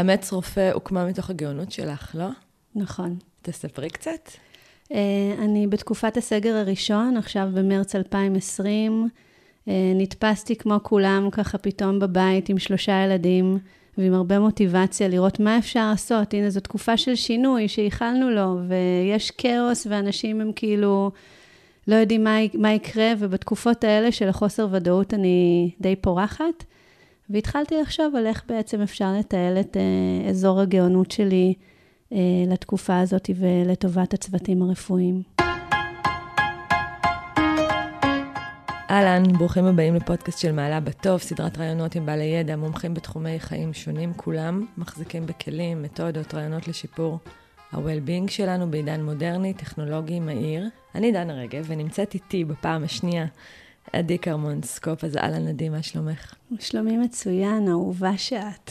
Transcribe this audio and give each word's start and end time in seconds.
אמץ 0.00 0.32
רופא 0.32 0.70
הוקמה 0.74 1.06
מתוך 1.06 1.30
הגאונות 1.30 1.72
שלך, 1.72 2.14
לא? 2.18 2.28
נכון. 2.74 3.16
תספרי 3.42 3.90
קצת. 3.90 4.28
Uh, 4.88 4.94
אני 5.38 5.66
בתקופת 5.66 6.16
הסגר 6.16 6.54
הראשון, 6.54 7.16
עכשיו 7.16 7.48
במרץ 7.54 7.94
2020, 7.94 9.08
uh, 9.08 9.70
נתפסתי 9.94 10.56
כמו 10.56 10.76
כולם 10.82 11.28
ככה 11.32 11.58
פתאום 11.58 11.98
בבית 11.98 12.48
עם 12.48 12.58
שלושה 12.58 13.04
ילדים 13.04 13.58
ועם 13.98 14.14
הרבה 14.14 14.38
מוטיבציה 14.38 15.08
לראות 15.08 15.40
מה 15.40 15.58
אפשר 15.58 15.90
לעשות. 15.90 16.34
הנה, 16.34 16.50
זו 16.50 16.60
תקופה 16.60 16.96
של 16.96 17.14
שינוי 17.14 17.68
שייחלנו 17.68 18.30
לו, 18.30 18.58
ויש 18.68 19.30
כאוס 19.30 19.86
ואנשים 19.90 20.40
הם 20.40 20.52
כאילו 20.56 21.10
לא 21.88 21.94
יודעים 21.94 22.24
מה, 22.24 22.36
מה 22.54 22.72
יקרה, 22.72 23.12
ובתקופות 23.18 23.84
האלה 23.84 24.12
של 24.12 24.28
החוסר 24.28 24.68
ודאות 24.70 25.14
אני 25.14 25.70
די 25.80 25.96
פורחת. 25.96 26.64
והתחלתי 27.30 27.80
לחשוב 27.80 28.16
על 28.16 28.26
איך 28.26 28.42
בעצם 28.48 28.80
אפשר 28.80 29.12
לתעל 29.18 29.60
את 29.60 29.76
uh, 29.76 30.30
אזור 30.30 30.60
הגאונות 30.60 31.10
שלי 31.10 31.54
uh, 32.10 32.14
לתקופה 32.48 32.98
הזאת 32.98 33.30
ולטובת 33.36 34.14
הצוותים 34.14 34.62
הרפואיים. 34.62 35.22
אהלן, 38.90 39.22
ברוכים 39.38 39.64
הבאים 39.64 39.94
לפודקאסט 39.94 40.38
של 40.38 40.52
מעלה 40.52 40.80
בטוב, 40.80 41.20
סדרת 41.20 41.58
רעיונות 41.58 41.94
עם 41.94 42.06
בעלי 42.06 42.24
ידע, 42.24 42.56
מומחים 42.56 42.94
בתחומי 42.94 43.40
חיים 43.40 43.72
שונים 43.72 44.14
כולם, 44.14 44.66
מחזיקים 44.78 45.26
בכלים, 45.26 45.82
מתודות, 45.82 46.34
רעיונות 46.34 46.68
לשיפור 46.68 47.18
ה-well-being 47.72 48.30
שלנו 48.30 48.70
בעידן 48.70 49.02
מודרני, 49.02 49.54
טכנולוגי, 49.54 50.20
מהיר. 50.20 50.68
אני 50.94 51.12
דנה 51.12 51.34
רגב, 51.34 51.64
ונמצאת 51.68 52.14
איתי 52.14 52.44
בפעם 52.44 52.84
השנייה 52.84 53.26
עדי 53.92 54.18
כרמון 54.18 54.62
סקופ, 54.62 55.04
אז 55.04 55.16
אהלן 55.16 55.48
עדי, 55.48 55.68
מה 55.68 55.82
שלומך? 55.82 56.34
שלומי 56.60 56.96
מצוין, 56.96 57.68
אהובה 57.68 58.18
שאת. 58.18 58.70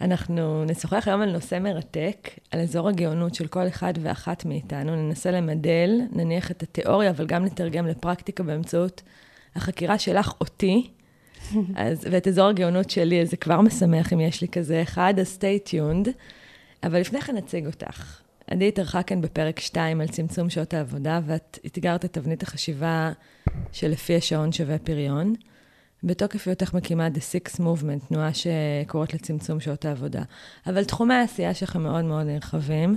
אנחנו 0.00 0.64
נשוחח 0.64 1.08
היום 1.08 1.22
על 1.22 1.32
נושא 1.32 1.58
מרתק, 1.58 2.28
על 2.50 2.60
אזור 2.60 2.88
הגאונות 2.88 3.34
של 3.34 3.46
כל 3.46 3.68
אחד 3.68 3.92
ואחת 4.02 4.44
מאיתנו. 4.44 4.96
ננסה 4.96 5.30
למדל, 5.30 6.00
נניח 6.12 6.50
את 6.50 6.62
התיאוריה, 6.62 7.10
אבל 7.10 7.26
גם 7.26 7.44
לתרגם 7.44 7.86
לפרקטיקה 7.86 8.42
באמצעות 8.42 9.02
החקירה 9.56 9.98
שלך 9.98 10.32
אותי, 10.40 10.90
אז, 11.76 12.06
ואת 12.10 12.28
אזור 12.28 12.48
הגאונות 12.48 12.90
שלי, 12.90 13.22
אז 13.22 13.30
זה 13.30 13.36
כבר 13.36 13.60
משמח 13.60 14.12
אם 14.12 14.20
יש 14.20 14.40
לי 14.40 14.48
כזה 14.48 14.82
אחד, 14.82 15.14
אז 15.18 15.38
stay 15.38 15.68
tuned. 15.68 16.10
אבל 16.82 17.00
לפני 17.00 17.20
כן 17.20 17.36
נציג 17.36 17.66
אותך. 17.66 18.19
עדי 18.50 18.68
התארחה 18.68 19.02
כאן 19.02 19.20
בפרק 19.20 19.60
2 19.60 20.00
על 20.00 20.08
צמצום 20.08 20.50
שעות 20.50 20.74
העבודה, 20.74 21.20
ואת 21.26 21.58
אתגרת 21.66 22.04
את 22.04 22.12
תבנית 22.12 22.42
החשיבה 22.42 23.12
שלפי 23.72 24.16
השעון 24.16 24.52
שווה 24.52 24.78
פריון. 24.78 25.34
בתוקף 26.04 26.48
היותך 26.48 26.74
מקימה 26.74 27.08
The 27.08 27.18
Six 27.18 27.60
Movement, 27.60 28.08
תנועה 28.08 28.30
שקוראת 28.34 29.14
לצמצום 29.14 29.60
שעות 29.60 29.84
העבודה. 29.84 30.22
אבל 30.66 30.84
תחומי 30.84 31.14
העשייה 31.14 31.54
שלך 31.54 31.76
מאוד 31.76 32.04
מאוד 32.04 32.26
נרחבים. 32.26 32.96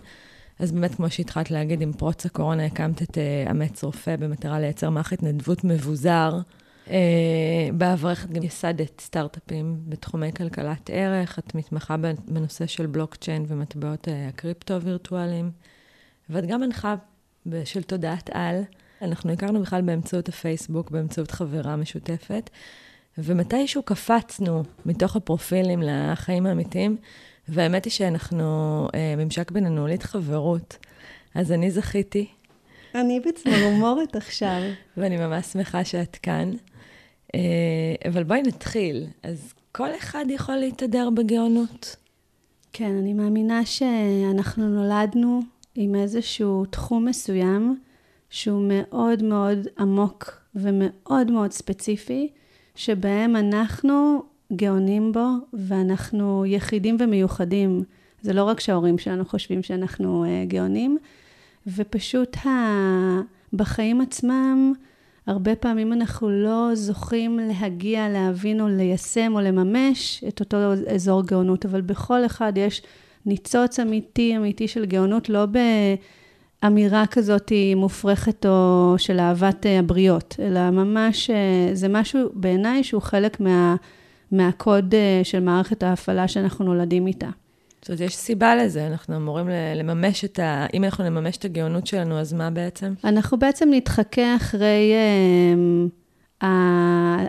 אז 0.60 0.72
באמת, 0.72 0.96
כמו 0.96 1.10
שהתחלת 1.10 1.52
להגיד, 1.52 1.82
עם 1.82 1.94
פרוץ 1.94 2.26
הקורונה 2.26 2.66
הקמת 2.66 3.02
את 3.02 3.18
אמץ 3.52 3.84
רופא 3.84 4.16
במטרה 4.16 4.60
לייצר 4.60 4.90
מערכת 4.90 5.14
התנדבות 5.14 5.64
מבוזר. 5.64 6.40
Uh, 6.88 6.90
בעברך 7.74 8.26
את 8.26 8.32
גם 8.32 8.44
ייסדת 8.44 9.02
סטארט-אפים 9.02 9.78
בתחומי 9.86 10.34
כלכלת 10.34 10.90
ערך, 10.94 11.40
את 11.40 11.56
מתמחה 11.56 11.96
בנושא 12.28 12.66
של 12.68 12.86
בלוקצ'יין 12.86 13.46
ומטבעות 13.48 14.08
uh, 14.08 14.12
הקריפטו 14.30 14.74
הווירטואליים, 14.74 15.52
ואת 16.30 16.46
גם 16.46 16.62
מנחה 16.62 16.96
של 17.66 17.84
תודעת 17.84 18.30
על. 18.34 18.62
אנחנו 19.02 19.32
הכרנו 19.32 19.62
בכלל 19.62 19.82
באמצעות 19.82 20.30
הפייסבוק, 20.30 20.92
באמצעות 20.92 21.32
חברה 21.32 21.76
משותפת, 21.76 22.50
ומתישהו 23.18 23.84
קפצנו 23.84 24.64
מתוך 24.86 25.16
הפרופילים 25.16 25.82
לחיים 25.84 26.46
האמיתיים, 26.46 26.98
והאמת 27.48 27.86
היא 27.86 27.92
שאנחנו, 27.92 28.88
אה, 28.96 29.16
ממשק 29.18 29.52
בינינו 29.52 29.82
הוליד 29.82 30.04
חברות. 30.04 30.78
אז 31.36 31.52
אני 31.52 31.72
זכיתי. 31.72 32.28
אני 32.96 33.20
בצמרמורת 33.20 34.16
עכשיו. 34.16 34.62
ואני 34.98 35.18
ממש 35.18 35.46
שמחה 35.46 35.86
שאת 35.86 36.16
כאן. 36.16 36.52
אה, 37.36 37.40
אבל 38.10 38.24
בואי 38.24 38.42
נתחיל. 38.42 39.06
אז 39.24 39.54
כל 39.72 39.90
אחד 39.98 40.26
יכול 40.30 40.56
להתהדר 40.56 41.10
בגאונות. 41.10 41.96
כן, 42.74 42.98
אני 42.98 43.14
מאמינה 43.14 43.66
שאנחנו 43.66 44.70
נולדנו 44.70 45.42
עם 45.76 45.96
איזשהו 45.96 46.66
תחום 46.66 47.06
מסוים, 47.06 47.80
שהוא 48.30 48.66
מאוד 48.70 49.24
מאוד 49.24 49.68
עמוק 49.80 50.42
ומאוד 50.56 51.32
מאוד 51.32 51.52
ספציפי, 51.52 52.30
שבהם 52.76 53.36
אנחנו 53.36 54.24
גאונים 54.56 55.12
בו 55.12 55.28
ואנחנו 55.54 56.46
יחידים 56.46 56.98
ומיוחדים. 57.00 57.84
זה 58.22 58.34
לא 58.34 58.44
רק 58.44 58.60
שההורים 58.60 58.98
שלנו 58.98 59.26
חושבים 59.26 59.64
שאנחנו 59.64 60.26
uh, 60.26 60.50
גאונים, 60.50 60.98
ופשוט 61.68 62.38
ה... 62.38 62.50
בחיים 63.54 64.02
עצמם, 64.02 64.74
הרבה 65.28 65.56
פעמים 65.56 65.94
אנחנו 65.94 66.30
לא 66.30 66.70
זוכים 66.74 67.40
להגיע, 67.40 68.10
להבין 68.10 68.62
או 68.62 68.68
ליישם 68.68 69.32
או 69.36 69.42
לממש 69.42 70.24
את 70.28 70.40
אותו 70.40 70.58
אזור 70.96 71.24
גאונות, 71.24 71.66
אבל 71.66 71.82
בכל 71.82 72.26
אחד 72.26 72.54
יש 72.56 72.82
ניצוץ 73.26 73.80
אמיתי, 73.80 74.38
אמיתי 74.38 74.68
של 74.68 74.86
גאונות, 74.86 75.30
לא 75.30 75.46
באמירה 76.62 77.06
כזאת 77.06 77.52
מופרכת 77.76 78.46
או 78.46 78.96
של 78.98 79.20
אהבת 79.20 79.66
אה, 79.66 79.80
הבריות, 79.80 80.36
אלא 80.40 80.72
ממש, 80.72 81.30
אה, 81.30 81.70
זה 81.74 81.88
משהו 81.90 82.30
בעיניי 82.34 82.84
שהוא 82.84 83.02
חלק 83.02 83.40
מה, 83.40 83.76
מהקוד 84.32 84.96
אה, 84.96 85.22
של 85.24 85.40
מערכת 85.40 85.84
ההפעלה 85.84 86.28
שאנחנו 86.28 86.66
נולדים 86.66 87.08
איתה. 87.08 87.30
זאת 87.84 87.90
אומרת, 87.90 88.02
יש 88.02 88.16
סיבה 88.16 88.56
לזה, 88.56 88.88
אנחנו 88.88 89.16
אמורים 89.16 89.50
לממש 89.76 90.26
את 90.26 90.40
ה... 90.40 90.66
אם 90.74 90.84
אנחנו 90.84 91.10
נממש 91.10 91.38
את 91.38 91.46
הגאונות 91.46 91.88
שלנו, 91.88 92.20
אז 92.20 92.34
מה 92.34 92.50
בעצם? 92.50 92.94
אנחנו 93.04 93.40
בעצם 93.40 93.70
נתחכה 93.72 94.36
אחרי... 94.36 94.94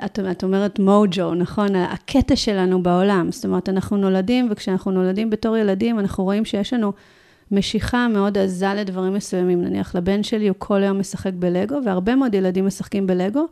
את, 0.04 0.18
את 0.30 0.44
אומרת 0.44 0.78
מוג'ו, 0.78 1.34
נכון? 1.34 1.76
הקטע 1.76 2.36
שלנו 2.36 2.82
בעולם. 2.82 3.32
זאת 3.32 3.44
אומרת, 3.44 3.68
אנחנו 3.68 3.96
נולדים, 3.96 4.48
וכשאנחנו 4.50 4.90
נולדים 4.90 5.30
בתור 5.30 5.56
ילדים, 5.56 5.98
אנחנו 5.98 6.24
רואים 6.24 6.44
שיש 6.44 6.72
לנו 6.72 6.92
משיכה 7.50 8.08
מאוד 8.08 8.38
עזה 8.38 8.74
לדברים 8.74 9.14
מסוימים. 9.14 9.64
נניח, 9.64 9.94
לבן 9.94 10.22
שלי 10.22 10.48
הוא 10.48 10.56
כל 10.58 10.82
היום 10.82 10.98
משחק 10.98 11.32
בלגו, 11.34 11.78
והרבה 11.84 12.14
מאוד 12.14 12.34
ילדים 12.34 12.66
משחקים 12.66 13.06
בלגו, 13.06 13.46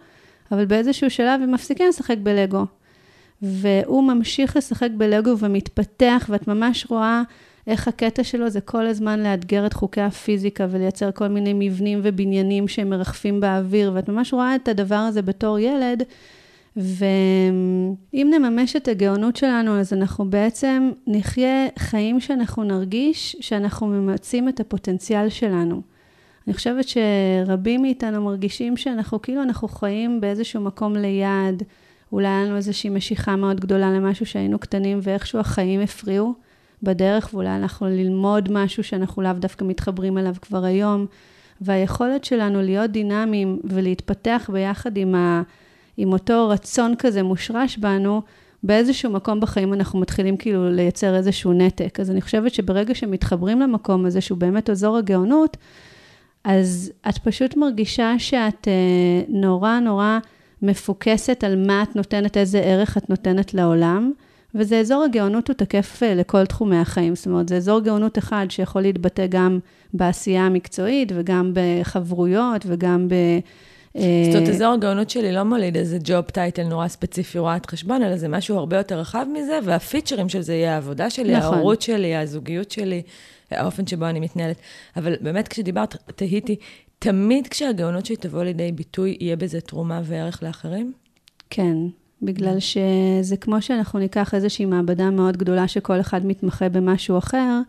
אבל 0.52 0.64
באיזשהו 0.64 1.10
שלב 1.10 1.40
הם 1.42 1.52
מפסיקים 1.52 1.88
לשחק 1.88 2.16
בלגו. 2.22 2.64
והוא 3.42 4.04
ממשיך 4.04 4.56
לשחק 4.56 4.88
בלגו 4.96 5.38
ומתפתח, 5.38 6.26
ואת 6.28 6.48
ממש 6.48 6.86
רואה 6.90 7.22
איך 7.66 7.88
הקטע 7.88 8.24
שלו 8.24 8.50
זה 8.50 8.60
כל 8.60 8.86
הזמן 8.86 9.20
לאתגר 9.20 9.66
את 9.66 9.72
חוקי 9.72 10.00
הפיזיקה 10.00 10.66
ולייצר 10.70 11.10
כל 11.12 11.28
מיני 11.28 11.52
מבנים 11.52 12.00
ובניינים 12.02 12.68
שהם 12.68 12.90
מרחפים 12.90 13.40
באוויר, 13.40 13.90
ואת 13.94 14.08
ממש 14.08 14.32
רואה 14.32 14.54
את 14.54 14.68
הדבר 14.68 14.94
הזה 14.94 15.22
בתור 15.22 15.58
ילד. 15.58 16.02
ואם 16.76 17.96
נממש 18.12 18.76
את 18.76 18.88
הגאונות 18.88 19.36
שלנו, 19.36 19.80
אז 19.80 19.92
אנחנו 19.92 20.30
בעצם 20.30 20.90
נחיה 21.06 21.66
חיים 21.78 22.20
שאנחנו 22.20 22.64
נרגיש 22.64 23.36
שאנחנו 23.40 23.86
ממצים 23.86 24.48
את 24.48 24.60
הפוטנציאל 24.60 25.28
שלנו. 25.28 25.82
אני 26.46 26.54
חושבת 26.54 26.84
שרבים 26.88 27.82
מאיתנו 27.82 28.24
מרגישים 28.24 28.76
שאנחנו 28.76 29.22
כאילו 29.22 29.42
אנחנו 29.42 29.68
חיים 29.68 30.20
באיזשהו 30.20 30.60
מקום 30.60 30.96
ליד, 30.96 31.62
אולי 32.12 32.28
היה 32.28 32.44
לנו 32.44 32.56
איזושהי 32.56 32.90
משיכה 32.90 33.36
מאוד 33.36 33.60
גדולה 33.60 33.90
למשהו 33.90 34.26
שהיינו 34.26 34.58
קטנים 34.58 34.98
ואיכשהו 35.02 35.38
החיים 35.38 35.80
הפריעו. 35.80 36.34
בדרך, 36.82 37.30
ואולי 37.32 37.56
אנחנו 37.56 37.86
ללמוד 37.86 38.48
משהו 38.52 38.84
שאנחנו 38.84 39.22
לאו 39.22 39.32
דווקא 39.32 39.64
מתחברים 39.64 40.18
אליו 40.18 40.34
כבר 40.42 40.64
היום. 40.64 41.06
והיכולת 41.60 42.24
שלנו 42.24 42.62
להיות 42.62 42.90
דינמיים 42.90 43.60
ולהתפתח 43.64 44.50
ביחד 44.52 44.96
עם, 44.96 45.14
ה, 45.14 45.42
עם 45.96 46.12
אותו 46.12 46.48
רצון 46.48 46.94
כזה 46.98 47.22
מושרש 47.22 47.76
בנו, 47.76 48.22
באיזשהו 48.62 49.10
מקום 49.10 49.40
בחיים 49.40 49.72
אנחנו 49.72 50.00
מתחילים 50.00 50.36
כאילו 50.36 50.70
לייצר 50.70 51.16
איזשהו 51.16 51.52
נתק. 51.52 52.00
אז 52.00 52.10
אני 52.10 52.20
חושבת 52.20 52.54
שברגע 52.54 52.94
שמתחברים 52.94 53.60
למקום 53.60 54.06
הזה, 54.06 54.20
שהוא 54.20 54.38
באמת 54.38 54.70
אזור 54.70 54.96
הגאונות, 54.96 55.56
אז 56.44 56.92
את 57.08 57.18
פשוט 57.18 57.56
מרגישה 57.56 58.14
שאת 58.18 58.68
אה, 58.68 59.22
נורא 59.28 59.78
נורא 59.78 60.18
מפוקסת 60.62 61.44
על 61.44 61.66
מה 61.66 61.82
את 61.82 61.96
נותנת, 61.96 62.36
איזה 62.36 62.58
ערך 62.58 62.96
את 62.98 63.10
נותנת 63.10 63.54
לעולם. 63.54 64.12
וזה 64.54 64.80
אזור 64.80 65.02
הגאונות 65.02 65.48
הוא 65.48 65.54
תקף 65.54 66.02
אה, 66.02 66.14
לכל 66.14 66.46
תחומי 66.46 66.76
החיים. 66.76 67.14
זאת 67.14 67.26
אומרת, 67.26 67.48
זה 67.48 67.56
אזור 67.56 67.80
גאונות 67.80 68.18
אחד 68.18 68.46
שיכול 68.48 68.82
להתבטא 68.82 69.26
גם 69.28 69.58
בעשייה 69.94 70.46
המקצועית 70.46 71.12
וגם 71.14 71.52
בחברויות 71.54 72.62
וגם 72.66 73.08
ב... 73.08 73.12
אה, 73.96 74.22
זאת 74.24 74.34
אומרת, 74.36 74.48
אזור 74.48 74.72
הגאונות 74.72 75.10
שלי 75.10 75.32
לא 75.32 75.42
מוליד 75.42 75.76
איזה 75.76 75.98
ג'וב 76.04 76.20
טייטל 76.20 76.62
נורא 76.62 76.88
ספציפי 76.88 77.38
רואת 77.38 77.66
חשבון, 77.66 78.02
אלא 78.02 78.16
זה 78.16 78.28
משהו 78.28 78.58
הרבה 78.58 78.76
יותר 78.76 78.98
רחב 78.98 79.26
מזה, 79.32 79.58
והפיצ'רים 79.64 80.28
של 80.28 80.40
זה 80.40 80.54
יהיה 80.54 80.74
העבודה 80.74 81.10
שלי, 81.10 81.36
נכון. 81.36 81.54
ההורות 81.54 81.82
שלי, 81.82 82.16
הזוגיות 82.16 82.70
שלי, 82.70 83.02
האופן 83.50 83.86
שבו 83.86 84.06
אני 84.06 84.20
מתנהלת. 84.20 84.56
אבל 84.96 85.14
באמת, 85.20 85.48
כשדיברת, 85.48 85.96
תהיתי, 86.16 86.56
תמיד 87.02 87.48
כשהגאונות 87.48 88.06
שלי 88.06 88.16
תבוא 88.16 88.44
לידי 88.44 88.72
ביטוי, 88.72 89.16
יהיה 89.20 89.36
בזה 89.36 89.60
תרומה 89.60 90.00
וערך 90.04 90.42
לאחרים? 90.42 90.92
כן, 91.50 91.76
בגלל 92.22 92.60
שזה 92.60 93.36
כמו 93.36 93.62
שאנחנו 93.62 93.98
ניקח 93.98 94.34
איזושהי 94.34 94.64
מעבדה 94.64 95.10
מאוד 95.10 95.36
גדולה 95.36 95.68
שכל 95.68 96.00
אחד 96.00 96.26
מתמחה 96.26 96.68
במשהו 96.68 97.18
אחר, 97.18 97.60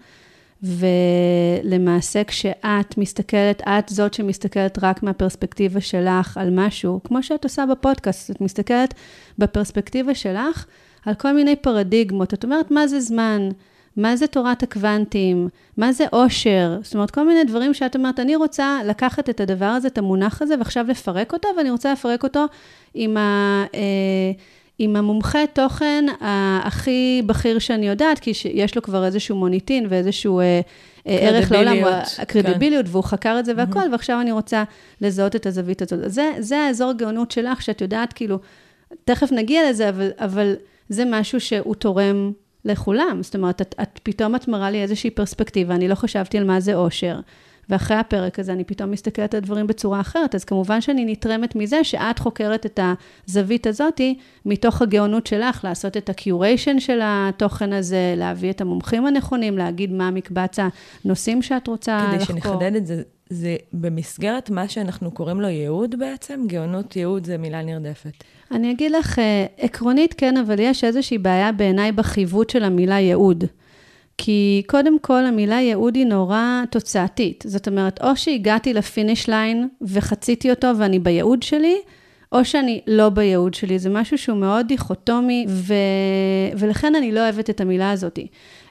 ולמעשה 0.64 2.24
כשאת 2.24 2.98
מסתכלת, 2.98 3.62
את 3.62 3.90
זאת 3.90 4.14
שמסתכלת 4.14 4.78
רק 4.82 5.04
מהפרספקטיבה 5.04 5.82
שלך 5.82 6.38
על 6.38 6.50
משהו, 6.52 7.00
כמו 7.04 7.24
שאת 7.24 7.44
עושה 7.44 7.66
בפודקאסט, 7.72 8.32
את 8.32 8.42
מסתכלת 8.42 8.94
בפרספקטיבה 9.38 10.16
שלך 10.16 10.66
על 11.06 11.14
כל 11.14 11.32
מיני 11.36 11.56
פרדיגמות. 11.56 12.34
את 12.34 12.44
אומרת, 12.44 12.72
מה 12.72 12.88
זה 12.88 13.00
זמן? 13.00 13.50
מה 13.98 14.16
זה 14.16 14.28
תורת 14.28 14.64
הקוונטים? 14.64 15.50
מה 15.78 15.92
זה 15.92 16.06
עושר? 16.12 16.78
זאת 16.82 16.94
אומרת, 16.94 17.12
כל 17.12 17.28
מיני 17.28 17.44
דברים 17.44 17.74
שאת 17.74 17.96
אומרת, 17.96 18.20
אני 18.20 18.36
רוצה 18.36 18.80
לקחת 18.86 19.30
את 19.30 19.40
הדבר 19.40 19.66
הזה, 19.66 19.88
את 19.88 19.98
המונח 19.98 20.42
הזה, 20.42 20.56
ועכשיו 20.58 20.86
לפרק 20.90 21.34
אותו, 21.34 21.48
ואני 21.58 21.70
רוצה 21.70 21.92
לפרק 21.94 22.24
אותו 22.24 22.46
עם 22.94 23.18
ה... 23.18 23.64
אה, 23.76 24.32
עם 24.80 24.96
המומחה 24.96 25.40
תוכן 25.54 26.06
הכי 26.64 27.22
בכיר 27.26 27.60
שאני 27.60 27.88
יודעת, 27.88 28.20
כי 28.20 28.32
יש 28.54 28.76
לו 28.76 28.82
כבר 28.82 29.06
איזשהו 29.06 29.36
מוניטין 29.36 29.86
ואיזשהו 29.90 30.40
אה, 30.40 30.62
אה 31.08 31.14
ערך 31.14 31.52
לעולם, 31.52 31.78
הקרדיביליות, 32.18 32.86
כן. 32.86 32.92
והוא 32.92 33.04
חקר 33.04 33.36
את 33.40 33.46
זה 33.46 33.54
והכל, 33.58 33.80
mm-hmm. 33.80 33.92
ועכשיו 33.92 34.22
אני 34.22 34.32
רוצה 34.32 34.64
לזהות 35.02 35.36
את 35.36 35.46
הזווית 35.46 35.82
הזאת. 35.82 36.00
זה, 36.06 36.32
זה 36.40 36.60
האזור 36.60 36.90
הגאונות 36.90 37.32
שלך, 37.32 37.62
שאת 37.62 37.82
יודעת, 37.82 38.14
כאילו, 38.14 38.40
תכף 39.06 39.32
נגיע 39.32 39.70
לזה, 39.70 39.90
אבל, 39.90 40.10
אבל 40.18 40.56
זה 40.90 41.04
משהו 41.06 41.40
שהוא 41.40 41.76
תורם 41.76 42.32
לכולם. 42.66 43.20
זאת 43.22 43.36
אומרת, 43.36 43.62
את, 43.62 43.76
את 43.82 44.00
פתאום 44.04 44.36
את 44.36 44.48
מראה 44.48 44.72
לי 44.72 44.82
איזושהי 44.82 45.10
פרספקטיבה, 45.10 45.76
אני 45.76 45.88
לא 45.88 45.96
חשבתי 45.96 46.38
על 46.38 46.44
מה 46.44 46.60
זה 46.60 46.76
אושר. 46.76 47.20
ואחרי 47.70 47.98
הפרק 47.98 48.40
הזה 48.40 48.54
אני 48.54 48.64
פתאום 48.64 48.92
מסתכלת 48.92 49.34
על 49.34 49.40
דברים 49.40 49.68
בצורה 49.68 50.00
אחרת, 50.02 50.36
אז 50.36 50.44
כמובן 50.44 50.82
שאני 50.82 51.06
נתרמת 51.06 51.56
מזה 51.56 51.84
שאת 51.84 52.20
חוקרת 52.20 52.66
את 52.66 52.80
הזווית 53.28 53.68
הזאתי, 53.68 54.18
מתוך 54.46 54.82
הגאונות 54.82 55.28
שלך, 55.28 55.64
לעשות 55.64 55.98
את 55.98 56.10
הקיוריישן 56.10 56.80
של 56.80 57.00
התוכן 57.04 57.74
הזה, 57.74 58.14
להביא 58.18 58.50
את 58.50 58.62
המומחים 58.62 59.06
הנכונים, 59.06 59.58
להגיד 59.58 59.92
מה 59.92 60.12
מקבץ 60.12 60.58
הנושאים 61.06 61.42
שאת 61.42 61.68
רוצה 61.68 62.08
כדי 62.08 62.18
לחקור. 62.18 62.36
כדי 62.36 62.50
שנחדד 62.50 62.76
את 62.76 62.88
זה, 62.88 63.02
זה 63.30 63.56
במסגרת 63.74 64.50
מה 64.50 64.68
שאנחנו 64.68 65.12
קוראים 65.12 65.42
לו 65.42 65.48
ייעוד 65.48 65.96
בעצם? 66.00 66.44
גאונות 66.48 66.96
ייעוד 66.96 67.26
זה 67.26 67.38
מילה 67.38 67.62
נרדפת. 67.62 68.24
אני 68.54 68.72
אגיד 68.72 68.92
לך, 68.92 69.20
אה, 69.20 69.46
עקרונית 69.58 70.14
כן, 70.14 70.38
אבל 70.38 70.60
יש 70.60 70.84
איזושהי 70.84 71.18
בעיה 71.18 71.52
בעיניי 71.52 71.92
בחיווט 71.92 72.50
של 72.50 72.64
המילה 72.64 73.00
ייעוד. 73.00 73.44
כי 74.18 74.64
קודם 74.68 75.00
כל 75.00 75.26
המילה 75.26 75.56
ייעוד 75.56 75.96
היא 75.96 76.06
נורא 76.06 76.64
תוצאתית. 76.70 77.44
זאת 77.48 77.68
אומרת, 77.68 78.02
או 78.02 78.16
שהגעתי 78.16 78.74
ל 78.74 78.82
finish 78.82 79.30
line 79.30 79.68
וחציתי 79.82 80.50
אותו 80.50 80.68
ואני 80.78 81.00
בייעוד 81.00 81.44
שלי, 81.44 81.76
או 82.32 82.46
שאני 82.46 82.82
לא 82.88 83.10
בייעוד 83.10 83.54
שלי. 83.54 83.80
זה 83.80 83.90
משהו 83.90 84.18
שהוא 84.18 84.38
מאוד 84.38 84.68
דיכוטומי, 84.68 85.46
ו... 85.50 85.74
ולכן 86.58 86.96
אני 86.96 87.12
לא 87.12 87.20
אוהבת 87.20 87.50
את 87.50 87.62
המילה 87.62 87.92
הזאת. 87.92 88.20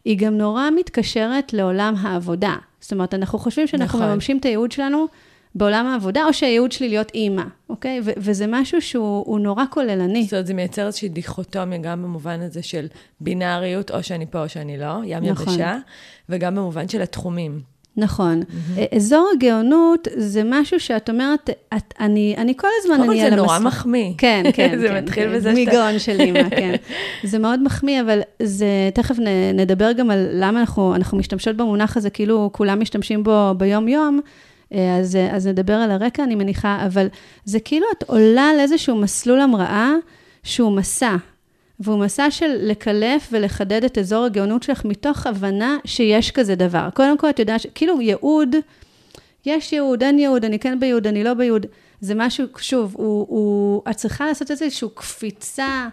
היא 0.04 0.18
גם 0.18 0.38
נורא 0.38 0.68
מתקשרת 0.76 1.52
לעולם 1.52 1.94
העבודה. 2.00 2.54
זאת 2.80 2.92
אומרת, 2.92 3.14
אנחנו 3.14 3.38
חושבים 3.38 3.66
שאנחנו 3.66 3.98
נכון. 3.98 4.10
מממשים 4.10 4.38
את 4.38 4.44
הייעוד 4.44 4.72
שלנו 4.72 5.06
בעולם 5.54 5.86
העבודה, 5.86 6.24
או 6.24 6.32
שהייעוד 6.32 6.72
שלי 6.72 6.88
להיות 6.88 7.10
אימא, 7.14 7.42
אוקיי? 7.68 8.00
ו- 8.04 8.10
וזה 8.16 8.46
משהו 8.48 8.82
שהוא 8.82 9.40
נורא 9.40 9.64
כוללני. 9.70 10.22
זאת 10.22 10.32
אומרת, 10.32 10.46
זה 10.46 10.54
מייצר 10.54 10.86
איזושהי 10.86 11.08
דיכוטומיה 11.08 11.78
גם 11.78 12.02
במובן 12.02 12.40
הזה 12.40 12.62
של 12.62 12.86
בינאריות, 13.20 13.90
או 13.90 14.02
שאני 14.02 14.26
פה 14.30 14.42
או 14.42 14.48
שאני 14.48 14.78
לא, 14.78 14.94
ים 15.04 15.24
נכון. 15.24 15.48
יבשה, 15.48 15.78
וגם 16.28 16.54
במובן 16.54 16.88
של 16.88 17.02
התחומים. 17.02 17.72
נכון. 17.96 18.42
Mm-hmm. 18.42 18.96
אזור 18.96 19.28
הגאונות 19.36 20.08
זה 20.16 20.42
משהו 20.44 20.80
שאת 20.80 21.10
אומרת, 21.10 21.50
את, 21.76 21.94
אני, 22.00 22.34
אני 22.38 22.56
כל 22.56 22.68
הזמן 22.80 22.94
אני 22.94 23.04
על 23.04 23.10
המסך. 23.26 23.30
זה 23.30 23.36
נורא 23.36 23.58
מחמיא. 23.58 24.12
כן, 24.18 24.42
כן. 24.54 24.78
זה 24.80 24.88
כן, 24.88 25.04
מתחיל 25.04 25.24
כן, 25.24 25.34
בזה 25.34 25.56
שאתה... 25.56 25.70
מגאון 25.70 25.98
של 25.98 26.20
אימא, 26.20 26.50
כן. 26.60 26.74
זה 27.24 27.38
מאוד 27.38 27.62
מחמיא, 27.62 28.00
אבל 28.00 28.20
זה, 28.42 28.90
תכף 28.94 29.16
נדבר 29.54 29.92
גם 29.92 30.10
על 30.10 30.28
למה 30.32 30.60
אנחנו, 30.60 30.94
אנחנו 30.94 31.18
משתמשות 31.18 31.56
במונח 31.56 31.96
הזה, 31.96 32.10
כאילו 32.10 32.50
כולם 32.52 32.80
משתמשים 32.80 33.24
בו 33.24 33.50
ביום-יום. 33.56 34.20
אה, 34.74 34.96
אז, 34.96 35.18
אז 35.30 35.46
נדבר 35.46 35.74
על 35.74 35.90
הרקע, 35.90 36.24
אני 36.24 36.34
מניחה, 36.34 36.82
אבל 36.86 37.06
זה 37.44 37.60
כאילו 37.60 37.86
את 37.98 38.02
עולה 38.02 38.50
על 38.50 38.60
איזשהו 38.60 38.96
מסלול 38.96 39.40
המראה 39.40 39.92
שהוא 40.42 40.72
מסע, 40.72 41.16
והוא 41.80 41.98
מסע 41.98 42.30
של 42.30 42.56
לקלף 42.60 43.28
ולחדד 43.32 43.84
את 43.84 43.98
אזור 43.98 44.24
הגאונות 44.24 44.62
שלך 44.62 44.84
מתוך 44.84 45.26
הבנה 45.26 45.76
שיש 45.84 46.30
כזה 46.30 46.54
דבר. 46.54 46.88
קודם 46.94 47.18
כל, 47.18 47.30
את 47.30 47.38
יודעת, 47.38 47.60
כאילו 47.74 48.00
ייעוד, 48.00 48.56
יש 49.46 49.72
ייעוד, 49.72 50.02
אין 50.02 50.18
ייעוד, 50.18 50.44
אני 50.44 50.58
כן 50.58 50.80
בייעוד, 50.80 51.06
אני 51.06 51.24
לא 51.24 51.34
בייעוד. 51.34 51.66
זה 52.00 52.14
משהו, 52.14 52.46
שוב, 52.58 52.94
הוא, 52.98 53.26
הוא, 53.28 53.82
את 53.90 53.96
צריכה 53.96 54.26
לעשות 54.26 54.50
איזושהי 54.50 54.88
קפיצה 54.94 55.88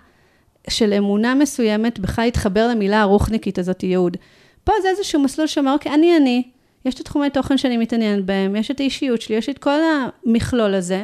של 0.69 0.93
אמונה 0.93 1.35
מסוימת, 1.35 1.99
בכלל 1.99 2.25
להתחבר 2.25 2.67
למילה 2.67 3.01
הרוחניקית 3.01 3.59
הזאת, 3.59 3.83
ייעוד. 3.83 4.17
פה 4.63 4.73
זה 4.81 4.89
איזשהו 4.89 5.19
מסלול 5.19 5.47
שאומר, 5.47 5.73
אוקיי, 5.73 5.93
אני 5.93 6.17
אני, 6.17 6.43
יש 6.85 6.95
את 6.95 6.99
התחומי 6.99 7.29
תוכן 7.29 7.57
שאני 7.57 7.77
מתעניינת 7.77 8.25
בהם, 8.25 8.55
יש 8.55 8.71
את 8.71 8.79
האישיות 8.79 9.21
שלי, 9.21 9.35
יש 9.35 9.49
את 9.49 9.57
כל 9.57 9.79
המכלול 10.25 10.73
הזה, 10.73 11.03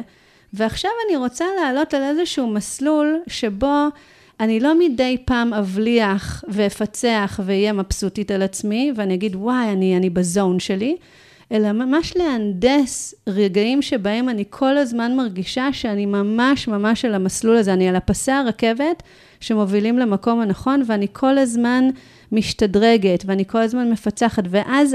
ועכשיו 0.52 0.90
אני 1.08 1.16
רוצה 1.16 1.44
לעלות 1.60 1.94
על 1.94 2.02
איזשהו 2.02 2.46
מסלול 2.46 3.20
שבו 3.26 3.88
אני 4.40 4.60
לא 4.60 4.78
מדי 4.78 5.16
פעם 5.24 5.54
אבליח 5.54 6.44
ואפצח 6.48 7.40
ואהיה 7.44 7.72
מבסוטית 7.72 8.30
על 8.30 8.42
עצמי, 8.42 8.92
ואני 8.96 9.14
אגיד, 9.14 9.36
וואי, 9.36 9.72
אני, 9.72 9.96
אני 9.96 10.10
בזון 10.10 10.60
שלי, 10.60 10.96
אלא 11.52 11.72
ממש 11.72 12.16
להנדס 12.16 13.14
רגעים 13.26 13.82
שבהם 13.82 14.28
אני 14.28 14.44
כל 14.50 14.78
הזמן 14.78 15.16
מרגישה 15.16 15.68
שאני 15.72 16.06
ממש 16.06 16.68
ממש 16.68 17.04
על 17.04 17.14
המסלול 17.14 17.56
הזה, 17.56 17.72
אני 17.72 17.88
על 17.88 17.96
הפסי 17.96 18.32
הרכבת 18.32 19.02
שמובילים 19.40 19.98
למקום 19.98 20.40
הנכון, 20.40 20.82
ואני 20.86 21.06
כל 21.12 21.38
הזמן 21.38 21.84
משתדרגת, 22.32 23.24
ואני 23.26 23.44
כל 23.46 23.58
הזמן 23.58 23.90
מפצחת, 23.90 24.44
ואז 24.50 24.94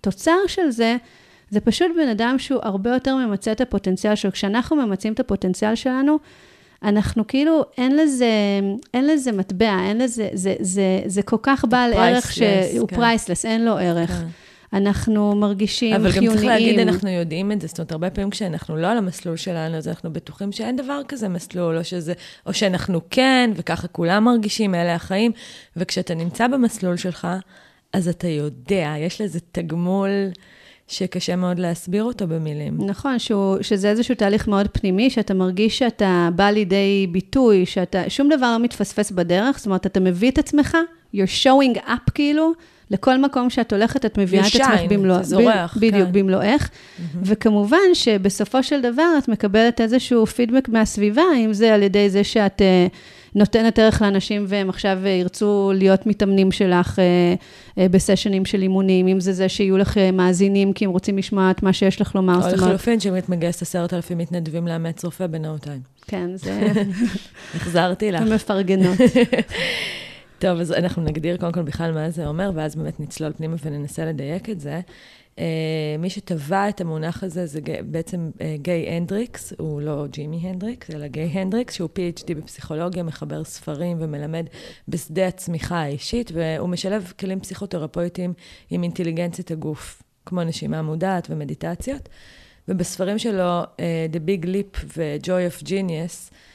התוצר 0.00 0.36
של 0.46 0.70
זה, 0.70 0.96
זה 1.50 1.60
פשוט 1.60 1.88
בן 1.96 2.08
אדם 2.08 2.38
שהוא 2.38 2.60
הרבה 2.62 2.90
יותר 2.90 3.16
ממצה 3.16 3.52
את 3.52 3.60
הפוטנציאל 3.60 4.14
שלו. 4.14 4.32
כשאנחנו 4.32 4.76
ממצים 4.76 5.12
את 5.12 5.20
הפוטנציאל 5.20 5.74
שלנו, 5.74 6.18
אנחנו 6.82 7.26
כאילו, 7.26 7.64
אין 7.78 7.96
לזה, 7.96 8.30
אין 8.94 9.06
לזה 9.06 9.32
מטבע, 9.32 9.78
אין 9.84 9.98
לזה, 9.98 10.28
זה, 10.32 10.54
זה, 10.60 11.00
זה 11.06 11.22
כל 11.22 11.36
כך 11.42 11.64
בעל 11.68 11.92
ערך 11.92 12.32
שהוא 12.32 12.88
כן. 12.88 12.96
פרייסלס, 12.96 13.44
אין 13.44 13.64
לו 13.64 13.78
ערך. 13.78 14.10
כן. 14.10 14.26
אנחנו 14.72 15.36
מרגישים 15.36 15.94
אבל 15.94 16.10
חיוניים. 16.10 16.32
אבל 16.32 16.36
גם 16.36 16.42
צריך 16.42 16.60
להגיד, 16.60 16.78
אנחנו 16.78 17.08
יודעים 17.08 17.52
את 17.52 17.60
זה. 17.60 17.66
זאת 17.66 17.78
אומרת, 17.78 17.92
הרבה 17.92 18.10
פעמים 18.10 18.30
כשאנחנו 18.30 18.76
לא 18.76 18.86
על 18.86 18.98
המסלול 18.98 19.36
שלנו, 19.36 19.76
אז 19.76 19.88
אנחנו 19.88 20.12
בטוחים 20.12 20.52
שאין 20.52 20.76
דבר 20.76 21.00
כזה 21.08 21.28
מסלול, 21.28 21.78
או, 21.78 21.84
שזה, 21.84 22.12
או 22.46 22.54
שאנחנו 22.54 23.00
כן, 23.10 23.50
וככה 23.56 23.88
כולם 23.88 24.24
מרגישים, 24.24 24.74
אלה 24.74 24.94
החיים. 24.94 25.32
וכשאתה 25.76 26.14
נמצא 26.14 26.46
במסלול 26.46 26.96
שלך, 26.96 27.28
אז 27.92 28.08
אתה 28.08 28.28
יודע, 28.28 28.94
יש 28.98 29.20
לזה 29.20 29.38
תגמול 29.52 30.10
שקשה 30.88 31.36
מאוד 31.36 31.58
להסביר 31.58 32.04
אותו 32.04 32.26
במילים. 32.26 32.78
נכון, 32.86 33.18
שהוא, 33.18 33.56
שזה 33.60 33.90
איזשהו 33.90 34.14
תהליך 34.14 34.48
מאוד 34.48 34.68
פנימי, 34.68 35.10
שאתה 35.10 35.34
מרגיש 35.34 35.78
שאתה 35.78 36.28
בא 36.34 36.50
לידי 36.50 37.06
ביטוי, 37.12 37.66
שאתה, 37.66 38.10
שום 38.10 38.28
דבר 38.28 38.52
לא 38.52 38.58
מתפספס 38.58 39.10
בדרך, 39.10 39.56
זאת 39.58 39.66
אומרת, 39.66 39.86
אתה 39.86 40.00
מביא 40.00 40.30
את 40.30 40.38
עצמך, 40.38 40.76
you're 41.14 41.44
showing 41.44 41.78
up 41.78 42.10
כאילו, 42.14 42.52
לכל 42.90 43.18
מקום 43.18 43.50
שאת 43.50 43.72
הולכת, 43.72 44.04
את 44.04 44.18
מביאה 44.18 44.42
את 44.46 44.54
עצמך 44.54 44.80
במלואך. 44.88 45.22
זורח, 45.22 45.76
ב- 45.76 45.80
בדיוק, 45.80 46.08
כן. 46.08 46.12
במלואך. 46.12 46.68
Mm-hmm. 46.68 47.02
וכמובן 47.22 47.94
שבסופו 47.94 48.62
של 48.62 48.80
דבר 48.80 49.12
את 49.18 49.28
מקבלת 49.28 49.80
איזשהו 49.80 50.26
פידבק 50.26 50.68
מהסביבה, 50.68 51.22
אם 51.36 51.52
זה 51.52 51.74
על 51.74 51.82
ידי 51.82 52.10
זה 52.10 52.24
שאת... 52.24 52.60
Uh, 52.60 52.94
נותנת 53.34 53.78
ערך 53.78 54.02
לאנשים 54.02 54.44
והם 54.48 54.68
עכשיו 54.68 54.98
אה, 55.04 55.10
ירצו 55.10 55.72
להיות 55.74 56.06
מתאמנים 56.06 56.52
שלך 56.52 56.98
אה, 56.98 57.04
אה, 57.78 57.88
בסשנים 57.88 58.44
של 58.44 58.62
אימונים, 58.62 59.08
אם 59.08 59.20
זה 59.20 59.32
זה 59.32 59.48
שיהיו 59.48 59.78
לך 59.78 59.96
מאזינים 60.12 60.72
כי 60.72 60.84
הם 60.84 60.90
רוצים 60.90 61.18
לשמוע 61.18 61.50
את 61.50 61.62
מה 61.62 61.72
שיש 61.72 62.00
לך 62.00 62.14
לומר. 62.14 62.48
או 62.48 62.54
לחלופין, 62.54 63.00
שבאמת 63.00 63.28
מגייס 63.28 63.62
עשרת 63.62 63.94
אלפים 63.94 64.18
מתנדבים 64.18 64.66
לאמץ 64.68 65.04
רופא 65.04 65.26
בנו 65.26 65.58
טיים. 65.58 65.80
כן, 66.06 66.36
זה... 66.36 66.72
החזרתי 67.56 68.12
לך. 68.12 68.22
מפרגנות. 68.34 68.98
טוב, 70.38 70.60
אז 70.60 70.72
אנחנו 70.72 71.02
נגדיר 71.02 71.36
קודם 71.36 71.52
כל 71.52 71.62
בכלל 71.62 71.92
מה 71.92 72.10
זה 72.10 72.26
אומר, 72.26 72.50
ואז 72.54 72.76
באמת 72.76 73.00
נצלול 73.00 73.32
פנימה 73.32 73.56
וננסה 73.64 74.04
לדייק 74.04 74.50
את 74.50 74.60
זה. 74.60 74.80
Uh, 75.40 75.42
מי 75.98 76.10
שטבע 76.10 76.68
את 76.68 76.80
המונח 76.80 77.24
הזה 77.24 77.46
זה 77.46 77.60
בעצם 77.84 78.30
uh, 78.34 78.42
גיי 78.56 78.88
הנדריקס, 78.88 79.52
הוא 79.58 79.80
לא 79.80 80.06
ג'ימי 80.10 80.36
הנדריקס, 80.36 80.90
אלא 80.90 81.06
גיי 81.06 81.24
הנדריקס, 81.24 81.74
שהוא 81.74 81.88
PhD 81.94 82.34
בפסיכולוגיה, 82.34 83.02
מחבר 83.02 83.44
ספרים 83.44 83.96
ומלמד 84.00 84.46
בשדה 84.88 85.26
הצמיחה 85.26 85.76
האישית, 85.76 86.30
והוא 86.34 86.68
משלב 86.68 87.12
כלים 87.18 87.40
פסיכותרפויטיים 87.40 88.32
עם 88.70 88.82
אינטליגנציית 88.82 89.50
הגוף, 89.50 90.02
כמו 90.26 90.44
נשימה 90.44 90.82
מודעת 90.82 91.26
ומדיטציות. 91.30 92.08
ובספרים 92.68 93.18
שלו, 93.18 93.62
uh, 93.62 93.66
The 94.12 94.18
Big 94.28 94.46
Leap 94.46 94.78
ו-Joy 94.96 95.62
of 95.62 95.64
Genius, 95.66 96.32
אה, 96.32 96.49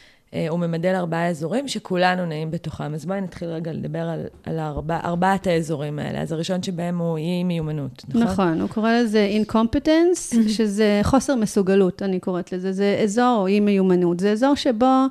הוא 0.49 0.59
ממדל 0.59 0.95
ארבעה 0.95 1.27
אזורים 1.27 1.67
שכולנו 1.67 2.25
נעים 2.25 2.51
בתוכם. 2.51 2.93
אז 2.93 3.05
בואי 3.05 3.21
נתחיל 3.21 3.47
רגע 3.47 3.71
לדבר 3.73 3.99
על, 3.99 4.25
על 4.43 4.59
ארבע, 4.59 4.99
ארבעת 5.03 5.47
האזורים 5.47 5.99
האלה. 5.99 6.21
אז 6.21 6.31
הראשון 6.31 6.63
שבהם 6.63 6.97
הוא 6.97 7.17
אי 7.17 7.43
מיומנות, 7.43 8.03
נכון? 8.09 8.23
נכון, 8.23 8.61
הוא 8.61 8.69
קורא 8.69 8.91
לזה 8.91 9.29
incompetence, 9.41 10.35
שזה 10.49 10.99
חוסר 11.03 11.35
מסוגלות, 11.35 12.01
אני 12.03 12.19
קוראת 12.19 12.51
לזה. 12.51 12.71
זה 12.71 12.99
אזור 13.03 13.37
או 13.39 13.47
אי 13.47 13.59
מיומנות. 13.59 14.19
זה 14.19 14.31
אזור 14.31 14.55
שבו 14.55 15.05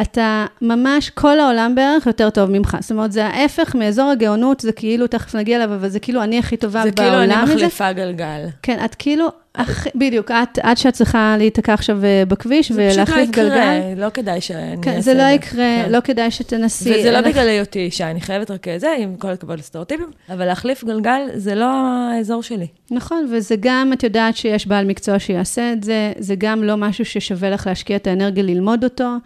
אתה 0.00 0.46
ממש, 0.62 1.10
כל 1.10 1.40
העולם 1.40 1.74
בערך 1.74 2.06
יותר 2.06 2.30
טוב 2.30 2.50
ממך. 2.50 2.76
זאת 2.80 2.90
אומרת, 2.90 3.12
זה 3.12 3.26
ההפך 3.26 3.74
מאזור 3.74 4.10
הגאונות, 4.10 4.60
זה 4.60 4.72
כאילו, 4.72 5.06
תכף 5.06 5.34
נגיע 5.34 5.56
אליו, 5.56 5.74
אבל 5.74 5.88
זה 5.88 6.00
כאילו 6.00 6.22
אני 6.22 6.38
הכי 6.38 6.56
טובה 6.56 6.82
זה 6.82 6.90
בעולם. 6.90 7.10
כאילו 7.10 7.42
אני. 7.42 7.54
מחליפה 7.54 7.92
גלגל. 7.92 8.46
כן, 8.62 8.84
את 8.84 8.94
כאילו, 8.94 9.28
הכי- 9.54 9.90
בדיוק, 9.94 10.30
את, 10.30 10.58
עד 10.62 10.76
שאת 10.78 10.94
צריכה 10.94 11.34
להיתקע 11.38 11.74
עכשיו 11.74 12.04
אה, 12.04 12.22
בכביש 12.28 12.72
זה 12.72 12.86
פשוט 12.88 12.98
לא 12.98 13.02
ולהחליף 13.04 13.30
גלגל. 13.30 13.48
יקרה, 13.56 13.80
לא 13.96 14.10
כדאי 14.10 14.40
שאני 14.40 14.76
כן, 14.82 14.90
אעשה 14.90 15.00
זה 15.00 15.14
לא 15.14 15.22
את 15.22 15.34
יקרה, 15.34 15.52
כן. 15.84 15.92
לא 15.92 15.98
כדאי 16.04 16.30
שתנסי. 16.30 16.90
וזה 16.98 17.10
לא 17.12 17.18
אנחנו- 17.18 17.32
בגלל 17.32 17.48
היותי 17.48 17.78
אישה, 17.78 18.10
אני 18.10 18.20
חייבת 18.20 18.50
רק 18.50 18.66
זה, 18.76 18.94
עם 18.98 19.16
כל 19.16 19.28
הכבוד 19.28 19.58
לסטריאוטיפים, 19.58 20.06
אבל 20.32 20.44
להחליף 20.46 20.84
גלגל 20.84 21.20
זה 21.34 21.54
לא 21.54 21.66
האזור 22.14 22.42
שלי. 22.42 22.66
נכון, 22.90 23.28
וזה 23.32 23.54
גם, 23.60 23.92
את 23.92 24.02
יודעת 24.02 24.36
שיש 24.36 24.66
בעל 24.66 24.84
מקצוע 24.84 25.18
שיעשה 25.18 25.72
את 25.72 25.84
זה, 25.84 26.12
זה 26.18 26.34
גם 26.38 26.64
לא 26.64 26.76
משהו 26.76 27.04
ששווה 27.04 27.50
לך 27.50 27.66
להשקיע 27.66 27.96
את 27.96 28.06
האנרגיה 28.06 28.42
ללמוד 28.42 28.84
אותו, 28.84 29.04
אה, 29.04 29.16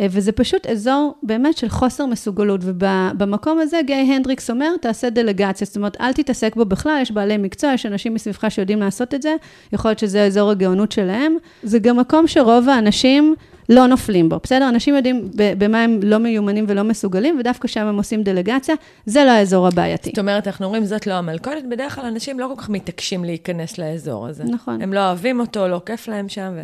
וזה 0.00 0.32
פשוט 0.32 0.66
אזור 0.66 1.14
באמת 1.22 1.56
של 1.56 1.68
חוסר 1.68 2.06
מסוגלות, 2.06 2.60
ובמקום 2.64 3.58
הזה 3.58 3.80
גיא 3.86 3.94
הנדריקס 3.94 4.50
אומר, 4.50 4.76
תעשה 4.80 5.10
דלגציה, 5.10 5.64
זאת 5.64 5.76
אומרת, 5.76 5.96
אל 6.00 6.12
תתעסק 6.12 6.56
בו 6.56 6.64
בכלל, 6.64 6.98
יש 7.02 7.12
בעלי 7.12 7.36
מקצוע, 7.36 7.72
יש 7.72 7.86
אנשים 7.86 8.14
מסביבך 8.14 8.44
שיודעים 8.48 8.80
לעשות 8.80 9.14
את 9.14 9.22
זה, 9.22 9.34
יכול 9.72 9.88
להיות 9.90 9.98
שזה 9.98 10.24
אזור 10.24 10.50
הגאונות 10.50 10.92
שלהם. 10.92 11.36
זה 11.62 11.78
גם 11.78 11.96
מקום 12.00 12.26
שרוב 12.26 12.68
האנשים 12.68 13.34
לא 13.68 13.86
נופלים 13.86 14.28
בו, 14.28 14.36
בסדר? 14.42 14.68
אנשים 14.68 14.96
יודעים 14.96 15.30
במה 15.34 15.82
הם 15.82 16.00
לא 16.02 16.18
מיומנים 16.18 16.64
ולא 16.68 16.82
מסוגלים, 16.82 17.36
ודווקא 17.40 17.68
שם 17.68 17.86
הם 17.86 17.96
עושים 17.96 18.22
דלגציה, 18.22 18.74
זה 19.06 19.24
לא 19.24 19.30
האזור 19.30 19.66
הבעייתי. 19.66 20.10
זאת 20.10 20.18
אומרת, 20.18 20.46
אנחנו 20.46 20.66
אומרים, 20.66 20.84
זאת 20.84 21.06
לא 21.06 21.14
המלכודת, 21.14 21.64
בדרך 21.70 21.94
כלל 21.94 22.04
אנשים 22.04 22.40
לא 22.40 22.52
כל 22.54 22.62
כך 22.62 22.68
מתעקשים 22.68 23.24
להיכנס 23.24 23.78
לאזור 23.78 24.26
הזה. 24.26 24.44
נכון. 24.44 24.82
הם 24.82 24.92
לא 24.92 25.06
אוהבים 25.06 25.40
אותו, 25.40 25.68
לא 25.68 25.80
כיף 25.86 26.08
להם 26.08 26.28
שם, 26.28 26.52
ו... 26.56 26.62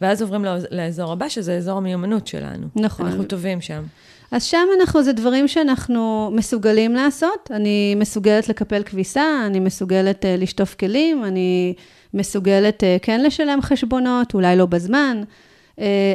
ואז 0.00 0.22
עוברים 0.22 0.44
לא- 0.44 0.56
לאזור 0.70 1.12
הבא, 1.12 1.28
שזה 1.28 1.56
אזור 1.56 1.78
המיומנות 1.78 2.26
שלנו. 2.26 2.66
נכון. 2.76 3.06
אנחנו 3.06 3.24
טובים 3.24 3.60
שם. 3.60 3.82
אז 4.30 4.42
שם 4.42 4.66
אנחנו, 4.80 5.02
זה 5.02 5.12
דברים 5.12 5.48
שאנחנו 5.48 6.30
מסוגלים 6.32 6.94
לעשות. 6.94 7.50
אני 7.50 7.94
מסוגלת 7.94 8.48
לקפל 8.48 8.82
כביסה, 8.82 9.46
אני 9.46 9.60
מסוגלת 9.60 10.24
uh, 10.24 10.28
לשטוף 10.40 10.74
כלים, 10.74 11.24
אני 11.24 11.74
מסוגלת 12.14 12.82
uh, 12.82 13.04
כן 13.04 13.22
לשלם 13.22 13.58
חשבונות, 13.62 14.34
אולי 14.34 14.56
לא 14.56 14.66
בזמן, 14.66 15.22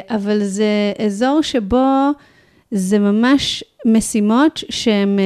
אבל 0.10 0.44
זה 0.44 0.94
אזור 1.06 1.42
שבו 1.42 2.10
זה 2.72 3.00
ממש 3.00 3.64
משימות 3.86 4.64
שהן 4.70 5.20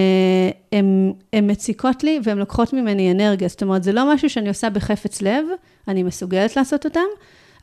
הם 1.33 1.47
מציקות 1.47 2.03
לי 2.03 2.19
והן 2.23 2.37
לוקחות 2.37 2.73
ממני 2.73 3.11
אנרגיה. 3.11 3.47
זאת 3.47 3.61
אומרת, 3.61 3.83
זה 3.83 3.91
לא 3.91 4.13
משהו 4.13 4.29
שאני 4.29 4.49
עושה 4.49 4.69
בחפץ 4.69 5.21
לב, 5.21 5.45
אני 5.87 6.03
מסוגלת 6.03 6.55
לעשות 6.55 6.85
אותם. 6.85 6.99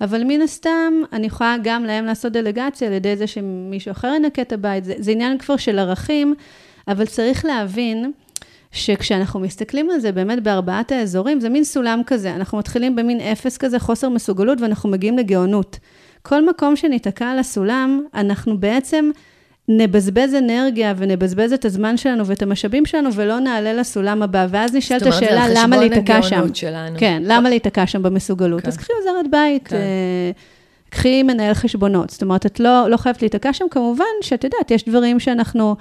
אבל 0.01 0.25
מן 0.25 0.43
הסתם, 0.43 0.93
אני 1.13 1.27
יכולה 1.27 1.57
גם 1.63 1.85
להם 1.85 2.05
לעשות 2.05 2.33
דלגציה 2.33 2.89
על 2.89 2.95
ידי 2.95 3.17
זה 3.17 3.27
שמישהו 3.27 3.93
אחר 3.93 4.13
ינקה 4.17 4.43
את 4.43 4.53
הבית. 4.53 4.85
זה, 4.85 4.95
זה 4.99 5.11
עניין 5.11 5.39
כבר 5.39 5.57
של 5.57 5.79
ערכים, 5.79 6.35
אבל 6.89 7.07
צריך 7.07 7.45
להבין 7.45 8.13
שכשאנחנו 8.73 9.41
מסתכלים 9.41 9.91
על 9.91 10.01
זה 10.01 10.13
באמת 10.13 10.43
בארבעת 10.43 10.93
האזורים, 10.93 11.41
זה 11.41 11.49
מין 11.49 11.65
סולם 11.65 12.01
כזה. 12.07 12.35
אנחנו 12.35 12.59
מתחילים 12.59 12.97
במין 12.97 13.21
אפס 13.21 13.57
כזה, 13.57 13.79
חוסר 13.79 14.09
מסוגלות, 14.09 14.61
ואנחנו 14.61 14.91
מגיעים 14.91 15.19
לגאונות. 15.19 15.79
כל 16.23 16.47
מקום 16.47 16.77
שניתקע 16.77 17.27
על 17.27 17.39
הסולם, 17.39 18.05
אנחנו 18.15 18.59
בעצם 18.59 19.11
נבזבז 19.69 20.35
אנרגיה 20.35 20.95
ונבזבז 20.97 21.53
את 21.53 21.65
הזמן 21.65 21.97
שלנו 21.97 22.27
ואת 22.27 22.43
המשאבים 22.43 22.87
שלנו, 22.87 23.15
ולא 23.15 23.39
נעלה 23.39 23.73
לסולם 23.73 24.23
הבא. 24.23 24.47
ואז 24.51 24.75
נשאלת 24.75 25.03
השאלה, 25.03 25.45
למה 25.55 25.77
להיתקע 25.77 26.23
שם? 26.23 26.55
שלנו. 26.55 26.97
כן, 26.99 27.23
למה 27.27 27.49
להיתקע 27.49 27.87
שם 27.87 28.03
במסוגלות? 28.03 28.63
כן. 28.63 28.69
אז 28.69 28.77
קחי 28.77 28.93
עוזרת 28.99 29.31
בית, 29.31 29.69
כן. 29.69 29.77
אה, 29.77 30.31
קחי 30.91 31.23
מנהל 31.23 31.55
חשבונות. 31.55 32.11
זאת 32.11 32.23
אומרת, 32.23 32.47
את 32.47 32.61
לא, 32.61 32.91
לא 32.91 32.97
חייבת 32.97 33.23
להיתקע 33.23 33.53
שם, 33.53 33.65
כמובן 33.71 34.05
שאת 34.21 34.45
יודעת, 34.45 34.71
יש 34.71 34.85
דברים 34.89 35.21
שאנחנו 35.21 35.77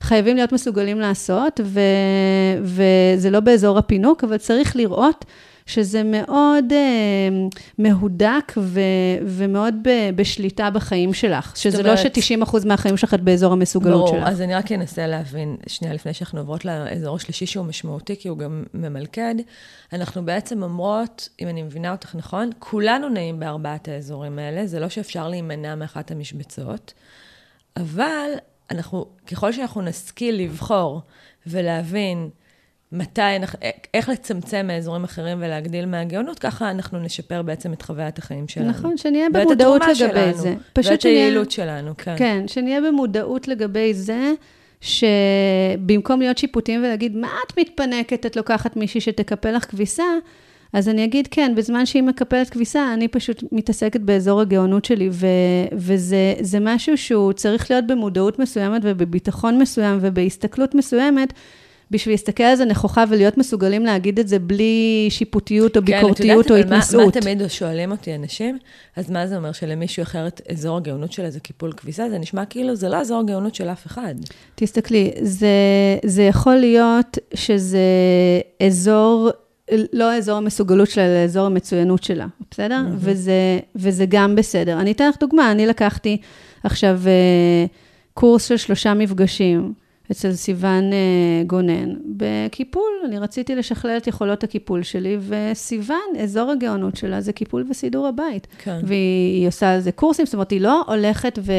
חייבים 0.00 0.36
להיות 0.36 0.52
מסוגלים 0.52 1.00
לעשות, 1.00 1.60
ו, 1.64 1.80
וזה 2.62 3.30
לא 3.30 3.40
באזור 3.40 3.78
הפינוק, 3.78 4.24
אבל 4.24 4.36
צריך 4.36 4.76
לראות 4.76 5.24
שזה 5.66 6.02
מאוד 6.04 6.64
אה, 6.72 7.28
מהודק 7.78 8.52
ו, 8.56 8.80
ומאוד 9.26 9.74
ב, 9.82 9.88
בשליטה 10.16 10.70
בחיים 10.70 11.14
שלך. 11.14 11.56
שזה 11.56 11.82
לא 11.82 11.88
אומרת- 11.88 11.98
ש-90% 12.14 12.66
מהחיים 12.66 12.96
שלך 12.96 13.14
את 13.14 13.20
באזור 13.20 13.52
המסוגלות 13.52 13.94
ברור, 14.00 14.08
שלך. 14.08 14.28
אז 14.28 14.40
אני 14.42 14.54
רק 14.54 14.72
אנסה 14.72 15.06
להבין, 15.06 15.56
שנייה 15.66 15.94
לפני 15.94 16.14
שאנחנו 16.14 16.40
עוברות 16.40 16.64
לאזור 16.64 17.16
השלישי 17.16 17.46
שהוא 17.46 17.66
משמעותי, 17.66 18.16
כי 18.16 18.28
הוא 18.28 18.38
גם 18.38 18.64
ממלכד. 18.74 19.34
אנחנו 19.92 20.24
בעצם 20.24 20.62
אומרות, 20.62 21.28
אם 21.40 21.48
אני 21.48 21.62
מבינה 21.62 21.92
אותך 21.92 22.14
נכון, 22.14 22.50
כולנו 22.58 23.08
נעים 23.08 23.40
בארבעת 23.40 23.88
האזורים 23.88 24.38
האלה, 24.38 24.66
זה 24.66 24.80
לא 24.80 24.88
שאפשר 24.88 25.28
להימנע 25.28 25.74
מאחת 25.74 26.10
המשבצות, 26.10 26.92
אבל 27.76 28.30
אנחנו, 28.70 29.06
ככל 29.26 29.52
שאנחנו 29.52 29.82
נשכיל 29.82 30.42
לבחור 30.42 31.00
ולהבין 31.46 32.28
מתי, 32.92 33.20
איך 33.94 34.08
לצמצם 34.08 34.66
מאזורים 34.66 35.04
אחרים 35.04 35.38
ולהגדיל 35.40 35.86
מהגאונות, 35.86 36.38
ככה 36.38 36.70
אנחנו 36.70 36.98
נשפר 36.98 37.42
בעצם 37.42 37.72
את 37.72 37.82
חוויית 37.82 38.18
החיים 38.18 38.48
שלנו. 38.48 38.68
נכון, 38.68 38.96
שנהיה 38.96 39.26
במודעות 39.32 39.82
לגבי 39.82 39.94
שלנו, 39.94 40.34
זה. 40.34 40.54
ואת 40.78 41.00
שנהיה- 41.00 41.16
היעילות 41.24 41.50
שלנו, 41.50 41.92
כן. 41.98 42.14
כן, 42.18 42.48
שנהיה 42.48 42.80
במודעות 42.80 43.48
לגבי 43.48 43.94
זה, 43.94 44.32
שבמקום 44.80 46.20
להיות 46.20 46.38
שיפוטיים 46.38 46.80
ולהגיד, 46.80 47.16
מה 47.16 47.28
את 47.46 47.58
מתפנקת, 47.58 48.26
את 48.26 48.36
לוקחת 48.36 48.76
מישהי 48.76 49.00
שתקפל 49.00 49.50
לך 49.56 49.64
כביסה, 49.70 50.04
אז 50.72 50.88
אני 50.88 51.04
אגיד, 51.04 51.28
כן, 51.30 51.52
בזמן 51.56 51.86
שהיא 51.86 52.02
מקפלת 52.02 52.50
כביסה, 52.50 52.94
אני 52.94 53.08
פשוט 53.08 53.44
מתעסקת 53.52 54.00
באזור 54.00 54.40
הגאונות 54.40 54.84
שלי, 54.84 55.08
ו- 55.12 55.26
וזה 55.72 56.34
זה 56.40 56.58
משהו 56.60 56.98
שהוא 56.98 57.32
צריך 57.32 57.70
להיות 57.70 57.86
במודעות 57.86 58.38
מסוימת 58.38 58.80
ובביטחון 58.84 59.58
מסוים 59.58 59.98
ובהסתכלות 60.00 60.74
מסוימת. 60.74 61.32
בשביל 61.90 62.12
להסתכל 62.12 62.42
על 62.42 62.56
זה 62.56 62.64
נכוחה 62.64 63.04
ולהיות 63.08 63.38
מסוגלים 63.38 63.84
להגיד 63.84 64.18
את 64.18 64.28
זה 64.28 64.38
בלי 64.38 65.06
שיפוטיות 65.10 65.76
או 65.76 65.82
ביקורתיות 65.82 66.46
כן, 66.46 66.54
או 66.54 66.60
אבל 66.60 66.70
מה- 66.70 66.76
התנשאות. 66.76 67.14
מה 67.16 67.20
תמיד 67.20 67.42
שואלים 67.48 67.90
אותי 67.90 68.14
אנשים? 68.14 68.58
אז 68.96 69.10
מה 69.10 69.26
זה 69.26 69.36
אומר 69.36 69.52
שלמישהו 69.52 70.02
אחר 70.02 70.26
את 70.26 70.40
אזור 70.52 70.76
הגאונות 70.76 71.12
שלה 71.12 71.30
זה 71.30 71.40
קיפול 71.40 71.72
כביסה? 71.72 72.10
זה 72.10 72.18
נשמע 72.18 72.44
כאילו 72.44 72.74
זה 72.74 72.88
לא 72.88 72.96
אזור 72.96 73.20
הגאונות 73.20 73.54
של 73.54 73.68
אף 73.68 73.86
אחד. 73.86 74.14
תסתכלי, 74.54 75.10
זה, 75.22 75.48
זה 76.04 76.22
יכול 76.22 76.54
להיות 76.54 77.18
שזה 77.34 77.78
אזור, 78.66 79.30
לא 79.92 80.14
אזור 80.16 80.36
המסוגלות 80.36 80.90
שלה, 80.90 81.04
אלא 81.06 81.24
אזור 81.24 81.46
המצוינות 81.46 82.02
שלה, 82.02 82.26
בסדר? 82.50 82.80
Mm-hmm. 82.86 82.94
וזה, 82.98 83.58
וזה 83.76 84.04
גם 84.08 84.36
בסדר. 84.36 84.80
אני 84.80 84.92
אתן 84.92 85.08
לך 85.08 85.16
דוגמה, 85.20 85.52
אני 85.52 85.66
לקחתי 85.66 86.18
עכשיו 86.64 87.00
אה, 87.06 87.66
קורס 88.14 88.48
של 88.48 88.56
שלושה 88.56 88.94
מפגשים 88.94 89.72
אצל 90.10 90.32
סיוון 90.32 90.92
אה, 90.92 91.42
גונן 91.46 91.94
בקיפול. 92.06 92.92
אני 93.04 93.18
רציתי 93.18 93.54
לשכלל 93.54 93.96
את 93.96 94.06
יכולות 94.06 94.44
הקיפול 94.44 94.82
שלי, 94.82 95.18
וסיוון, 95.20 96.16
אזור 96.22 96.50
הגאונות 96.50 96.96
שלה 96.96 97.20
זה 97.20 97.32
קיפול 97.32 97.66
וסידור 97.70 98.06
הבית. 98.06 98.46
כן. 98.58 98.80
והיא 98.84 99.48
עושה 99.48 99.74
על 99.74 99.80
זה 99.80 99.92
קורסים, 99.92 100.26
זאת 100.26 100.34
אומרת, 100.34 100.50
היא 100.50 100.60
לא 100.60 100.82
הולכת 100.86 101.38
ו... 101.42 101.52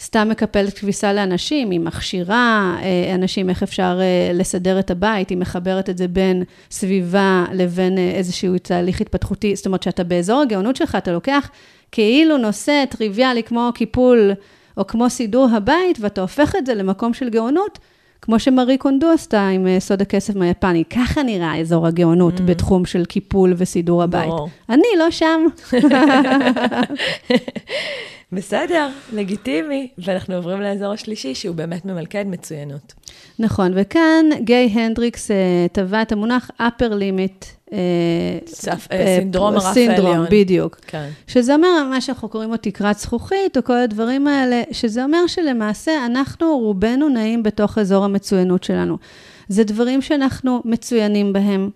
סתם 0.00 0.28
מקפלת 0.28 0.78
כביסה 0.78 1.12
לאנשים, 1.12 1.70
היא 1.70 1.80
מכשירה 1.80 2.76
אה, 2.82 3.14
אנשים 3.14 3.50
איך 3.50 3.62
אפשר 3.62 3.98
אה, 4.00 4.32
לסדר 4.32 4.78
את 4.78 4.90
הבית, 4.90 5.30
היא 5.30 5.38
מחברת 5.38 5.90
את 5.90 5.98
זה 5.98 6.08
בין 6.08 6.42
סביבה 6.70 7.44
לבין 7.52 7.98
איזשהו 7.98 8.58
תהליך 8.58 9.00
התפתחותי. 9.00 9.56
זאת 9.56 9.66
אומרת, 9.66 9.82
שאתה 9.82 10.04
באזור 10.04 10.40
הגאונות 10.40 10.76
שלך, 10.76 10.94
אתה 10.94 11.12
לוקח 11.12 11.50
כאילו 11.92 12.36
נושא 12.36 12.84
טריוויאלי 12.90 13.42
כמו 13.42 13.70
קיפול 13.74 14.32
או 14.80 14.86
כמו 14.86 15.10
סידור 15.10 15.48
הבית, 15.52 15.98
ואתה 16.00 16.20
הופך 16.20 16.56
את 16.56 16.66
זה 16.66 16.74
למקום 16.74 17.14
של 17.14 17.28
גאונות, 17.28 17.78
כמו 18.22 18.38
שמרי 18.38 18.78
קונדו 18.78 19.10
עשתה 19.10 19.48
עם 19.48 19.66
אה, 19.66 19.80
סוד 19.80 20.02
הכסף 20.02 20.36
מהיפני. 20.36 20.84
ככה 20.84 21.22
נראה 21.22 21.56
אזור 21.60 21.86
הגאונות 21.86 22.38
mm. 22.38 22.42
בתחום 22.42 22.84
של 22.84 23.04
קיפול 23.04 23.54
וסידור 23.56 24.02
הבית. 24.02 24.28
ברור. 24.28 24.48
אני 24.68 24.88
לא 24.98 25.10
שם. 25.10 25.40
בסדר, 28.32 28.88
לגיטימי. 29.12 29.88
ואנחנו 29.98 30.34
עוברים 30.34 30.60
לאזור 30.60 30.92
השלישי, 30.92 31.34
שהוא 31.34 31.56
באמת 31.56 31.84
ממלכד 31.84 32.24
מצוינות. 32.26 32.94
נכון, 33.38 33.72
וכאן 33.74 34.26
גיא 34.38 34.68
הנדריקס 34.72 35.30
אה, 35.30 35.66
טבע 35.72 36.02
את 36.02 36.12
המונח 36.12 36.50
upper 36.60 36.92
limit. 36.92 37.59
אה, 37.72 37.78
אה, 38.68 38.76
אה, 38.92 39.16
סינדרום 39.18 39.54
הרף 39.54 39.74
סינדרום, 39.74 40.06
העליון. 40.06 40.26
בדיוק. 40.30 40.76
כן. 40.86 41.08
שזה 41.26 41.54
אומר, 41.54 41.68
מה 41.90 42.00
שאנחנו 42.00 42.28
קוראים 42.28 42.50
לו 42.50 42.56
תקרת 42.56 42.98
זכוכית, 42.98 43.56
או 43.56 43.64
כל 43.64 43.76
הדברים 43.76 44.26
האלה, 44.26 44.62
שזה 44.72 45.04
אומר 45.04 45.26
שלמעשה 45.26 46.06
אנחנו, 46.06 46.58
רובנו 46.58 47.08
נעים 47.08 47.42
בתוך 47.42 47.78
אזור 47.78 48.04
המצוינות 48.04 48.64
שלנו. 48.64 48.98
זה 49.48 49.64
דברים 49.64 50.02
שאנחנו 50.02 50.62
מצוינים 50.64 51.32
בהם. 51.32 51.70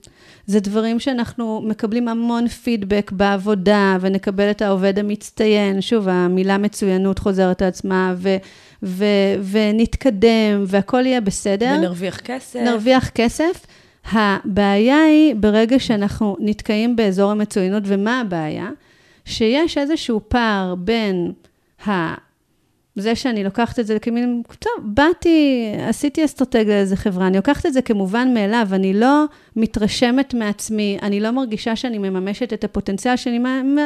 זה 0.46 0.60
דברים 0.60 1.00
שאנחנו 1.00 1.62
מקבלים 1.64 2.08
המון 2.08 2.48
פידבק 2.48 3.10
בעבודה, 3.12 3.96
ונקבל 4.00 4.50
את 4.50 4.62
העובד 4.62 4.98
המצטיין. 4.98 5.80
שוב, 5.80 6.08
המילה 6.08 6.58
מצוינות 6.58 7.18
חוזרת 7.18 7.62
על 7.62 7.68
עצמה, 7.68 8.14
ו, 8.16 8.36
ו, 8.82 9.04
ונתקדם, 9.50 10.64
והכל 10.66 11.06
יהיה 11.06 11.20
בסדר. 11.20 11.74
ונרוויח 11.78 12.20
כסף. 12.20 12.60
נרוויח 12.60 13.08
כסף. 13.08 13.66
הבעיה 14.12 15.02
היא, 15.02 15.34
ברגע 15.34 15.78
שאנחנו 15.78 16.36
נתקעים 16.40 16.96
באזור 16.96 17.30
המצוינות, 17.30 17.82
ומה 17.86 18.20
הבעיה? 18.20 18.70
שיש 19.24 19.78
איזשהו 19.78 20.20
פער 20.28 20.74
בין 20.74 21.32
זה 22.96 23.14
שאני 23.14 23.44
לוקחת 23.44 23.78
את 23.78 23.86
זה 23.86 23.98
כמין, 23.98 24.42
טוב, 24.58 24.72
באתי, 24.82 25.66
עשיתי 25.88 26.24
אסטרטגיה 26.24 26.74
לאיזה 26.74 26.96
חברה, 26.96 27.26
אני 27.26 27.36
לוקחת 27.36 27.66
את 27.66 27.72
זה 27.72 27.82
כמובן 27.82 28.34
מאליו, 28.34 28.68
אני 28.72 28.94
לא 28.94 29.24
מתרשמת 29.56 30.34
מעצמי, 30.34 30.98
אני 31.02 31.20
לא 31.20 31.30
מרגישה 31.30 31.76
שאני 31.76 31.98
מממשת 31.98 32.52
את 32.52 32.64
הפוטנציאל 32.64 33.16
שלי, 33.16 33.38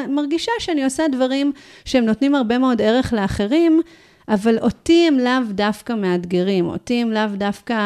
מרגישה 0.09 0.53
שאני 0.59 0.85
עושה 0.85 1.09
דברים 1.13 1.53
שהם 1.85 2.05
נותנים 2.05 2.35
הרבה 2.35 2.59
מאוד 2.59 2.83
ערך 2.83 3.13
לאחרים, 3.13 3.81
אבל 4.29 4.59
אותי 4.59 5.05
הם 5.09 5.19
לאו 5.19 5.53
דווקא 5.53 5.93
מאתגרים, 5.93 6.67
אותי 6.67 7.03
הם 7.03 7.11
לאו 7.11 7.27
דווקא, 7.35 7.77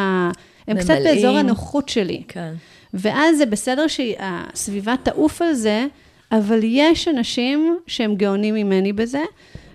הם 0.69 0.77
ממלאים. 0.77 0.85
קצת 0.85 1.05
באזור 1.05 1.39
הנוחות 1.39 1.89
שלי. 1.89 2.23
כן. 2.29 2.53
ואז 2.95 3.39
זה 3.39 3.47
בסדר 3.47 3.87
שהסביבה 3.87 4.95
תעוף 5.03 5.43
על 5.43 5.53
זה, 5.53 5.87
אבל 6.33 6.61
יש 6.63 7.09
אנשים 7.09 7.77
שהם 7.87 8.15
גאונים 8.15 8.55
ממני 8.55 8.93
בזה, 8.93 9.23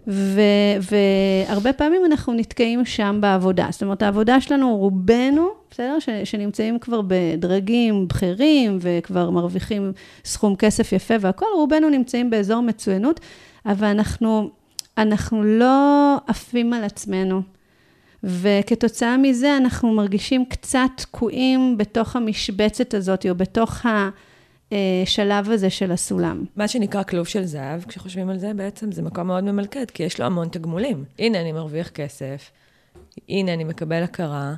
ו, 0.07 0.41
והרבה 0.81 1.73
פעמים 1.73 2.05
אנחנו 2.05 2.33
נתקעים 2.33 2.85
שם 2.85 3.17
בעבודה. 3.21 3.67
זאת 3.71 3.83
אומרת, 3.83 4.01
העבודה 4.01 4.41
שלנו, 4.41 4.77
רובנו, 4.77 5.49
בסדר? 5.71 5.99
ש, 5.99 6.09
שנמצאים 6.23 6.79
כבר 6.79 7.01
בדרגים 7.07 8.07
בכירים 8.07 8.77
וכבר 8.81 9.29
מרוויחים 9.29 9.91
סכום 10.25 10.55
כסף 10.55 10.91
יפה 10.91 11.13
והכול, 11.19 11.47
רובנו 11.55 11.89
נמצאים 11.89 12.29
באזור 12.29 12.61
מצוינות, 12.61 13.19
אבל 13.65 13.87
אנחנו, 13.87 14.49
אנחנו 14.97 15.43
לא 15.43 16.15
עפים 16.27 16.73
על 16.73 16.83
עצמנו. 16.83 17.41
וכתוצאה 18.23 19.17
מזה 19.17 19.57
אנחנו 19.57 19.93
מרגישים 19.93 20.45
קצת 20.45 20.89
תקועים 20.95 21.77
בתוך 21.77 22.15
המשבצת 22.15 22.93
הזאת, 22.93 23.25
או 23.29 23.35
בתוך. 23.35 23.85
השלב 25.03 25.49
הזה 25.49 25.69
של 25.69 25.91
הסולם. 25.91 26.43
מה 26.55 26.67
שנקרא 26.67 27.03
כלוב 27.03 27.27
של 27.27 27.45
זהב, 27.45 27.83
כשחושבים 27.83 28.29
על 28.29 28.37
זה 28.37 28.53
בעצם, 28.53 28.91
זה 28.91 29.01
מקום 29.01 29.27
מאוד 29.27 29.43
ממלכד, 29.43 29.85
כי 29.91 30.03
יש 30.03 30.19
לו 30.19 30.25
המון 30.25 30.47
תגמולים. 30.47 31.05
הנה, 31.19 31.41
אני 31.41 31.51
מרוויח 31.51 31.89
כסף, 31.89 32.51
הנה, 33.29 33.53
אני 33.53 33.63
מקבל 33.63 34.03
הכרה. 34.03 34.53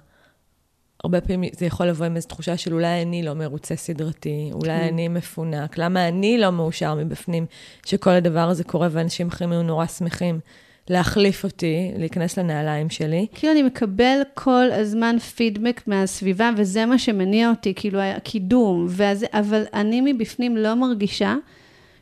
הרבה 1.03 1.21
פעמים 1.21 1.49
זה 1.57 1.65
יכול 1.65 1.85
לבוא 1.85 2.05
עם 2.05 2.15
איזו 2.15 2.27
תחושה 2.27 2.57
של 2.57 2.73
אולי 2.73 3.01
אני 3.01 3.23
לא 3.23 3.33
מרוצה 3.33 3.75
סדרתי, 3.75 4.49
אולי 4.53 4.79
כן. 4.79 4.87
אני 4.87 5.07
מפונק, 5.07 5.77
למה 5.77 6.07
אני 6.07 6.37
לא 6.37 6.49
מאושר 6.49 6.95
מבפנים 6.95 7.45
שכל 7.85 8.09
הדבר 8.09 8.49
הזה 8.49 8.63
קורה 8.63 8.87
ואנשים 8.91 9.27
אחרים 9.27 9.51
היו 9.51 9.63
נורא 9.63 9.85
שמחים. 9.85 10.39
להחליף 10.89 11.43
אותי, 11.43 11.91
להיכנס 11.97 12.37
לנעליים 12.37 12.89
שלי. 12.89 13.25
כאילו 13.35 13.53
אני 13.53 13.63
מקבל 13.63 14.21
כל 14.33 14.71
הזמן 14.71 15.19
פידבק 15.19 15.81
מהסביבה, 15.87 16.49
וזה 16.57 16.85
מה 16.85 16.97
שמניע 16.97 17.49
אותי, 17.49 17.73
כאילו 17.75 17.99
הקידום, 17.99 18.85
ואז, 18.89 19.25
אבל 19.33 19.63
אני 19.73 20.01
מבפנים 20.01 20.57
לא 20.57 20.75
מרגישה 20.75 21.35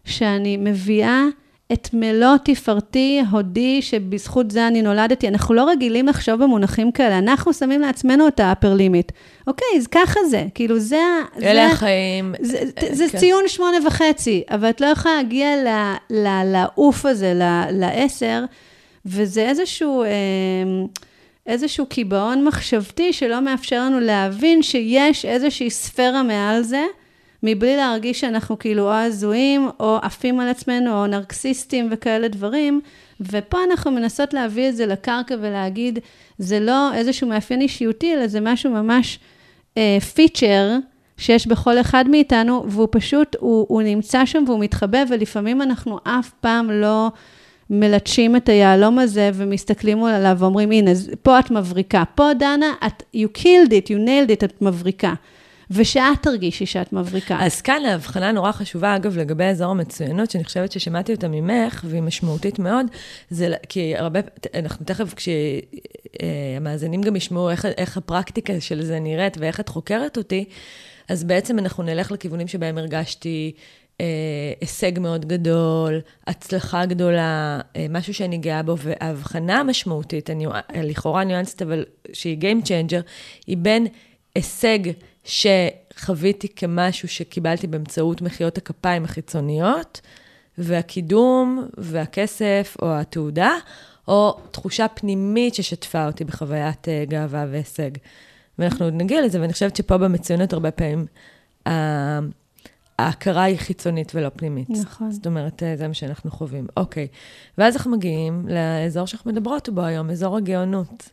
שאני 0.06 0.58
מביאה 0.58 1.24
את 1.74 1.90
מלוא 1.94 2.38
תפארתי, 2.44 3.22
הודי, 3.32 3.82
שבזכות 3.82 4.52
זה 4.52 4.68
אני 4.68 4.82
נולדתי. 4.82 5.28
אנחנו 5.28 5.54
לא 5.54 5.70
רגילים 5.70 6.08
לחשוב 6.08 6.44
במונחים 6.44 6.92
כאלה, 6.92 7.18
אנחנו 7.18 7.54
שמים 7.54 7.82
לעצמנו 7.82 8.28
את 8.28 8.40
האפר 8.40 8.74
לימיט. 8.74 9.12
אוקיי, 9.48 9.68
אז 9.78 9.88
ככה 9.88 10.20
זה, 10.30 10.46
כאילו 10.56 10.80
זה... 10.80 11.02
אלה 11.44 11.68
זה, 11.68 11.74
החיים. 11.74 12.34
זה, 12.42 12.58
זה, 12.82 12.96
זה 12.96 13.06
כן. 13.12 13.18
ציון 13.18 13.44
שמונה 13.48 13.78
וחצי, 13.88 14.44
אבל 14.50 14.70
את 14.70 14.82
לא 14.82 14.86
יכולה 14.86 15.16
להגיע 15.16 15.50
לעוף 16.46 17.06
הזה, 17.06 17.34
לעשר. 17.72 18.44
וזה 19.08 19.50
איזשהו, 19.50 20.04
אה, 20.04 20.10
איזשהו 21.46 21.86
קיבעון 21.86 22.46
מחשבתי 22.46 23.14
שלא 23.14 23.42
מאפשר 23.42 23.86
לנו 23.86 24.00
להבין 24.00 24.64
שיש 24.64 25.26
איזושהי 25.26 25.70
ספירה 25.70 26.24
מעל 26.24 26.62
זה, 26.62 26.86
מבלי 27.44 27.78
להרגיש 27.78 28.20
שאנחנו 28.20 28.60
כאילו 28.60 28.84
או 28.84 28.94
הזויים, 28.94 29.70
או 29.80 29.98
עפים 30.02 30.40
על 30.40 30.48
עצמנו, 30.48 31.02
או 31.02 31.08
נרקסיסטים 31.08 31.88
וכאלה 31.92 32.28
דברים. 32.28 32.82
ופה 33.20 33.58
אנחנו 33.72 33.92
מנסות 33.92 34.34
להביא 34.34 34.70
את 34.70 34.76
זה 34.76 34.86
לקרקע 34.86 35.36
ולהגיד, 35.42 36.00
זה 36.38 36.60
לא 36.60 36.94
איזשהו 36.94 37.28
מאפיין 37.28 37.62
אישיותי, 37.62 38.14
אלא 38.14 38.28
זה 38.28 38.42
משהו 38.42 38.72
ממש 38.72 39.20
פיצ'ר. 40.14 40.78
uh, 40.80 40.98
שיש 41.18 41.48
בכל 41.48 41.80
אחד 41.80 42.06
מאיתנו, 42.08 42.66
והוא 42.68 42.88
פשוט, 42.92 43.36
הוא, 43.40 43.66
הוא 43.70 43.82
נמצא 43.82 44.26
שם 44.26 44.44
והוא 44.48 44.60
מתחבא, 44.60 45.04
ולפעמים 45.10 45.62
אנחנו 45.62 46.00
אף 46.04 46.30
פעם 46.42 46.72
לא 46.72 47.12
מלטשים 47.70 48.36
את 48.36 48.50
היהלום 48.50 49.00
הזה 49.00 49.32
ומסתכלים 49.34 50.04
עליו 50.04 50.36
ואומרים, 50.40 50.72
הנה, 50.72 50.92
פה 51.22 51.40
את 51.40 51.52
מבריקה. 51.52 52.04
פה, 52.16 52.30
דנה, 52.40 52.74
את, 52.88 53.04
you 53.16 53.38
killed 53.38 53.70
it, 53.70 53.88
you 53.88 54.08
nailed 54.08 54.42
it, 54.42 54.46
את 54.46 54.62
מבריקה. 54.62 55.14
ושאת 55.72 56.22
תרגישי 56.22 56.66
שאת 56.66 56.94
מבריקה. 56.94 57.38
אז 57.42 57.62
כאן 57.62 57.86
ההבחנה 57.86 58.32
נורא 58.32 58.52
חשובה, 58.52 58.96
אגב, 58.96 59.18
לגבי 59.18 59.44
אזור 59.44 59.72
המצוינות, 59.72 60.32
שאני 60.32 60.44
חושבת 60.44 60.72
ששמעתי 60.72 61.14
אותה 61.14 61.28
ממך, 61.28 61.86
והיא 61.88 62.02
משמעותית 62.02 62.60
מאוד, 62.60 62.86
זה 63.30 63.54
כי 63.70 63.98
הרבה, 63.98 64.20
אנחנו 64.56 64.86
תכף, 64.86 65.14
כשהמאזינים 65.14 67.02
גם 67.02 67.16
ישמעו 67.16 67.50
איך, 67.50 67.66
איך 67.66 67.98
הפרקטיקה 67.98 68.62
של 68.62 68.84
זה 68.84 69.00
נראית 69.00 69.38
ואיך 69.40 69.60
את 69.60 69.70
חוקרת 69.70 70.18
אותי, 70.18 70.46
אז 71.10 71.24
בעצם 71.24 71.60
אנחנו 71.60 71.84
נלך 71.84 72.12
לכיוונים 72.12 72.48
שבהם 72.48 72.78
הרגשתי 72.78 73.52
אה, 73.56 73.62
הישג 74.62 75.00
מאוד 75.00 75.26
גדול, 75.26 76.00
הצלחה 76.28 76.86
גדולה, 76.86 77.60
אה, 77.76 77.86
משהו 77.90 78.14
שאני 78.14 78.38
גאה 78.38 78.64
בו, 78.64 78.76
וההבחנה 78.78 79.60
המשמעותית, 79.60 80.30
אני, 80.30 80.46
לכאורה 80.84 81.24
ניואנסית, 81.24 81.62
אבל 81.62 81.86
שהיא 82.14 82.38
Game 82.42 82.66
Changer, 82.66 83.02
היא 83.48 83.58
בין 83.58 83.88
הישג 84.36 84.80
שחוויתי 85.24 86.48
כמשהו 86.56 87.08
שקיבלתי 87.08 87.68
באמצעות 87.68 88.22
מחיאות 88.22 88.58
הכפיים 88.58 89.04
החיצוניות, 89.06 90.02
והקידום, 90.58 91.68
והכסף, 91.78 92.78
או 92.82 92.94
התעודה, 92.94 93.52
או 94.08 94.38
תחושה 94.52 94.88
פנימית 94.88 95.56
ששטפה 95.56 96.08
אותי 96.08 96.24
בחוויית 96.24 96.88
אה, 96.88 97.04
גאווה 97.08 97.46
והישג. 97.52 97.92
ואנחנו 98.60 98.86
עוד 98.86 98.94
נגיע 98.94 99.22
לזה, 99.22 99.42
ואני 99.42 99.54
חושבת 99.54 99.76
שפה 99.76 99.98
במצוינות 99.98 100.54
הרבה 100.54 100.72
פעמים, 100.72 101.06
ההכרה 103.00 103.44
היא 103.44 103.58
חיצונית 103.58 104.12
ולא 104.16 104.30
פנימית. 104.30 104.70
נכון. 104.70 105.12
זאת 105.12 105.28
אומרת, 105.28 105.64
אה, 105.64 105.76
זה 105.76 105.88
מה 105.88 105.94
שאנחנו 105.94 106.32
חווים. 106.32 106.68
אוקיי. 106.78 107.08
ואז 107.58 107.76
אנחנו 107.76 107.92
מגיעים 107.92 108.48
לאזור 108.50 109.06
שאנחנו 109.06 109.32
מדברות 109.32 109.70
בו 109.70 109.82
היום, 109.82 110.10
אזור 110.10 110.38
הגאונות. 110.38 111.10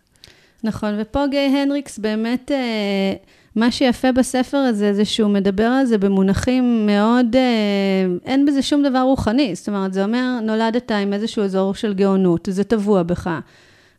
נכון, 0.65 0.95
ופה 0.99 1.27
גיי 1.31 1.47
הנדריקס 1.47 1.99
באמת, 1.99 2.51
אה, 2.51 3.13
מה 3.57 3.71
שיפה 3.71 4.13
בספר 4.13 4.57
הזה, 4.57 4.95
זה 4.95 5.05
שהוא 5.05 5.31
מדבר 5.31 5.67
על 5.67 5.87
זה 5.87 5.99
במונחים 5.99 6.87
מאוד, 6.87 7.37
אה, 7.37 8.07
אין 8.25 8.47
בזה 8.47 8.63
שום 8.63 8.83
דבר 8.83 9.01
רוחני. 9.01 9.55
זאת 9.55 9.69
אומרת, 9.69 9.93
זה 9.93 10.05
אומר, 10.05 10.39
נולדת 10.43 10.91
עם 10.91 11.13
איזשהו 11.13 11.45
אזור 11.45 11.75
של 11.75 11.95
גאונות, 11.95 12.49
זה 12.51 12.65
טבוע 12.65 13.03
בך. 13.03 13.31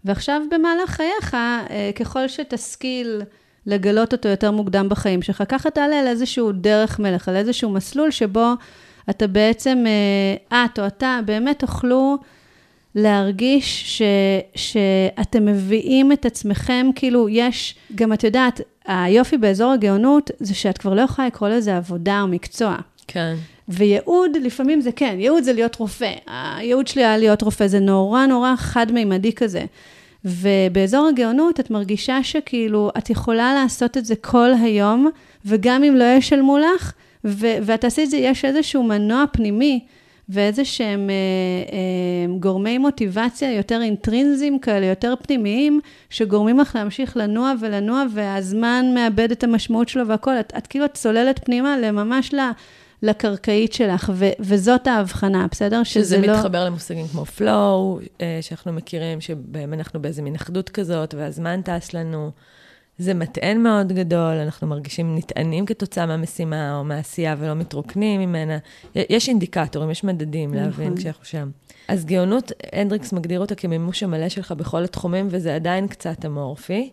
ועכשיו, 0.05 0.41
במהלך 0.51 0.89
חייך, 0.89 1.37
ככל 1.95 2.27
שתשכיל... 2.27 3.21
לגלות 3.67 4.13
אותו 4.13 4.29
יותר 4.29 4.51
מוקדם 4.51 4.89
בחיים 4.89 5.21
שלך. 5.21 5.43
ככה 5.49 5.69
תעלה 5.69 5.99
על 5.99 6.07
איזשהו 6.07 6.51
דרך 6.51 6.99
מלך, 6.99 7.29
על 7.29 7.35
איזשהו 7.35 7.69
מסלול 7.69 8.11
שבו 8.11 8.53
אתה 9.09 9.27
בעצם, 9.27 9.83
אה, 10.51 10.65
את 10.65 10.79
או 10.79 10.87
אתה, 10.87 11.19
באמת 11.25 11.59
תוכלו 11.59 12.17
להרגיש 12.95 13.97
ש, 13.97 14.01
שאתם 14.55 15.45
מביאים 15.45 16.11
את 16.11 16.25
עצמכם, 16.25 16.87
כאילו 16.95 17.29
יש, 17.29 17.75
גם 17.95 18.13
את 18.13 18.23
יודעת, 18.23 18.61
היופי 18.85 19.37
באזור 19.37 19.71
הגאונות 19.71 20.31
זה 20.39 20.55
שאת 20.55 20.77
כבר 20.77 20.93
לא 20.93 21.01
יכולה 21.01 21.27
לקרוא 21.27 21.49
לזה 21.49 21.77
עבודה 21.77 22.21
או 22.21 22.27
מקצוע. 22.27 22.75
כן. 23.07 23.35
וייעוד, 23.67 24.31
לפעמים 24.41 24.81
זה 24.81 24.91
כן, 24.91 25.15
ייעוד 25.19 25.43
זה 25.43 25.53
להיות 25.53 25.75
רופא. 25.75 26.11
הייעוד 26.27 26.87
שלי 26.87 27.05
היה 27.05 27.17
להיות 27.17 27.41
רופא, 27.41 27.67
זה 27.67 27.79
נורא 27.79 28.25
נורא 28.25 28.53
חד-מימדי 28.57 29.33
כזה. 29.33 29.65
ובאזור 30.25 31.07
הגאונות 31.07 31.59
את 31.59 31.71
מרגישה 31.71 32.23
שכאילו 32.23 32.91
את 32.97 33.09
יכולה 33.09 33.53
לעשות 33.53 33.97
את 33.97 34.05
זה 34.05 34.15
כל 34.15 34.51
היום, 34.61 35.09
וגם 35.45 35.83
אם 35.83 35.95
לא 35.95 36.03
ישלמו 36.17 36.57
לך, 36.57 36.93
ו- 37.25 37.57
ואת 37.61 37.81
תעשי 37.81 38.03
את 38.03 38.09
זה, 38.09 38.17
יש 38.17 38.45
איזשהו 38.45 38.83
מנוע 38.83 39.23
פנימי 39.31 39.85
ואיזה 40.29 40.65
שהם 40.65 41.09
אה, 41.09 41.15
אה, 41.73 42.39
גורמי 42.39 42.77
מוטיבציה 42.77 43.53
יותר 43.53 43.81
אינטרינזיים 43.81 44.59
כאלה, 44.59 44.85
יותר 44.85 45.13
פנימיים, 45.21 45.79
שגורמים 46.09 46.59
לך 46.59 46.75
להמשיך 46.75 47.17
לנוע 47.17 47.53
ולנוע, 47.59 48.03
והזמן 48.13 48.85
מאבד 48.95 49.31
את 49.31 49.43
המשמעות 49.43 49.89
שלו 49.89 50.07
והכול. 50.07 50.39
את, 50.39 50.53
את 50.57 50.67
כאילו 50.67 50.85
צוללת 50.93 51.45
פנימה 51.45 51.77
לממש 51.77 52.33
ל... 52.33 52.39
לקרקעית 53.05 53.73
שלך, 53.73 54.11
ו- 54.15 54.29
וזאת 54.39 54.87
ההבחנה, 54.87 55.47
בסדר? 55.51 55.83
שזה 55.83 56.17
לא... 56.21 56.33
מתחבר 56.37 56.65
למושגים 56.65 57.07
כמו 57.07 57.23
flow, 57.37 58.05
אה, 58.21 58.39
שאנחנו 58.41 58.73
מכירים, 58.73 59.21
שבהם 59.21 59.73
אנחנו 59.73 60.01
באיזה 60.01 60.21
מין 60.21 60.35
אחדות 60.35 60.69
כזאת, 60.69 61.13
והזמן 61.13 61.61
טס 61.61 61.93
לנו. 61.93 62.31
זה 62.97 63.13
מטען 63.13 63.63
מאוד 63.63 63.91
גדול, 63.91 64.33
אנחנו 64.33 64.67
מרגישים 64.67 65.15
נטענים 65.17 65.65
כתוצאה 65.65 66.05
מהמשימה 66.05 66.77
או 66.77 66.83
מהעשייה 66.83 67.35
ולא 67.39 67.53
מתרוקנים 67.53 68.21
ממנה. 68.21 68.57
יש 68.95 69.29
אינדיקטורים, 69.29 69.91
יש 69.91 70.03
מדדים 70.03 70.53
נכון. 70.53 70.63
להבין 70.63 70.95
כשאנחנו 70.95 71.25
שם. 71.25 71.49
אז 71.87 72.05
גאונות, 72.05 72.51
הנדריקס 72.73 73.13
מגדיר 73.13 73.39
אותה 73.39 73.55
כמימוש 73.55 74.03
המלא 74.03 74.29
שלך 74.29 74.51
בכל 74.51 74.83
התחומים, 74.83 75.27
וזה 75.31 75.55
עדיין 75.55 75.87
קצת 75.87 76.25
אמורפי. 76.25 76.91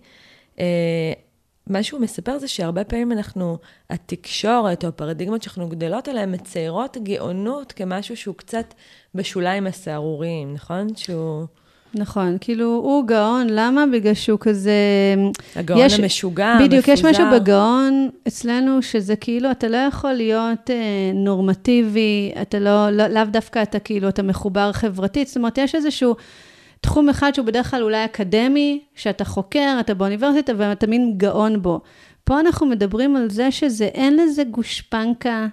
מה 1.66 1.82
שהוא 1.82 2.00
מספר 2.00 2.38
זה 2.38 2.48
שהרבה 2.48 2.84
פעמים 2.84 3.12
אנחנו, 3.12 3.58
התקשורת 3.90 4.84
או 4.84 4.88
הפרדיגמות 4.88 5.42
שאנחנו 5.42 5.68
גדלות 5.68 6.08
עליהן, 6.08 6.34
מציירות 6.34 6.96
גאונות 7.02 7.72
כמשהו 7.72 8.16
שהוא 8.16 8.34
קצת 8.34 8.74
בשוליים 9.14 9.66
הסהרוריים, 9.66 10.54
נכון? 10.54 10.86
שהוא... 10.96 11.46
נכון, 11.94 12.36
כאילו, 12.40 12.66
הוא 12.66 13.06
גאון, 13.06 13.46
למה? 13.50 13.84
בגלל 13.92 14.14
שהוא 14.14 14.38
כזה... 14.40 14.72
הגאון 15.56 15.80
יש, 15.80 16.00
המשוגע, 16.00 16.56
בדיוק, 16.64 16.88
המפוזר. 16.88 17.08
יש 17.08 17.14
משהו 17.14 17.24
בגאון 17.32 18.08
אצלנו, 18.28 18.82
שזה 18.82 19.16
כאילו, 19.16 19.50
אתה 19.50 19.68
לא 19.68 19.76
יכול 19.76 20.12
להיות 20.12 20.70
אה, 20.70 21.10
נורמטיבי, 21.14 22.32
אתה 22.42 22.58
לא, 22.58 22.90
לא, 22.90 23.06
לאו 23.06 23.24
דווקא 23.24 23.62
אתה 23.62 23.78
כאילו, 23.78 24.08
אתה 24.08 24.22
מחובר 24.22 24.72
חברתית, 24.72 25.28
זאת 25.28 25.36
אומרת, 25.36 25.58
יש 25.58 25.74
איזשהו... 25.74 26.14
תחום 26.82 27.08
אחד 27.08 27.34
שהוא 27.34 27.46
בדרך 27.46 27.70
כלל 27.70 27.82
אולי 27.82 28.04
אקדמי, 28.04 28.80
שאתה 28.94 29.24
חוקר, 29.24 29.76
אתה 29.80 29.94
באוניברסיטה 29.94 30.52
ואתה 30.56 30.86
מין 30.86 31.14
גאון 31.16 31.62
בו. 31.62 31.80
פה 32.24 32.40
אנחנו 32.40 32.66
מדברים 32.66 33.16
על 33.16 33.30
זה 33.30 33.50
שזה, 33.50 33.84
אין 33.84 34.16
לזה 34.16 34.44
גושפנקה 34.44 35.46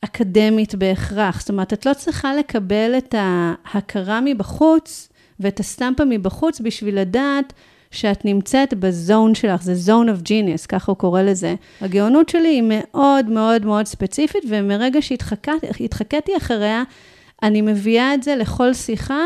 אקדמית 0.00 0.74
בהכרח. 0.74 1.40
זאת 1.40 1.48
אומרת, 1.48 1.72
את 1.72 1.86
לא 1.86 1.94
צריכה 1.94 2.34
לקבל 2.34 2.94
את 2.98 3.14
ההכרה 3.18 4.20
מבחוץ 4.24 5.08
ואת 5.40 5.60
הסטמפה 5.60 6.04
מבחוץ 6.04 6.60
בשביל 6.60 7.00
לדעת 7.00 7.52
שאת 7.90 8.24
נמצאת 8.24 8.74
בזון 8.74 9.34
שלך, 9.34 9.62
זה 9.62 9.92
zone 9.92 10.06
of 10.06 10.26
genius, 10.26 10.66
ככה 10.68 10.92
הוא 10.92 10.98
קורא 10.98 11.22
לזה. 11.22 11.54
הגאונות 11.80 12.28
שלי 12.28 12.48
היא 12.48 12.62
מאוד 12.66 13.26
מאוד 13.26 13.66
מאוד 13.66 13.86
ספציפית, 13.86 14.42
ומרגע 14.48 15.02
שהתחקתי 15.02 16.36
אחריה, 16.36 16.82
אני 17.42 17.62
מביאה 17.62 18.14
את 18.14 18.22
זה 18.22 18.36
לכל 18.36 18.74
שיחה. 18.74 19.24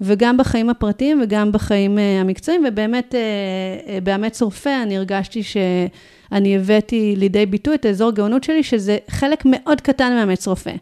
וגם 0.00 0.36
בחיים 0.36 0.70
הפרטיים 0.70 1.20
וגם 1.22 1.52
בחיים 1.52 1.98
uh, 1.98 2.00
המקצועיים, 2.20 2.64
ובאמת, 2.68 3.14
uh, 3.14 4.00
באמץ 4.04 4.42
רופא 4.42 4.82
אני 4.82 4.96
הרגשתי 4.96 5.42
שאני 5.42 6.56
הבאתי 6.56 7.14
לידי 7.16 7.46
ביטוי 7.46 7.74
את 7.74 7.84
האזור 7.84 8.10
גאונות 8.10 8.44
שלי, 8.44 8.62
שזה 8.62 8.98
חלק 9.10 9.42
מאוד 9.44 9.80
קטן 9.80 10.12
מאמץ 10.12 10.48
רופא. 10.48 10.72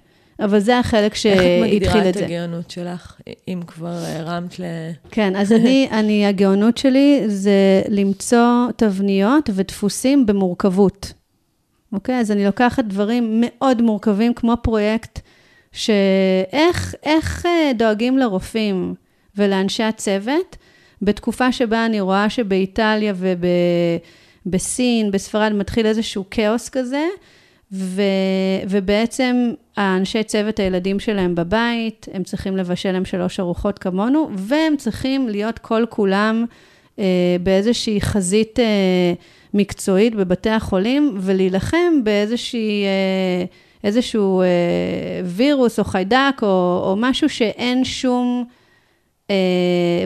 אבל 0.41 0.59
זה 0.59 0.79
החלק 0.79 1.15
שהתחיל 1.15 1.43
את 1.43 1.81
זה. 1.81 1.85
איך 1.85 1.97
את 1.97 1.97
מגדירה 1.97 2.09
את 2.11 2.17
הגאונות 2.17 2.71
שלך, 2.71 3.21
אם 3.49 3.61
כבר 3.67 3.99
הרמת 4.17 4.61
ל... 4.61 4.65
כן, 5.11 5.37
אז 5.37 5.53
אני, 5.53 5.89
אני, 5.99 6.27
הגאונות 6.27 6.79
שלי 6.79 7.23
זה 7.27 7.83
למצוא 7.89 8.69
תבניות 8.77 9.51
ודפוסים 9.55 10.27
במורכבות. 10.27 11.13
אוקיי? 11.93 12.21
אז 12.21 12.31
אני 12.31 12.45
לוקחת 12.45 12.85
דברים 12.85 13.43
מאוד 13.47 13.83
מורכבים, 13.83 14.35
כמו 14.35 14.55
פרויקט, 14.63 15.21
שאיך 15.73 16.95
איך 17.03 17.47
דואגים 17.77 18.19
לרופאים, 18.19 18.95
ולאנשי 19.39 19.83
הצוות, 19.83 20.57
בתקופה 21.03 21.53
שבה 21.53 21.87
אני 21.87 22.01
רואה 22.01 22.31
שבאיטליה 22.31 23.15
ובסין, 24.47 25.11
בספרד, 25.11 25.53
מתחיל 25.53 25.87
איזשהו 25.87 26.25
כאוס 26.31 26.69
כזה, 26.69 27.07
ו, 27.73 28.03
ובעצם 28.69 29.53
האנשי 29.77 30.23
צוות, 30.23 30.61
הילדים 30.61 31.01
שלהם 31.01 31.35
בבית, 31.35 32.07
הם 32.13 32.25
צריכים 32.25 32.57
לבשל 32.57 32.93
להם 32.93 33.05
שלוש 33.05 33.41
ארוחות 33.41 33.79
כמונו, 33.79 34.31
והם 34.35 34.77
צריכים 34.77 35.29
להיות 35.29 35.59
כל 35.59 35.85
כולם 35.89 36.45
אה, 36.99 37.37
באיזושהי 37.43 38.01
חזית 38.01 38.61
אה, 38.61 39.13
מקצועית 39.55 40.15
בבתי 40.15 40.51
החולים, 40.51 41.15
ולהילחם 41.21 42.05
באיזושהי... 42.05 42.85
אה, 42.85 43.45
איזשהו 43.85 44.41
אה, 44.41 44.47
וירוס 45.25 45.79
או 45.79 45.85
חיידק 45.85 46.35
או, 46.43 46.83
או 46.85 46.95
משהו 46.99 47.29
שאין 47.29 47.85
שום 47.85 48.45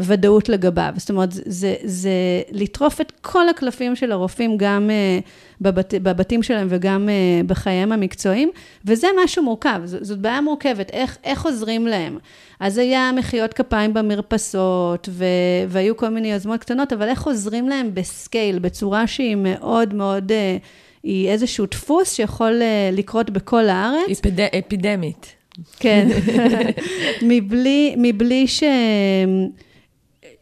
ודאות 0.03 0.49
לגביו. 0.49 0.93
זאת 0.97 1.11
אומרת, 1.11 1.29
זה, 1.33 1.75
זה 1.85 2.11
לטרוף 2.51 3.01
את 3.01 3.13
כל 3.21 3.49
הקלפים 3.49 3.97
של 3.97 4.13
הרופאים, 4.13 4.57
גם 4.57 4.91
אה, 4.91 5.19
בבת, 5.61 5.95
בבתים 5.95 6.43
שלהם 6.43 6.67
וגם 6.71 7.09
אה, 7.09 7.41
בחייהם 7.47 7.93
המקצועיים, 7.93 8.51
וזה 8.85 9.07
משהו 9.25 9.43
מורכב, 9.43 9.81
ז, 9.85 9.97
זאת 10.01 10.19
בעיה 10.19 10.41
מורכבת, 10.41 10.91
איך, 10.91 11.19
איך 11.25 11.45
עוזרים 11.45 11.87
להם. 11.87 12.19
אז 12.61 12.79
היה 12.79 13.11
מחיאות 13.17 13.55
כפיים 13.55 13.95
במרפסות, 13.95 15.09
ו, 15.13 15.25
והיו 15.69 15.97
כל 15.97 16.09
מיני 16.09 16.33
יוזמות 16.33 16.61
קטנות, 16.61 16.93
אבל 16.93 17.09
איך 17.09 17.23
עוזרים 17.23 17.69
להם 17.69 17.91
בסקייל, 17.95 18.59
בצורה 18.59 19.07
שהיא 19.07 19.37
מאוד 19.37 19.95
מאוד... 19.95 20.33
אה, 20.33 20.57
היא 21.03 21.29
איזשהו 21.31 21.67
דפוס 21.67 22.15
שיכול 22.15 22.63
אה, 22.63 22.91
לקרות 22.93 23.31
בכל 23.31 23.69
הארץ. 23.69 24.19
אפיד... 24.19 24.41
אפידמית. 24.41 25.42
כן, 25.81 26.09
מבלי, 27.23 27.95
מבלי 27.97 28.47
ש... 28.47 28.63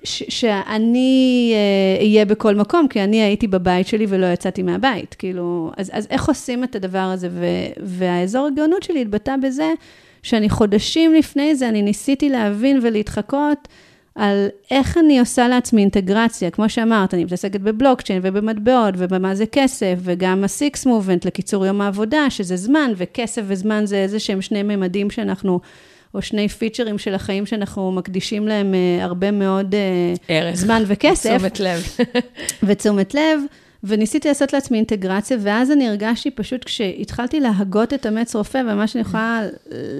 ש, 0.04 0.22
שאני 0.28 1.54
אהיה 2.00 2.24
בכל 2.24 2.54
מקום, 2.54 2.88
כי 2.88 3.00
אני 3.04 3.22
הייתי 3.22 3.46
בבית 3.46 3.86
שלי 3.86 4.06
ולא 4.08 4.26
יצאתי 4.26 4.62
מהבית. 4.62 5.14
כאילו, 5.14 5.70
אז, 5.76 5.90
אז 5.94 6.06
איך 6.10 6.28
עושים 6.28 6.64
את 6.64 6.76
הדבר 6.76 6.98
הזה? 6.98 7.28
ו, 7.30 7.44
והאזור 7.82 8.46
הגאונות 8.46 8.82
שלי 8.82 9.02
התבטא 9.02 9.36
בזה 9.42 9.72
שאני 10.22 10.48
חודשים 10.48 11.14
לפני 11.14 11.54
זה, 11.54 11.68
אני 11.68 11.82
ניסיתי 11.82 12.28
להבין 12.28 12.78
ולהתחקות 12.82 13.68
על 14.14 14.48
איך 14.70 14.98
אני 14.98 15.20
עושה 15.20 15.48
לעצמי 15.48 15.80
אינטגרציה. 15.80 16.50
כמו 16.50 16.68
שאמרת, 16.68 17.14
אני 17.14 17.24
מתעסקת 17.24 17.60
בבלוקצ'יין 17.60 18.20
ובמטבעות 18.24 18.94
ובמה 18.98 19.34
זה 19.34 19.46
כסף, 19.46 19.94
וגם 19.98 20.44
ה-Six 20.44 20.86
Movement 20.86 21.20
לקיצור 21.24 21.66
יום 21.66 21.80
העבודה, 21.80 22.30
שזה 22.30 22.56
זמן, 22.56 22.92
וכסף 22.96 23.42
וזמן 23.46 23.86
זה 23.86 23.96
איזה 23.96 24.18
שהם 24.18 24.42
שני 24.42 24.62
ממדים 24.62 25.10
שאנחנו... 25.10 25.60
או 26.14 26.22
שני 26.22 26.48
פיצ'רים 26.48 26.98
של 26.98 27.14
החיים 27.14 27.46
שאנחנו 27.46 27.92
מקדישים 27.92 28.48
להם 28.48 28.74
uh, 28.74 29.04
הרבה 29.04 29.30
מאוד 29.30 29.74
uh, 29.74 30.18
ערך. 30.28 30.54
זמן 30.54 30.82
וכסף. 30.86 31.36
ותשומת 31.42 31.60
לב. 31.60 31.96
ותשומת 32.62 33.14
לב. 33.14 33.40
וניסיתי 33.84 34.28
לעשות 34.28 34.52
לעצמי 34.52 34.76
אינטגרציה, 34.76 35.36
ואז 35.40 35.70
אני 35.70 35.88
הרגשתי 35.88 36.30
פשוט 36.30 36.64
כשהתחלתי 36.64 37.40
להגות 37.40 37.94
את 37.94 38.06
אמץ 38.06 38.36
רופא, 38.36 38.58
ומה 38.58 38.86
שאני 38.86 39.02
יכולה 39.02 39.42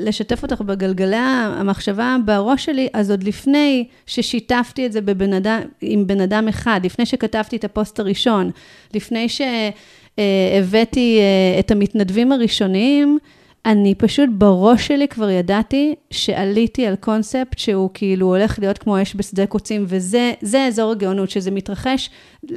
לשתף 0.05 0.43
אותך 0.43 0.61
בגלגלי 0.61 1.17
המחשבה 1.17 2.17
בראש 2.25 2.65
שלי, 2.65 2.89
אז 2.93 3.11
עוד 3.11 3.23
לפני 3.23 3.87
ששיתפתי 4.07 4.87
את 4.87 4.93
זה 4.93 5.01
בבן 5.01 5.33
אדם, 5.33 5.61
עם 5.81 6.07
בן 6.07 6.21
אדם 6.21 6.49
אחד, 6.49 6.81
לפני 6.85 7.07
שכתבתי 7.07 7.57
את 7.57 7.65
הפוסט 7.65 8.01
הראשון, 8.01 8.51
לפני 8.95 9.27
שהבאתי 9.29 11.19
אה, 11.21 11.61
את 11.61 11.71
המתנדבים 11.71 12.33
הראשוניים, 12.33 13.19
אני 13.67 13.95
פשוט 13.95 14.29
בראש 14.33 14.87
שלי 14.87 15.09
כבר 15.09 15.31
ידעתי 15.31 15.95
שעליתי 16.11 16.87
על 16.87 16.97
קונספט 16.97 17.59
שהוא 17.59 17.91
כאילו 17.95 18.27
הולך 18.27 18.59
להיות 18.59 18.79
כמו 18.79 19.03
אש 19.03 19.15
בשדה 19.17 19.47
קוצים, 19.47 19.85
וזה 19.89 20.67
אזור 20.69 20.93
הגאונות, 20.93 21.31
שזה 21.31 21.51
מתרחש 21.51 22.11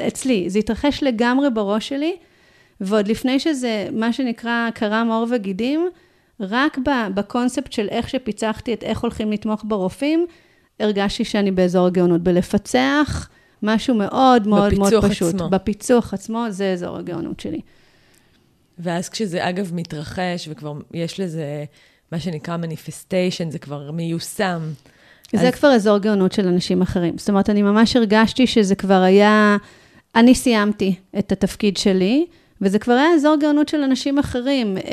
אצלי, 0.07 0.49
זה 0.49 0.59
התרחש 0.59 1.03
לגמרי 1.03 1.49
בראש 1.49 1.89
שלי, 1.89 2.15
ועוד 2.81 3.07
לפני 3.07 3.39
שזה, 3.39 3.87
מה 3.91 4.13
שנקרא, 4.13 4.69
קרם 4.73 5.09
עור 5.11 5.27
וגידים, 5.29 5.89
רק 6.39 6.77
בקונספט 7.13 7.71
של 7.71 7.87
איך 7.89 8.09
שפיצחתי 8.09 8.73
את 8.73 8.83
איך 8.83 8.99
הולכים 8.99 9.31
לתמוך 9.31 9.63
ברופאים, 9.67 10.25
הרגשתי 10.79 11.25
שאני 11.25 11.51
באזור 11.51 11.87
הגאונות, 11.87 12.21
בלפצח 12.21 13.29
משהו 13.63 13.95
מאוד 13.95 14.47
מאוד 14.47 14.73
מאוד 14.73 15.05
פשוט. 15.05 15.33
עצמו. 15.35 15.49
בפיצוח 15.49 16.13
עצמו, 16.13 16.45
זה 16.49 16.71
אזור 16.71 16.97
הגאונות 16.97 17.39
שלי. 17.39 17.59
ואז 18.79 19.09
כשזה, 19.09 19.49
אגב, 19.49 19.71
מתרחש, 19.73 20.47
וכבר 20.51 20.73
יש 20.93 21.19
לזה, 21.19 21.65
מה 22.11 22.19
שנקרא 22.19 22.57
מניפסטיישן, 22.57 23.51
זה 23.51 23.59
כבר 23.59 23.91
מיושם. 23.91 24.61
זה 25.33 25.47
אז... 25.47 25.53
כבר 25.53 25.75
אזור 25.75 25.97
גאונות 25.97 26.31
של 26.31 26.47
אנשים 26.47 26.81
אחרים. 26.81 27.17
זאת 27.17 27.29
אומרת, 27.29 27.49
אני 27.49 27.61
ממש 27.61 27.95
הרגשתי 27.95 28.47
שזה 28.47 28.75
כבר 28.75 29.01
היה... 29.01 29.57
אני 30.15 30.35
סיימתי 30.35 30.95
את 31.19 31.31
התפקיד 31.31 31.77
שלי, 31.77 32.25
וזה 32.63 32.79
כבר 32.79 32.93
היה 32.93 33.13
אזור 33.15 33.35
גאונות 33.39 33.69
של 33.69 33.81
אנשים 33.81 34.17
אחרים, 34.17 34.77
אה, 34.77 34.83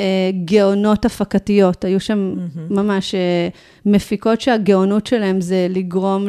גאונות 0.45 1.05
הפקתיות. 1.05 1.85
היו 1.85 1.99
שם 1.99 2.33
mm-hmm. 2.35 2.73
ממש 2.73 3.15
אה, 3.15 3.47
מפיקות 3.85 4.41
שהגאונות 4.41 5.07
שלהם 5.07 5.41
זה 5.41 5.67
לגרום 5.69 6.27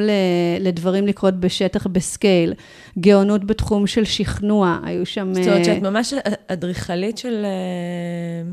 לדברים 0.60 1.06
לקרות 1.06 1.40
בשטח 1.40 1.86
בסקייל. 1.86 2.54
גאונות 2.98 3.44
בתחום 3.44 3.86
של 3.86 4.04
שכנוע, 4.04 4.78
היו 4.84 5.06
שם... 5.06 5.34
זאת 5.34 5.46
אומרת 5.46 5.64
שאת 5.64 5.82
ממש 5.82 6.14
אדריכלית 6.48 7.18
של, 7.18 7.46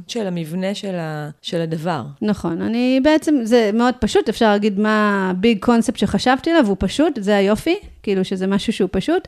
של 0.08 0.28
המבנה 0.28 0.76
של, 0.76 0.96
ה, 0.96 1.30
של 1.42 1.62
הדבר. 1.62 2.04
נכון. 2.22 2.62
אני 2.62 3.00
בעצם, 3.04 3.36
זה 3.44 3.70
מאוד 3.74 3.94
פשוט, 4.00 4.30
אפשר 4.30 4.50
להגיד 4.50 4.80
מה 4.80 5.28
הביג 5.30 5.60
קונספט 5.60 5.98
שחשבתי 5.98 6.50
עליו, 6.50 6.68
הוא 6.68 6.76
פשוט, 6.80 7.14
זה 7.22 7.36
היופי, 7.36 7.76
כאילו 8.04 8.26
שזה 8.26 8.48
משהו 8.48 8.74
שהוא 8.74 8.90
פשוט. 8.92 9.28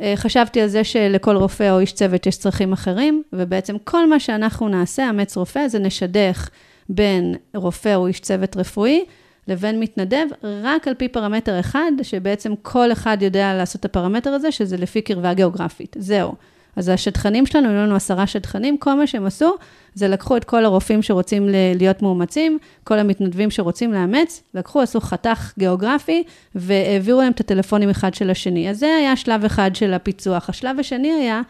אה, 0.00 0.12
חשבתי 0.16 0.60
על 0.60 0.68
זה 0.68 0.84
שלכל 0.84 1.36
רופא 1.36 1.70
או 1.70 1.80
איש 1.80 1.92
צוות 1.92 2.26
יש 2.26 2.36
צרכים 2.36 2.72
אחרים, 2.72 3.22
ובעצם 3.32 3.76
כל 3.84 4.08
מה 4.08 4.20
שאנחנו 4.20 4.68
נעשה, 4.68 5.10
אמץ 5.10 5.36
רופא, 5.36 5.68
זה 5.68 5.78
נשדך 5.78 6.48
בין 6.88 7.34
רופא 7.54 7.94
או 7.94 8.06
איש 8.06 8.20
צוות 8.20 8.56
רפואי 8.56 9.04
לבין 9.48 9.80
מתנדב, 9.80 10.26
רק 10.42 10.88
על 10.88 10.94
פי 10.94 11.08
פרמטר 11.08 11.60
אחד, 11.60 11.92
שבעצם 12.02 12.52
כל 12.62 12.92
אחד 12.92 13.16
יודע 13.20 13.54
לעשות 13.54 13.80
את 13.80 13.84
הפרמטר 13.84 14.30
הזה, 14.30 14.52
שזה 14.52 14.76
לפי 14.76 15.02
קרבה 15.02 15.34
גיאוגרפית. 15.34 15.96
זהו. 15.98 16.34
אז 16.76 16.88
השטחנים 16.88 17.46
שלנו, 17.46 17.68
היו 17.68 17.76
לנו 17.76 17.94
עשרה 17.94 18.26
שטחנים, 18.26 18.78
כל 18.78 18.94
מה 18.94 19.06
שהם 19.06 19.26
עשו, 19.26 19.54
זה 19.94 20.08
לקחו 20.08 20.36
את 20.36 20.44
כל 20.44 20.64
הרופאים 20.64 21.02
שרוצים 21.02 21.48
להיות 21.74 22.02
מאומצים, 22.02 22.58
כל 22.84 22.98
המתנדבים 22.98 23.50
שרוצים 23.50 23.92
לאמץ, 23.92 24.42
לקחו, 24.54 24.80
עשו 24.80 25.00
חתך 25.00 25.52
גיאוגרפי, 25.58 26.22
והעבירו 26.54 27.20
להם 27.20 27.32
את 27.32 27.40
הטלפונים 27.40 27.90
אחד 27.90 28.14
של 28.14 28.30
השני. 28.30 28.70
אז 28.70 28.78
זה 28.78 28.94
היה 28.96 29.16
שלב 29.16 29.44
אחד 29.44 29.70
של 29.74 29.94
הפיצוח. 29.94 30.48
השלב 30.48 30.78
השני 30.80 31.12
היה 31.12 31.42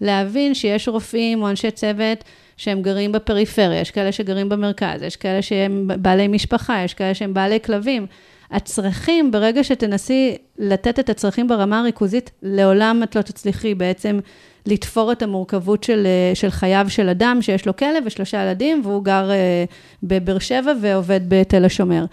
להבין 0.00 0.54
שיש 0.54 0.88
רופאים 0.88 1.42
או 1.42 1.50
אנשי 1.50 1.70
צוות 1.70 2.24
שהם 2.56 2.82
גרים 2.82 3.12
בפריפריה, 3.12 3.80
יש 3.80 3.90
כאלה 3.90 4.12
שגרים 4.12 4.48
במרכז, 4.48 5.02
יש 5.02 5.16
כאלה 5.16 5.42
שהם 5.42 5.88
בעלי 5.98 6.28
משפחה, 6.28 6.82
יש 6.84 6.94
כאלה 6.94 7.14
שהם 7.14 7.34
בעלי 7.34 7.60
כלבים. 7.60 8.06
הצרכים, 8.50 9.30
ברגע 9.30 9.64
שתנסי 9.64 10.36
לתת 10.58 10.98
את 10.98 11.10
הצרכים 11.10 11.48
ברמה 11.48 11.80
הריכוזית, 11.80 12.30
לעולם 12.42 13.02
את 13.02 13.16
לא 13.16 13.22
תצליחי 13.22 13.74
בעצם 13.74 14.20
לתפור 14.66 15.12
את 15.12 15.22
המורכבות 15.22 15.84
של, 15.84 16.06
אה, 16.06 16.34
של 16.34 16.50
חייו 16.50 16.86
של 16.88 17.08
אדם 17.08 17.38
שיש 17.42 17.66
לו 17.66 17.76
כלב 17.76 18.02
ושלושה 18.06 18.42
ילדים, 18.42 18.82
והוא 18.84 19.04
גר 19.04 19.30
אה, 19.30 19.64
בבאר 20.02 20.38
שבע 20.38 20.72
ועובד 20.80 21.20
בתל 21.28 21.64
השומר. 21.64 22.04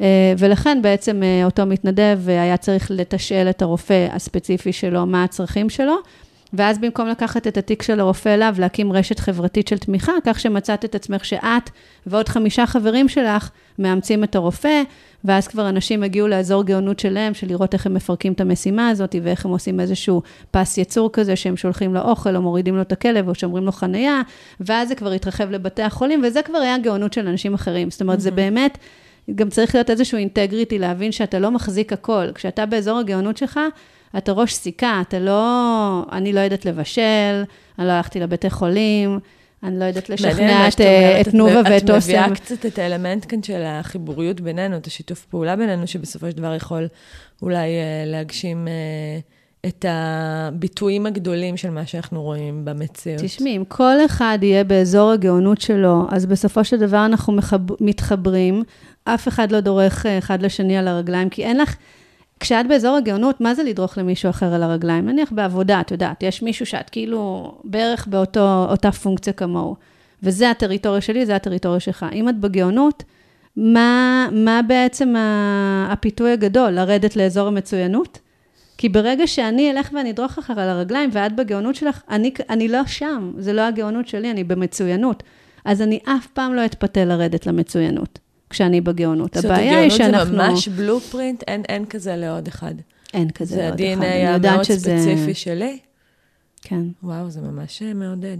אה, 0.00 0.32
ולכן 0.38 0.82
בעצם 0.82 1.22
אותו 1.44 1.66
מתנדב 1.66 2.20
היה 2.26 2.56
צריך 2.56 2.90
לתשאל 2.90 3.50
את 3.50 3.62
הרופא 3.62 4.06
הספציפי 4.10 4.72
שלו, 4.72 5.06
מה 5.06 5.24
הצרכים 5.24 5.70
שלו. 5.70 5.96
ואז 6.56 6.78
במקום 6.78 7.08
לקחת 7.08 7.46
את 7.46 7.56
התיק 7.56 7.82
של 7.82 8.00
הרופא 8.00 8.28
אליו, 8.28 8.54
להקים 8.58 8.92
רשת 8.92 9.18
חברתית 9.18 9.68
של 9.68 9.78
תמיכה, 9.78 10.12
כך 10.24 10.40
שמצאת 10.40 10.84
את 10.84 10.94
עצמך 10.94 11.24
שאת 11.24 11.70
ועוד 12.06 12.28
חמישה 12.28 12.66
חברים 12.66 13.08
שלך 13.08 13.50
מאמצים 13.78 14.24
את 14.24 14.34
הרופא, 14.34 14.82
ואז 15.24 15.48
כבר 15.48 15.68
אנשים 15.68 16.02
הגיעו 16.02 16.28
לאזור 16.28 16.64
גאונות 16.64 16.98
שלהם, 16.98 17.34
של 17.34 17.46
לראות 17.46 17.74
איך 17.74 17.86
הם 17.86 17.94
מפרקים 17.94 18.32
את 18.32 18.40
המשימה 18.40 18.88
הזאת, 18.88 19.14
ואיך 19.22 19.44
הם 19.44 19.50
עושים 19.50 19.80
איזשהו 19.80 20.22
פס 20.50 20.78
יצור 20.78 21.12
כזה, 21.12 21.36
שהם 21.36 21.56
שולחים 21.56 21.94
לו 21.94 22.00
אוכל, 22.00 22.36
או 22.36 22.42
מורידים 22.42 22.76
לו 22.76 22.82
את 22.82 22.92
הכלב, 22.92 23.28
או 23.28 23.34
שומרים 23.34 23.64
לו 23.64 23.72
חנייה, 23.72 24.22
ואז 24.60 24.88
זה 24.88 24.94
כבר 24.94 25.12
התרחב 25.12 25.50
לבתי 25.50 25.82
החולים, 25.82 26.22
וזה 26.24 26.42
כבר 26.42 26.58
היה 26.58 26.78
גאונות 26.78 27.12
של 27.12 27.28
אנשים 27.28 27.54
אחרים. 27.54 27.90
זאת 27.90 28.00
אומרת, 28.00 28.18
mm-hmm. 28.18 28.22
זה 28.22 28.30
באמת... 28.30 28.78
גם 29.34 29.48
צריך 29.48 29.74
להיות 29.74 29.90
איזשהו 29.90 30.18
אינטגריטי, 30.18 30.78
להבין 30.78 31.12
שאתה 31.12 31.38
לא 31.38 31.50
מחזיק 31.50 31.92
הכל. 31.92 32.32
כשאתה 32.34 32.66
באזור 32.66 32.98
הגאונות 32.98 33.36
שלך, 33.36 33.60
אתה 34.18 34.32
ראש 34.32 34.54
סיכה, 34.54 35.02
אתה 35.08 35.18
לא... 35.18 36.02
אני 36.12 36.32
לא 36.32 36.40
יודעת 36.40 36.64
לבשל, 36.64 37.44
אני 37.78 37.86
לא 37.86 37.92
הלכתי 37.92 38.20
לבתי 38.20 38.50
חולים, 38.50 39.18
אני 39.62 39.78
לא 39.78 39.84
יודעת 39.84 40.10
לשכנע 40.10 40.68
את, 40.68 40.80
את 41.20 41.28
תנובה 41.28 41.60
ואת 41.70 41.90
אוסם. 41.90 41.96
את 41.96 42.02
מביאה 42.02 42.34
קצת 42.34 42.66
את 42.66 42.78
האלמנט 42.78 43.26
כאן 43.28 43.42
של 43.42 43.62
החיבוריות 43.64 44.40
בינינו, 44.40 44.76
את 44.76 44.86
השיתוף 44.86 45.24
פעולה 45.24 45.56
בינינו, 45.56 45.86
שבסופו 45.86 46.30
של 46.30 46.36
דבר 46.36 46.54
יכול 46.54 46.88
אולי 47.42 47.68
אה, 47.68 48.04
להגשים... 48.06 48.68
אה, 48.68 49.18
את 49.66 49.84
הביטויים 49.88 51.06
הגדולים 51.06 51.56
של 51.56 51.70
מה 51.70 51.86
שאנחנו 51.86 52.22
רואים 52.22 52.64
במציאות. 52.64 53.22
תשמעי, 53.22 53.56
אם 53.56 53.64
כל 53.68 53.96
אחד 54.06 54.38
יהיה 54.42 54.64
באזור 54.64 55.10
הגאונות 55.10 55.60
שלו, 55.60 56.06
אז 56.10 56.26
בסופו 56.26 56.64
של 56.64 56.76
דבר 56.76 57.06
אנחנו 57.06 57.32
מחב... 57.32 57.58
מתחברים, 57.80 58.62
אף 59.04 59.28
אחד 59.28 59.52
לא 59.52 59.60
דורך 59.60 60.06
אה, 60.06 60.18
אחד 60.18 60.42
לשני 60.42 60.76
על 60.76 60.88
הרגליים, 60.88 61.28
כי 61.28 61.44
אין 61.44 61.56
לך... 61.56 61.76
כשאת 62.40 62.68
באזור 62.68 62.96
הגאונות, 62.96 63.40
מה 63.40 63.54
זה 63.54 63.62
לדרוך 63.62 63.98
למישהו 63.98 64.30
אחר 64.30 64.54
על 64.54 64.62
הרגליים? 64.62 65.06
נניח 65.06 65.32
בעבודה, 65.32 65.80
את 65.80 65.90
יודעת, 65.90 66.22
יש 66.22 66.42
מישהו 66.42 66.66
שאת 66.66 66.90
כאילו 66.90 67.52
בערך 67.64 68.06
באותה 68.06 68.92
פונקציה 69.02 69.32
כמוהו, 69.32 69.76
וזה 70.22 70.50
הטריטוריה 70.50 71.00
שלי, 71.00 71.26
זה 71.26 71.36
הטריטוריה 71.36 71.80
שלך. 71.80 72.06
אם 72.12 72.28
את 72.28 72.40
בגאונות, 72.40 73.02
מה, 73.56 74.28
מה 74.32 74.60
בעצם 74.68 75.14
הפיתוי 75.88 76.32
הגדול? 76.32 76.70
לרדת 76.70 77.16
לאזור 77.16 77.48
המצוינות? 77.48 78.18
כי 78.78 78.88
ברגע 78.88 79.26
שאני 79.26 79.70
אלך 79.70 79.90
ואני 79.94 80.10
אדרוך 80.10 80.38
אחר 80.38 80.60
על 80.60 80.68
הרגליים, 80.68 81.10
ואת 81.12 81.36
בגאונות 81.36 81.74
שלך, 81.74 82.02
אני, 82.10 82.30
אני 82.50 82.68
לא 82.68 82.86
שם, 82.86 83.32
זה 83.38 83.52
לא 83.52 83.60
הגאונות 83.60 84.08
שלי, 84.08 84.30
אני 84.30 84.44
במצוינות. 84.44 85.22
אז 85.64 85.82
אני 85.82 85.98
אף 86.04 86.26
פעם 86.26 86.54
לא 86.54 86.64
אתפתה 86.64 87.04
לרדת 87.04 87.46
למצוינות. 87.46 88.18
כשאני 88.50 88.80
בגאונות. 88.80 89.36
הבעיה 89.36 89.78
היא 89.80 89.90
שאנחנו... 89.90 90.18
זאת 90.18 90.28
אומרת, 90.28 90.28
גאונות 90.28 90.48
זה 90.48 90.52
ממש 90.52 90.68
בלופרינט, 90.68 91.42
אין, 91.42 91.62
אין 91.68 91.86
כזה 91.86 92.16
לעוד 92.16 92.46
אחד. 92.46 92.74
אין 93.14 93.30
כזה 93.30 93.56
לעוד 93.56 93.80
אחד. 93.80 94.00
זה 94.00 94.28
ה-DNA 94.28 94.46
המאוד 94.46 94.62
שזה... 94.62 94.96
ספציפי 94.98 95.34
שלי. 95.34 95.78
כן. 96.62 96.82
וואו, 97.02 97.30
זה 97.30 97.40
ממש 97.40 97.82
אה, 97.82 97.94
מעודד. 97.94 98.38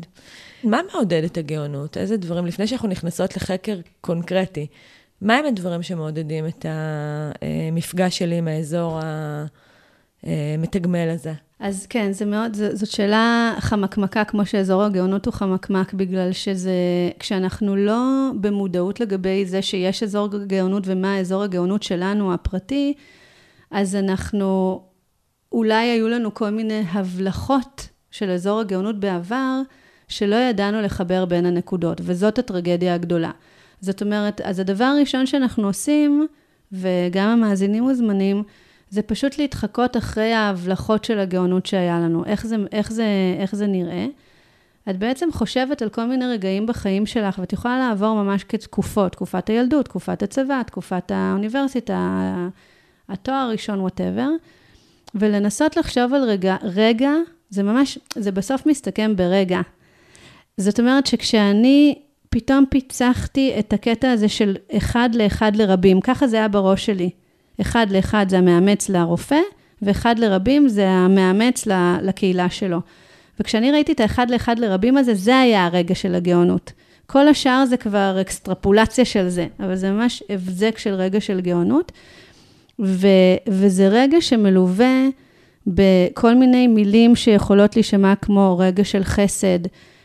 מה 0.65 0.81
מעודד 0.93 1.25
את 1.25 1.39
הגאונות? 1.39 1.97
איזה 1.97 2.17
דברים, 2.17 2.47
לפני 2.47 2.67
שאנחנו 2.67 2.89
נכנסות 2.89 3.37
לחקר 3.37 3.81
קונקרטי, 4.01 4.67
מה 5.21 5.37
הם 5.37 5.45
הדברים 5.47 5.83
שמעודדים 5.83 6.47
את 6.47 6.67
המפגש 6.69 8.19
שלי 8.19 8.39
עם 8.39 8.49
האזור 8.49 9.01
המתגמל 10.23 11.09
הזה? 11.09 11.33
אז 11.61 11.87
כן, 11.87 12.13
זה 12.13 12.25
מאוד, 12.25 12.55
ז, 12.57 12.63
זאת 12.73 12.91
שאלה 12.91 13.55
חמקמקה, 13.61 14.25
כמו 14.25 14.47
שאזור 14.47 14.83
הגאונות 14.83 15.27
הוא 15.27 15.35
חמקמק, 15.35 15.95
בגלל 15.95 16.33
שזה, 16.33 16.71
כשאנחנו 17.19 17.77
לא 17.77 18.31
במודעות 18.41 19.01
לגבי 19.01 19.47
זה 19.47 19.63
שיש 19.63 20.03
אזור 20.03 20.29
גאונות 20.47 20.83
ומה 20.87 21.19
אזור 21.19 21.43
הגאונות 21.43 21.83
שלנו, 21.83 22.35
הפרטי, 22.35 22.95
אז 23.71 23.95
אנחנו, 23.95 24.81
אולי 25.53 25.89
היו 25.89 26.09
לנו 26.09 26.35
כל 26.35 26.51
מיני 26.51 26.83
הבלחות 26.93 27.89
של 28.11 28.31
אזור 28.31 28.61
הגאונות 28.61 29.01
בעבר, 29.01 29.61
שלא 30.09 30.37
ידענו 30.37 30.81
לחבר 30.81 31.25
בין 31.25 31.47
הנקודות, 31.47 32.01
וזאת 32.05 32.39
הטרגדיה 32.39 32.95
הגדולה. 32.95 33.31
זאת 33.81 34.03
אומרת, 34.03 34.41
אז 34.41 34.59
הדבר 34.59 34.85
הראשון 34.85 35.27
שאנחנו 35.27 35.67
עושים, 35.67 36.27
וגם 36.73 37.29
המאזינים 37.29 37.83
מוזמנים, 37.83 38.43
זה 38.91 39.03
פשוט 39.03 39.39
להתחקות 39.39 39.97
אחרי 39.97 40.33
ההבלחות 40.33 41.05
של 41.05 41.19
הגאונות 41.19 41.67
שהיה 41.67 42.01
לנו, 42.01 42.25
איך 42.25 42.47
זה, 42.47 42.57
איך 42.73 42.93
זה, 42.93 43.07
איך 43.39 43.55
זה 43.55 43.67
נראה. 43.67 44.07
את 44.91 44.99
בעצם 44.99 45.29
חושבת 45.33 45.83
על 45.83 45.89
כל 45.89 46.05
מיני 46.05 46.27
רגעים 46.27 46.67
בחיים 46.67 47.07
שלך, 47.07 47.39
ואת 47.39 47.53
יכולה 47.53 47.79
לעבור 47.79 48.15
ממש 48.15 48.45
כתקופות, 48.45 49.13
תקופת 49.13 49.49
הילדות, 49.49 49.85
תקופת 49.85 50.23
הצבא, 50.23 50.63
תקופת 50.63 51.11
האוניברסיטה, 51.11 52.23
התואר 53.09 53.37
הראשון, 53.37 53.81
וואטאבר, 53.81 54.29
ולנסות 55.15 55.77
לחשוב 55.77 56.15
על 56.15 56.25
רגע, 56.25 56.57
רגע, 56.63 57.13
זה 57.51 57.63
ממש, 57.63 57.99
זה 58.15 58.33
בסוף 58.33 58.67
מסתכם 58.67 59.17
ברגע. 59.17 59.61
זאת 60.57 60.81
אומרת 60.81 61.07
שכשאני 61.07 61.95
פתאום 62.31 62.65
פיצחתי 62.71 63.55
את 63.59 63.73
הקטע 63.73 64.11
הזה 64.11 64.29
של 64.29 64.57
אחד 64.77 65.11
לאחד 65.15 65.57
לרבים, 65.57 66.01
ככה 66.01 66.27
זה 66.27 66.37
היה 66.37 66.49
בראש 66.49 66.87
שלי. 66.87 67.11
אחד 67.61 67.87
לאחד 67.91 68.27
זה 68.29 68.39
המאמץ 68.39 68.89
לרופא, 68.89 69.41
ואחד 69.83 70.19
לרבים 70.19 70.69
זה 70.69 70.89
המאמץ 70.89 71.67
לקהילה 72.03 72.51
שלו. 72.51 72.81
וכשאני 73.41 73.73
ראיתי 73.73 73.93
את 73.93 74.01
האחד 74.01 74.31
לאחד 74.31 74.59
לרבים 74.59 74.97
הזה, 74.97 75.15
זה 75.15 75.39
היה 75.39 75.67
הרגע 75.67 75.95
של 75.95 76.15
הגאונות. 76.15 76.73
כל 77.07 77.29
השאר 77.29 77.65
זה 77.67 77.77
כבר 77.77 78.19
אקסטרפולציה 78.21 79.05
של 79.05 79.29
זה, 79.29 79.47
אבל 79.61 79.77
זה 79.77 79.91
ממש 79.91 80.23
הבזק 80.31 80.79
של 80.79 80.95
רגע 80.95 81.21
של 81.21 81.41
גאונות. 81.41 81.93
ו, 82.81 83.07
וזה 83.49 83.89
רגע 83.89 84.21
שמלווה 84.21 85.07
בכל 85.67 86.35
מיני 86.35 86.67
מילים 86.67 87.17
שיכולות 87.17 87.77
להישמע 87.77 88.15
כמו 88.15 88.59
רגע 88.59 88.85
של 88.85 89.05
חסד, 89.05 89.59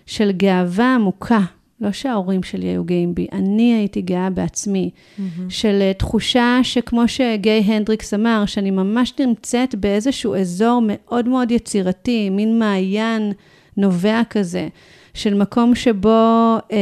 של 0.05 0.31
גאווה 0.31 0.95
עמוקה, 0.95 1.39
לא 1.81 1.91
שההורים 1.91 2.43
שלי 2.43 2.67
היו 2.67 2.83
גאים 2.83 3.15
בי, 3.15 3.27
אני 3.31 3.73
הייתי 3.73 4.01
גאה 4.01 4.29
בעצמי, 4.29 4.89
mm-hmm. 4.93 5.21
של 5.49 5.77
אה, 5.81 5.93
תחושה 5.93 6.59
שכמו 6.63 7.07
שגיי 7.07 7.59
הנדריקס 7.59 8.13
אמר, 8.13 8.43
שאני 8.45 8.71
ממש 8.71 9.13
נמצאת 9.19 9.75
באיזשהו 9.75 10.35
אזור 10.35 10.81
מאוד 10.87 11.27
מאוד 11.27 11.51
יצירתי, 11.51 12.29
מין 12.29 12.59
מעיין 12.59 13.31
נובע 13.77 14.21
כזה, 14.29 14.67
של 15.13 15.33
מקום 15.33 15.75
שבו 15.75 16.09
אה, 16.71 16.77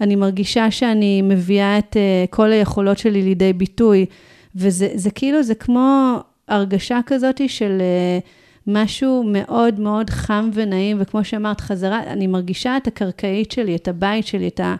אני 0.00 0.16
מרגישה 0.16 0.70
שאני 0.70 1.22
מביאה 1.22 1.78
את 1.78 1.96
אה, 1.96 2.24
כל 2.30 2.52
היכולות 2.52 2.98
שלי 2.98 3.22
לידי 3.22 3.52
ביטוי, 3.52 4.06
וזה 4.56 5.10
כאילו, 5.14 5.42
זה 5.42 5.54
כמו 5.54 6.16
הרגשה 6.48 7.00
כזאת 7.06 7.40
של... 7.48 7.78
אה, 7.80 8.18
משהו 8.68 9.24
מאוד 9.26 9.80
מאוד 9.80 10.10
חם 10.10 10.50
ונעים, 10.54 10.96
וכמו 11.00 11.24
שאמרת, 11.24 11.60
חזרה, 11.60 12.02
אני 12.02 12.26
מרגישה 12.26 12.76
את 12.76 12.86
הקרקעית 12.86 13.50
שלי, 13.50 13.76
את 13.76 13.88
הבית 13.88 14.26
שלי, 14.26 14.48
את, 14.48 14.60
ה, 14.60 14.74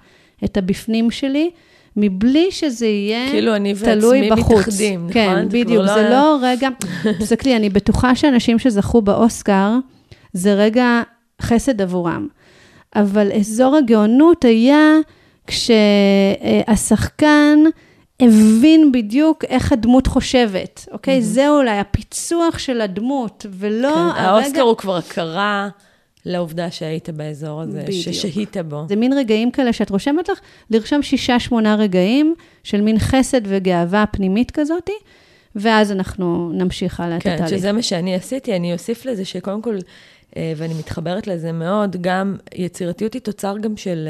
את 0.45 0.57
הבפנים 0.57 1.11
שלי, 1.11 1.51
מבלי 1.97 2.47
שזה 2.51 2.87
יהיה 2.87 3.31
כאילו 3.31 3.57
אני 3.57 3.75
תלוי 3.75 3.91
בחוץ. 3.91 4.09
כאילו 4.09 4.25
אני 4.25 4.35
ועצמי 4.35 4.55
מתאחדים, 4.55 5.01
נכון? 5.01 5.13
כן, 5.13 5.49
בדיוק, 5.49 5.85
לא 5.85 5.87
זה 5.87 5.95
היה... 5.95 6.11
לא 6.11 6.39
רגע, 6.43 6.69
תסתכלי, 7.21 7.57
אני 7.57 7.71
בטוחה 7.71 8.15
שאנשים 8.15 8.59
שזכו 8.59 9.03
באוסקר, 9.03 9.79
זה 10.33 10.55
רגע 10.55 11.03
חסד 11.43 11.83
עבורם. 11.83 12.29
אבל 12.97 13.33
אזור 13.33 13.77
הגאונות 13.77 14.45
היה 14.45 14.95
כשהשחקן... 16.67 17.59
הבין 18.23 18.93
בדיוק 18.93 19.45
איך 19.45 19.73
הדמות 19.73 20.07
חושבת, 20.07 20.89
אוקיי? 20.93 21.19
Mm-hmm. 21.19 21.23
זה 21.23 21.49
אולי 21.49 21.79
הפיצוח 21.79 22.59
של 22.59 22.81
הדמות, 22.81 23.47
ולא 23.51 23.89
כן, 23.89 23.95
הרגע... 23.95 24.21
האוסקר 24.21 24.61
הוא 24.61 24.77
כבר 24.77 24.97
הכרה 24.97 25.69
לעובדה 26.27 26.71
שהיית 26.71 27.11
באזור 27.11 27.61
הזה, 27.61 27.83
בדיוק. 27.83 28.03
ששהית 28.03 28.57
בו. 28.57 28.85
זה 28.89 28.97
מין 28.97 29.13
רגעים 29.13 29.51
כאלה 29.51 29.73
שאת 29.73 29.91
רושמת 29.91 30.29
לך, 30.29 30.41
לרשום 30.71 31.03
שישה, 31.03 31.41
שמונה 31.41 31.75
רגעים 31.75 32.35
של 32.65 32.81
מין 32.81 32.99
חסד 32.99 33.41
וגאווה 33.45 34.05
פנימית 34.07 34.51
כזאתי, 34.51 34.93
ואז 35.57 35.93
אנחנו 35.93 36.51
נמשיך 36.55 37.01
הלאה 37.01 37.21
כן, 37.21 37.31
את 37.31 37.35
התהליך. 37.35 37.53
כן, 37.53 37.59
שזה 37.59 37.73
מה 37.73 37.83
שאני 37.83 38.15
עשיתי, 38.15 38.57
אני 38.57 38.73
אוסיף 38.73 39.07
לזה 39.07 39.25
שקודם 39.25 39.63
כל, 39.63 39.77
אה, 40.37 40.53
ואני 40.57 40.75
מתחברת 40.75 41.27
לזה 41.27 41.53
מאוד, 41.53 41.97
גם 42.01 42.37
יצירתיות 42.55 43.15
היא 43.15 43.23
תוצר 43.23 43.59
גם 43.59 43.77
של... 43.77 44.09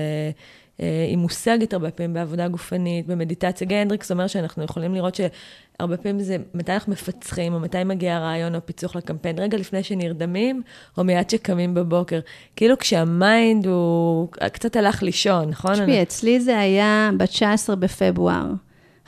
אה, 0.81 1.07
היא 1.09 1.17
מושגת 1.19 1.73
הרבה 1.73 1.91
פעמים 1.91 2.15
בעבודה 2.15 2.49
גופנית, 2.49 3.07
במדיטציה. 3.07 3.67
גיא 3.67 3.77
הנדריקס 3.77 4.11
אומר 4.11 4.27
שאנחנו 4.27 4.65
יכולים 4.65 4.95
לראות 4.95 5.15
שהרבה 5.15 5.97
פעמים 5.97 6.21
זה 6.21 6.37
מתי 6.55 6.73
אנחנו 6.73 6.93
מפצחים, 6.93 7.55
או 7.55 7.61
מתי 7.61 7.85
מגיע 7.85 8.17
הרעיון 8.17 8.55
או 8.55 8.61
פיצוח 8.67 8.97
לקמפיין, 8.97 9.39
רגע 9.39 9.59
לפני 9.59 9.83
שנרדמים, 9.83 10.63
או 10.99 11.05
מיד 11.05 11.31
שקמים 11.31 11.75
בבוקר. 11.75 12.21
כאילו 12.57 12.79
כשה 12.79 13.28
mind 13.28 13.67
הוא 13.67 14.29
קצת 14.53 14.77
הלך 14.77 15.03
לישון, 15.03 15.49
נכון? 15.49 15.73
תשמעי, 15.73 16.03
אצלי 16.03 16.41
זה 16.41 16.59
היה 16.59 17.11
ב-19 17.19 17.75
בפברואר. 17.75 18.53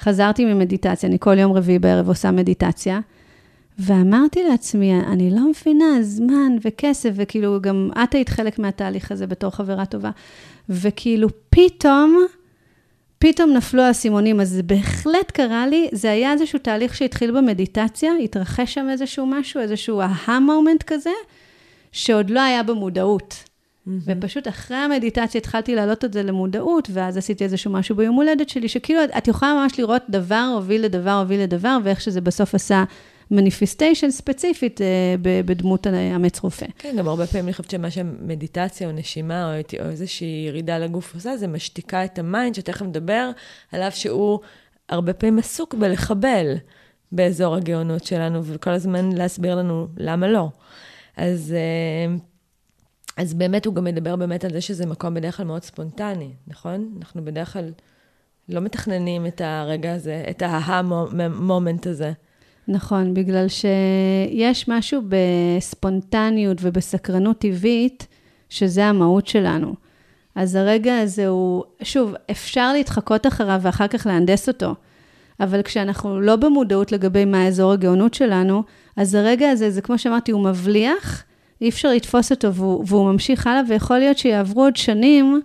חזרתי 0.01 0.45
ממדיטציה, 0.45 1.09
אני 1.09 1.17
כל 1.21 1.39
יום 1.39 1.53
רביעי 1.53 1.79
בערב 1.79 2.09
עושה 2.09 2.31
מדיטציה, 2.31 3.01
ואמרתי 3.81 4.43
לעצמי, 4.43 4.95
אני 4.95 5.31
לא 5.31 5.51
מבינה, 5.51 6.03
זמן 6.03 6.57
וכסף, 6.65 7.11
וכאילו, 7.15 7.61
גם 7.61 7.91
את 8.05 8.15
היית 8.15 8.29
חלק 8.29 8.59
מהתהליך 8.59 9.13
הזה 9.13 9.27
בתור 9.27 9.51
חברה 9.51 9.87
טובה, 9.87 10.11
וכאילו, 10.69 11.29
פתאום, 11.51 12.27
פתאום 13.19 13.53
נפלו 13.53 13.83
האסימונים, 13.83 14.41
אז 14.41 14.49
זה 14.49 14.63
בהחלט 14.63 15.31
קרה 15.31 15.67
לי, 15.67 15.89
זה 15.93 16.11
היה 16.11 16.33
איזשהו 16.33 16.59
תהליך 16.59 16.95
שהתחיל 16.95 17.31
במדיטציה, 17.31 18.13
התרחש 18.25 18.75
שם 18.75 18.87
איזשהו 18.91 19.27
משהו, 19.27 19.61
איזשהו 19.61 20.01
אהה 20.01 20.41
מומנט 20.41 20.83
כזה, 20.83 21.11
שעוד 21.93 22.31
לא 22.31 22.41
היה 22.41 22.63
במודעות. 22.63 23.35
Mm-hmm. 23.35 23.91
ופשוט 24.07 24.49
אחרי 24.49 24.77
המדיטציה 24.77 25.39
התחלתי 25.39 25.75
להעלות 25.75 26.05
את 26.05 26.13
זה 26.13 26.23
למודעות, 26.23 26.89
ואז 26.93 27.17
עשיתי 27.17 27.45
איזשהו 27.45 27.73
משהו 27.73 27.97
ביום 27.97 28.17
הולדת 28.17 28.49
שלי, 28.49 28.69
שכאילו 28.69 29.01
את 29.19 29.29
יכולה 29.29 29.55
ממש 29.55 29.79
לראות 29.79 30.03
דבר 30.09 30.53
הוביל 30.55 30.85
לדבר 30.85 31.11
הוביל 31.11 31.41
לדבר, 31.43 31.79
ואיך 31.85 32.01
שזה 32.01 32.21
בסוף 32.21 32.55
עשה 32.55 32.85
מניפיסטיישן 33.31 34.11
ספציפית 34.11 34.81
אה, 34.81 35.15
בדמות 35.21 35.87
אמץ 35.87 36.41
רופא. 36.41 36.67
כן, 36.79 36.97
גם 36.99 37.09
הרבה 37.09 37.27
פעמים 37.27 37.45
אני 37.45 37.53
חושבת 37.53 37.71
שמה 37.71 37.91
שמדיטציה 37.91 38.89
או 38.89 38.93
נשימה 38.93 39.55
או, 39.55 39.89
איזושהי 39.91 40.45
ירידה 40.49 40.79
לגוף 40.79 41.15
עושה, 41.15 41.37
זה 41.37 41.47
משתיקה 41.47 42.05
את 42.05 42.19
ה 42.19 42.25
mind, 42.25 42.55
שתכף 42.55 42.83
נדבר 42.83 43.31
עליו 43.73 43.91
שהוא 43.93 44.39
הרבה 44.89 45.13
פעמים 45.13 45.39
עסוק 45.39 45.75
בלחבל 45.75 46.55
באזור 47.13 47.55
הגאונות 47.55 48.05
שלנו, 48.05 48.45
וכל 48.45 48.71
הזמן 48.71 49.13
להסביר 49.13 49.55
לנו 49.55 49.87
למה 49.97 50.29
לא. 50.29 50.49
אז... 51.17 51.55
אה, 51.57 52.15
אז 53.17 53.35
באמת 53.35 53.67
הוא 53.67 53.75
גם 53.75 53.85
מדבר 53.85 54.17
באמת 54.17 54.45
על 54.45 54.53
זה 54.53 54.61
שזה 54.61 54.87
מקום 54.87 55.15
בדרך 55.15 55.37
כלל 55.37 55.47
מאוד 55.47 55.63
ספונטני, 55.63 56.31
נכון? 56.47 56.95
אנחנו 56.99 57.25
בדרך 57.25 57.53
כלל 57.53 57.73
לא 58.49 58.61
מתכננים 58.61 59.27
את 59.27 59.41
הרגע 59.45 59.95
הזה, 59.95 60.25
את 60.31 60.43
ה 60.43 60.57
aha 60.57 61.00
moment 61.00 61.87
הזה. 61.87 62.13
נכון, 62.69 63.15
בגלל 63.15 63.47
שיש 63.49 64.69
משהו 64.69 65.03
בספונטניות 65.09 66.59
ובסקרנות 66.61 67.39
טבעית, 67.39 68.07
שזה 68.49 68.85
המהות 68.85 69.27
שלנו. 69.27 69.75
אז 70.35 70.55
הרגע 70.55 70.99
הזה 70.99 71.29
הוא, 71.29 71.65
שוב, 71.83 72.15
אפשר 72.31 72.73
להתחקות 72.73 73.27
אחריו 73.27 73.61
ואחר 73.63 73.89
כך 73.89 74.07
להנדס 74.07 74.49
אותו, 74.49 74.75
אבל 75.41 75.63
כשאנחנו 75.63 76.21
לא 76.21 76.37
במודעות 76.37 76.93
לגבי 76.93 77.25
מה 77.25 77.47
אזור 77.47 77.73
הגאונות 77.73 78.15
שלנו, 78.15 78.63
אז 78.97 79.15
הרגע 79.15 79.51
הזה, 79.51 79.71
זה 79.71 79.81
כמו 79.83 79.99
שאמרתי, 79.99 80.33
הוא 80.33 80.45
מבליח, 80.45 81.25
אי 81.61 81.69
אפשר 81.69 81.89
לתפוס 81.89 82.31
אותו 82.31 82.55
והוא, 82.55 82.85
והוא 82.87 83.13
ממשיך 83.13 83.47
הלאה, 83.47 83.63
ויכול 83.69 83.99
להיות 83.99 84.19
שיעברו 84.19 84.63
עוד 84.63 84.77
שנים 84.77 85.41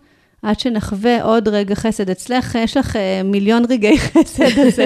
עד 0.46 0.60
שנחווה 0.60 1.24
עוד 1.24 1.48
רגע 1.48 1.76
חסד. 1.76 2.10
אצלך 2.10 2.56
יש 2.56 2.78
לך 2.78 2.96
אה, 2.96 3.22
מיליון 3.24 3.64
רגעי 3.70 3.98
חסד, 4.14 4.60
אז, 4.60 4.80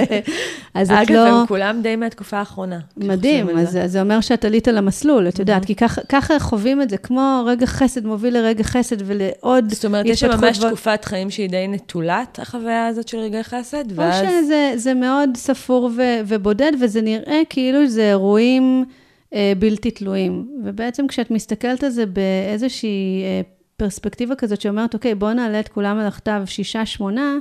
אז 0.74 0.92
את 0.92 1.10
לא... 1.10 1.28
אגב, 1.28 1.34
הם 1.34 1.48
כולם 1.48 1.82
די 1.82 1.96
מהתקופה 1.96 2.38
האחרונה. 2.38 2.80
מדהים, 2.98 3.50
אז 3.50 3.70
זה. 3.70 3.88
זה 3.88 4.02
אומר 4.02 4.22
שאת 4.22 4.46
עלית 4.46 4.68
על 4.68 4.78
המסלול, 4.78 5.28
את 5.28 5.40
יודעת, 5.40 5.66
כי 5.66 5.76
ככה, 6.10 6.40
חווים 6.40 6.82
את 6.82 6.90
זה, 6.90 6.98
כמו 6.98 7.44
רגע 7.46 7.66
חסד 7.66 8.06
מוביל 8.06 8.34
לרגע 8.34 8.64
חסד 8.64 8.96
ולעוד 9.06 9.74
זאת 9.74 9.86
אומרת, 9.86 10.06
יש 10.06 10.24
ממש 10.24 10.60
ו... 10.60 10.68
תקופת 10.68 11.06
חיים 11.06 11.30
שהיא 11.30 11.50
די 11.50 11.68
נטולת, 11.68 12.40
החוויה 12.40 12.88
הזאת 12.88 13.08
של 13.08 13.18
רגעי 13.18 13.44
חסד, 13.44 13.84
ואז... 13.96 14.24
או 14.24 14.28
שזה 14.30 14.94
מאוד 14.94 15.30
ספור 15.36 15.90
ו, 15.96 16.02
ובודד, 16.28 16.72
וזה 16.82 17.02
נראה 17.02 17.42
כאילו 17.50 17.88
זה 17.88 18.10
אירועים... 18.10 18.86
אה, 19.34 19.54
בלתי 19.60 19.92
תלויים. 19.92 20.48
ובעצם 20.64 21.08
כשאת 21.08 21.32
מסתכלת 21.32 21.84
על 21.84 21.90
זה 21.90 22.06
באיזושהי 22.06 23.24
אה, 23.24 23.42
פרספקטיבה 23.80 24.36
כזאת 24.36 24.62
שאומרת, 24.62 24.94
אוקיי, 24.94 25.16
בואו 25.16 25.34
נעלה 25.34 25.60
את 25.60 25.68
כולם 25.68 26.00
על 26.00 26.08
הכתב 26.08 26.42
שישה, 26.46 26.86
שמונה, 26.86 27.38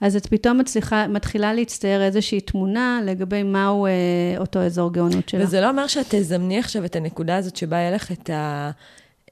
אז 0.00 0.16
את 0.16 0.26
פתאום 0.26 0.58
מצליחה, 0.58 1.08
מתחילה 1.08 1.52
להצטייר 1.52 2.02
איזושהי 2.02 2.40
תמונה 2.40 3.00
לגבי 3.04 3.42
מהו 3.42 3.86
אה, 3.86 3.90
אותו 4.38 4.58
אזור 4.58 4.92
גאונות 4.92 5.28
שלה. 5.28 5.44
וזה 5.44 5.60
לא 5.60 5.70
אומר 5.70 5.86
שאת 5.86 6.06
תזמני 6.08 6.58
עכשיו 6.58 6.84
את 6.84 6.96
הנקודה 6.96 7.36
הזאת 7.36 7.56
שבה 7.56 7.76
יהיה 7.76 7.90
לך 7.90 8.12
את 8.12 8.30
ה... 8.30 8.70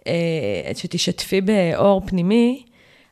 אה, 0.06 0.72
שתשתפי 0.74 1.40
באור 1.40 2.02
פנימי, 2.06 2.64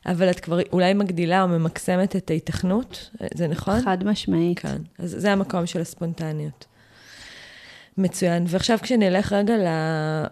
אבל 0.05 0.29
את 0.29 0.39
כבר 0.39 0.59
אולי 0.73 0.93
מגדילה 0.93 1.43
או 1.43 1.47
ממקסמת 1.47 2.15
את 2.15 2.29
ההיתכנות, 2.29 3.09
זה 3.33 3.47
נכון? 3.47 3.81
חד 3.81 4.03
משמעית. 4.03 4.59
כן, 4.59 4.77
אז 4.99 5.15
זה 5.19 5.31
המקום 5.31 5.65
של 5.65 5.81
הספונטניות. 5.81 6.65
מצוין. 7.97 8.43
ועכשיו 8.47 8.77
כשנלך 8.81 9.33
רגע, 9.33 9.57
ל... 9.57 9.67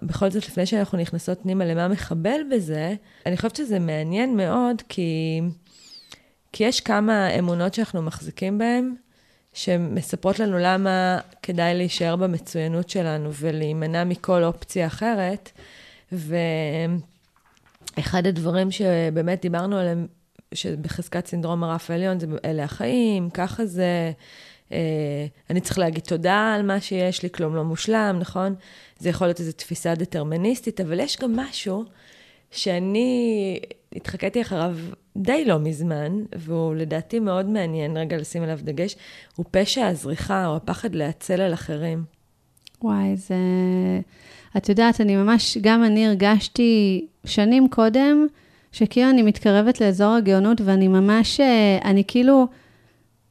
בכל 0.01 0.29
זאת, 0.29 0.47
לפני 0.47 0.65
שאנחנו 0.65 0.97
נכנסות 0.97 1.41
פנימה 1.41 1.65
למה 1.65 1.87
מחבל 1.87 2.39
בזה, 2.51 2.93
אני 3.25 3.35
חושבת 3.35 3.55
שזה 3.55 3.79
מעניין 3.79 4.37
מאוד, 4.37 4.81
כי, 4.89 5.41
כי 6.51 6.63
יש 6.63 6.81
כמה 6.81 7.29
אמונות 7.39 7.73
שאנחנו 7.73 8.01
מחזיקים 8.01 8.57
בהן, 8.57 8.95
שמספרות 9.53 10.39
לנו 10.39 10.57
למה 10.57 11.19
כדאי 11.43 11.73
להישאר 11.73 12.15
במצוינות 12.15 12.89
שלנו 12.89 13.29
ולהימנע 13.33 14.03
מכל 14.03 14.43
אופציה 14.43 14.87
אחרת. 14.87 15.51
ואחד 17.97 18.27
הדברים 18.27 18.71
שבאמת 18.71 19.41
דיברנו 19.41 19.77
עליהם, 19.77 20.07
שבחזקת 20.53 21.27
סינדרום 21.27 21.63
הרף 21.63 21.91
העליון, 21.91 22.19
זה 22.19 22.27
אלה 22.45 22.63
החיים, 22.63 23.29
ככה 23.29 23.65
זה, 23.65 24.11
אני 25.49 25.61
צריך 25.61 25.79
להגיד 25.79 26.03
תודה 26.03 26.53
על 26.55 26.61
מה 26.61 26.81
שיש 26.81 27.23
לי, 27.23 27.29
כלום 27.29 27.55
לא 27.55 27.63
מושלם, 27.63 28.17
נכון? 28.19 28.55
זה 28.99 29.09
יכול 29.09 29.27
להיות 29.27 29.39
איזו 29.39 29.51
תפיסה 29.51 29.95
דטרמיניסטית, 29.95 30.81
אבל 30.81 30.99
יש 30.99 31.17
גם 31.19 31.35
משהו 31.35 31.83
שאני 32.51 33.59
התחקיתי 33.95 34.41
אחריו 34.41 34.75
די 35.17 35.45
לא 35.45 35.59
מזמן, 35.59 36.23
והוא 36.35 36.75
לדעתי 36.75 37.19
מאוד 37.19 37.45
מעניין 37.45 37.97
רגע 37.97 38.17
לשים 38.17 38.43
עליו 38.43 38.59
דגש, 38.61 38.95
הוא 39.35 39.45
פשע 39.51 39.87
הזריחה 39.87 40.47
או 40.47 40.55
הפחד 40.55 40.95
להצל 40.95 41.41
על 41.41 41.53
אחרים. 41.53 42.03
וואי, 42.81 43.15
זה... 43.15 43.35
את 44.57 44.69
יודעת, 44.69 45.01
אני 45.01 45.15
ממש, 45.15 45.57
גם 45.61 45.83
אני 45.83 46.07
הרגשתי 46.07 47.05
שנים 47.25 47.69
קודם, 47.69 48.27
שכאילו 48.71 49.09
אני 49.09 49.21
מתקרבת 49.21 49.81
לאזור 49.81 50.13
הגאונות, 50.13 50.61
ואני 50.61 50.87
ממש, 50.87 51.39
אה, 51.39 51.77
אני 51.83 52.03
כאילו... 52.07 52.47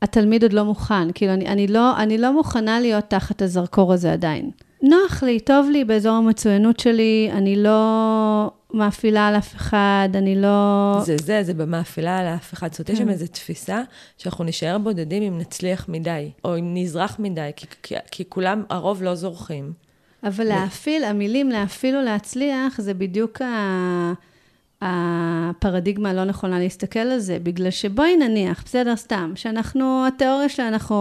התלמיד 0.02 0.42
עוד 0.42 0.52
לא 0.52 0.64
מוכן. 0.64 1.12
כאילו, 1.12 1.32
אני, 1.32 1.46
אני, 1.46 1.66
לא, 1.66 1.96
אני 1.96 2.18
לא 2.18 2.32
מוכנה 2.32 2.80
להיות 2.80 3.04
תחת 3.08 3.42
הזרקור 3.42 3.92
הזה 3.92 4.12
עדיין. 4.12 4.50
נוח 4.82 5.22
לי, 5.22 5.40
טוב 5.40 5.68
לי 5.70 5.84
באזור 5.84 6.12
המצוינות 6.12 6.80
שלי, 6.80 7.30
אני 7.32 7.56
לא 7.56 8.50
מאפילה 8.74 9.28
על 9.28 9.36
אף 9.36 9.54
אחד, 9.54 10.08
אני 10.14 10.42
לא... 10.42 10.96
זה 11.04 11.16
זה, 11.22 11.42
זה 11.42 11.54
במאפילה 11.54 12.18
על 12.18 12.26
אף 12.26 12.52
אחד. 12.52 12.72
זאת 12.72 12.78
אומרת, 12.80 12.90
יש 12.90 12.98
שם 12.98 13.04
כן. 13.04 13.10
איזו 13.10 13.26
תפיסה 13.26 13.82
שאנחנו 14.18 14.44
נישאר 14.44 14.78
בודדים 14.78 15.22
אם 15.22 15.38
נצליח 15.38 15.88
מדי, 15.88 16.30
או 16.44 16.58
אם 16.58 16.70
נזרח 16.74 17.16
מדי, 17.18 17.50
כי, 17.56 17.66
כי, 17.82 17.94
כי 18.10 18.24
כולם, 18.28 18.62
הרוב 18.70 19.02
לא 19.02 19.14
זורחים. 19.14 19.72
אבל 20.24 20.44
להאפיל, 20.44 21.04
המילים 21.04 21.48
להאפיל 21.48 21.96
או 21.96 22.02
להצליח, 22.02 22.80
זה 22.80 22.94
בדיוק 22.94 23.42
ה... 23.42 24.12
הפרדיגמה 24.84 26.10
הלא 26.10 26.24
נכונה 26.24 26.58
להסתכל 26.58 26.98
על 26.98 27.18
זה, 27.18 27.38
בגלל 27.42 27.70
שבואי 27.70 28.16
נניח, 28.16 28.62
בסדר, 28.64 28.96
סתם, 28.96 29.32
שאנחנו, 29.34 30.06
התיאוריה 30.06 30.48
שאנחנו 30.48 30.96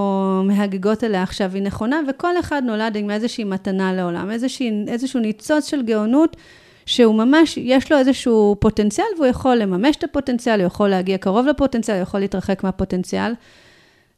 מהגגות 0.46 1.04
עליה 1.04 1.24
עכשיו 1.24 1.52
היא 1.54 1.64
נכונה, 1.64 2.00
וכל 2.10 2.40
אחד 2.40 2.62
נולד 2.66 2.96
עם 2.96 3.12
איזושהי 3.12 3.44
מתנה 3.44 3.94
לעולם, 3.94 4.32
איזושהי, 4.32 4.72
איזשהו 4.88 5.20
ניצוץ 5.20 5.70
של 5.70 5.82
גאונות, 5.82 6.38
שהוא 6.86 7.16
ממש, 7.16 7.58
יש 7.58 7.92
לו 7.92 7.98
איזשהו 7.98 8.56
פוטנציאל, 8.60 9.08
והוא 9.18 9.28
יכול 9.28 9.56
לממש 9.56 9.96
את 9.96 10.04
הפוטנציאל, 10.04 10.60
הוא 10.60 10.68
יכול 10.68 10.90
להגיע 10.90 11.18
קרוב 11.18 11.48
לפוטנציאל, 11.48 11.98
הוא 11.98 12.04
יכול 12.04 12.20
להתרחק 12.20 12.64
מהפוטנציאל. 12.64 13.34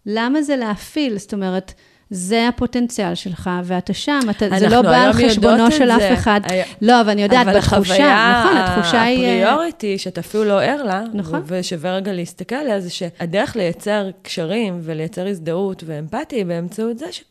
למה 0.06 0.41
זה 0.41 0.56
להפעיל? 0.56 1.17
זאת 1.17 1.34
אומרת, 1.34 1.73
זה 2.15 2.47
הפוטנציאל 2.47 3.15
שלך, 3.15 3.49
ואתה 3.63 3.93
שם, 3.93 4.19
אתה, 4.30 4.45
זה 4.60 4.69
לא 4.69 4.82
בא 4.82 4.97
על 4.97 5.13
חשבונו 5.13 5.71
של 5.71 5.91
אף 5.91 6.13
אחד. 6.13 6.41
היה... 6.43 6.65
לא, 6.82 7.02
אבל 7.02 7.10
אני 7.10 7.23
יודעת, 7.23 7.47
אבל 7.47 7.58
בתחושה, 7.58 8.43
נכון, 8.45 8.58
התחושה 8.58 9.02
היא... 9.02 9.43
אבל 9.43 9.43
הפריוריטי, 9.43 9.97
שאתה 9.97 10.21
אפילו 10.21 10.43
לא 10.43 10.62
ער 10.62 10.84
לה, 10.84 11.04
נכון. 11.13 11.41
ושווה 11.45 11.95
רגע 11.95 12.13
להסתכל 12.13 12.56
עליה, 12.56 12.80
זה 12.80 12.89
שהדרך 12.89 13.56
לייצר 13.56 14.10
קשרים 14.21 14.80
ולייצר 14.84 15.28
הזדהות 15.28 15.84
ואמפתיה 15.86 16.45
באמצעות 16.45 16.99
זה 16.99 17.12
ש... 17.12 17.23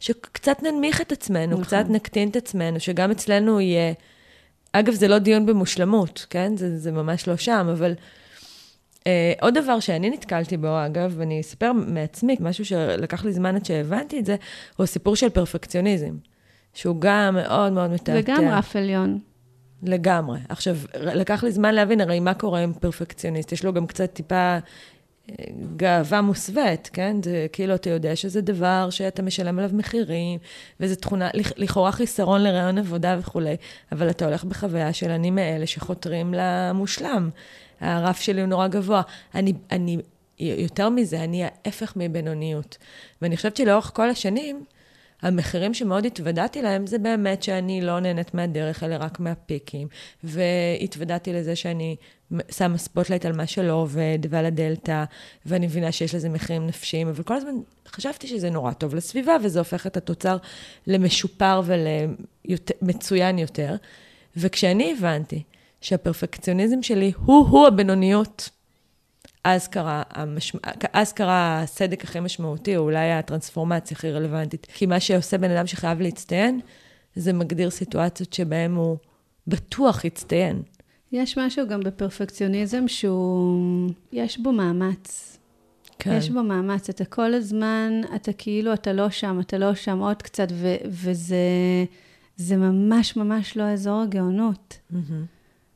שקצת 0.00 0.62
ננמיך 0.62 1.00
את 1.00 1.12
עצמנו, 1.12 1.52
נכון. 1.52 1.64
קצת 1.64 1.84
נקטין 1.88 2.28
את 2.28 2.36
עצמנו, 2.36 2.80
שגם 2.80 3.10
אצלנו 3.10 3.60
יהיה... 3.60 3.92
אגב, 4.72 4.94
זה 4.94 5.08
לא 5.08 5.18
דיון 5.18 5.46
במושלמות, 5.46 6.26
כן? 6.30 6.56
זה, 6.56 6.78
זה 6.78 6.92
ממש 6.92 7.28
לא 7.28 7.36
שם, 7.36 7.68
אבל... 7.72 7.94
Uh, 9.02 9.04
עוד 9.40 9.54
דבר 9.54 9.80
שאני 9.80 10.10
נתקלתי 10.10 10.56
בו, 10.56 10.86
אגב, 10.86 11.14
ואני 11.16 11.40
אספר 11.40 11.72
מעצמי, 11.72 12.36
משהו 12.40 12.64
שלקח 12.64 13.24
לי 13.24 13.32
זמן 13.32 13.56
עד 13.56 13.64
שהבנתי 13.64 14.18
את 14.18 14.26
זה, 14.26 14.36
הוא 14.76 14.84
הסיפור 14.84 15.16
של 15.16 15.28
פרפקציוניזם, 15.28 16.16
שהוא 16.74 16.96
גם 16.98 17.34
מאוד 17.34 17.72
מאוד 17.72 17.90
מתעתע. 17.90 18.18
וגם 18.18 18.48
רף 18.48 18.76
עליון. 18.76 19.18
לגמרי. 19.82 20.38
עכשיו, 20.48 20.76
לקח 20.94 21.44
לי 21.44 21.52
זמן 21.52 21.74
להבין, 21.74 22.00
הרי 22.00 22.20
מה 22.20 22.34
קורה 22.34 22.60
עם 22.60 22.72
פרפקציוניסט? 22.72 23.52
יש 23.52 23.64
לו 23.64 23.72
גם 23.72 23.86
קצת 23.86 24.12
טיפה 24.12 24.58
אה, 25.30 25.44
גאווה 25.76 26.20
מוסווית, 26.20 26.90
כן? 26.92 27.16
זה 27.22 27.46
כאילו, 27.52 27.74
אתה 27.74 27.90
יודע 27.90 28.16
שזה 28.16 28.40
דבר 28.40 28.90
שאתה 28.90 29.22
משלם 29.22 29.58
עליו 29.58 29.70
מחירים, 29.72 30.38
וזו 30.80 30.94
תכונה, 30.96 31.28
לכאורה 31.34 31.92
חיסרון 31.92 32.42
לרעיון 32.42 32.78
עבודה 32.78 33.16
וכולי, 33.20 33.56
אבל 33.92 34.10
אתה 34.10 34.24
הולך 34.24 34.44
בחוויה 34.44 34.92
של 34.92 35.10
אני 35.10 35.30
מאלה 35.30 35.66
שחותרים 35.66 36.34
למושלם. 36.36 37.30
הרף 37.82 38.20
שלי 38.20 38.40
הוא 38.40 38.48
נורא 38.48 38.68
גבוה. 38.68 39.02
אני, 39.34 39.52
אני 39.70 39.98
יותר 40.38 40.88
מזה, 40.88 41.24
אני 41.24 41.44
ההפך 41.44 41.92
מבינוניות. 41.96 42.78
ואני 43.22 43.36
חושבת 43.36 43.56
שלאורך 43.56 43.90
כל 43.94 44.10
השנים, 44.10 44.64
המחירים 45.22 45.74
שמאוד 45.74 46.06
התוודעתי 46.06 46.62
להם, 46.62 46.86
זה 46.86 46.98
באמת 46.98 47.42
שאני 47.42 47.80
לא 47.80 48.00
נהנית 48.00 48.34
מהדרך, 48.34 48.82
אלא 48.82 48.94
רק 49.00 49.20
מהפיקים. 49.20 49.88
והתוודעתי 50.24 51.32
לזה 51.32 51.56
שאני 51.56 51.96
שמה 52.50 52.78
spotlight 52.78 53.26
על 53.26 53.32
מה 53.32 53.46
שלא 53.46 53.72
עובד, 53.72 54.18
ועל 54.30 54.46
הדלתא, 54.46 55.04
ואני 55.46 55.66
מבינה 55.66 55.92
שיש 55.92 56.14
לזה 56.14 56.28
מחירים 56.28 56.66
נפשיים, 56.66 57.08
אבל 57.08 57.22
כל 57.22 57.34
הזמן 57.34 57.54
חשבתי 57.88 58.26
שזה 58.28 58.50
נורא 58.50 58.72
טוב 58.72 58.94
לסביבה, 58.94 59.36
וזה 59.42 59.58
הופך 59.58 59.86
את 59.86 59.96
התוצר 59.96 60.36
למשופר 60.86 61.62
ולמצוין 61.64 63.38
יותר. 63.38 63.76
וכשאני 64.36 64.94
הבנתי 64.98 65.42
שהפרפקציוניזם 65.82 66.82
שלי 66.82 67.12
הוא-הוא 67.24 67.66
הבינוניות, 67.66 68.50
אז 69.44 69.68
קרה, 69.68 70.02
המשמע... 70.10 70.60
אז 70.92 71.12
קרה 71.12 71.60
הסדק 71.62 72.04
הכי 72.04 72.20
משמעותי, 72.20 72.76
או 72.76 72.82
אולי 72.82 73.12
הטרנספורמציה 73.12 73.96
הכי 73.96 74.10
רלוונטית. 74.10 74.66
כי 74.74 74.86
מה 74.86 75.00
שעושה 75.00 75.38
בן 75.38 75.50
אדם 75.50 75.66
שחייב 75.66 76.00
להצטיין, 76.00 76.60
זה 77.14 77.32
מגדיר 77.32 77.70
סיטואציות 77.70 78.32
שבהן 78.32 78.74
הוא 78.74 78.96
בטוח 79.46 80.04
יצטיין. 80.04 80.62
יש 81.12 81.38
משהו 81.38 81.68
גם 81.68 81.80
בפרפקציוניזם 81.80 82.88
שהוא, 82.88 83.90
יש 84.12 84.38
בו 84.38 84.52
מאמץ. 84.52 85.38
כן. 85.98 86.16
יש 86.16 86.30
בו 86.30 86.42
מאמץ. 86.42 86.90
אתה 86.90 87.04
כל 87.04 87.34
הזמן, 87.34 88.00
אתה 88.14 88.32
כאילו, 88.32 88.74
אתה 88.74 88.92
לא 88.92 89.10
שם, 89.10 89.40
אתה 89.40 89.58
לא 89.58 89.74
שם 89.74 89.98
עוד 89.98 90.22
קצת, 90.22 90.48
ו- 90.52 90.76
וזה 90.84 91.36
זה 92.36 92.56
ממש 92.56 93.16
ממש 93.16 93.56
לא 93.56 93.62
אזור 93.62 94.00
הגאונות. 94.00 94.78
Mm-hmm. 94.92 94.96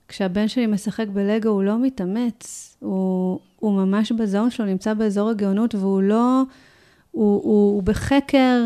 כשהבן 0.09 0.49
שלי 0.49 0.67
משחק 0.67 1.07
בלגו, 1.13 1.49
הוא 1.49 1.63
לא 1.63 1.79
מתאמץ, 1.79 2.77
הוא, 2.81 3.39
הוא 3.57 3.73
ממש 3.73 4.13
בזון 4.13 4.51
שלו, 4.51 4.67
נמצא 4.67 4.95
באזור 4.95 5.31
הגאונות, 5.31 5.75
והוא 5.75 6.03
לא, 6.03 6.43
הוא, 7.11 7.43
הוא, 7.43 7.75
הוא 7.75 7.83
בחקר 7.83 8.61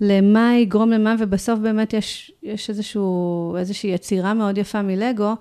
למה 0.00 0.56
יגרום 0.56 0.90
למה, 0.90 1.14
ובסוף 1.18 1.58
באמת 1.58 1.92
יש, 1.92 2.32
יש 2.42 2.70
איזשהו, 2.70 3.56
איזושהי 3.58 3.90
יצירה 3.90 4.34
מאוד 4.34 4.58
יפה 4.58 4.82
מלגו, 4.82 5.34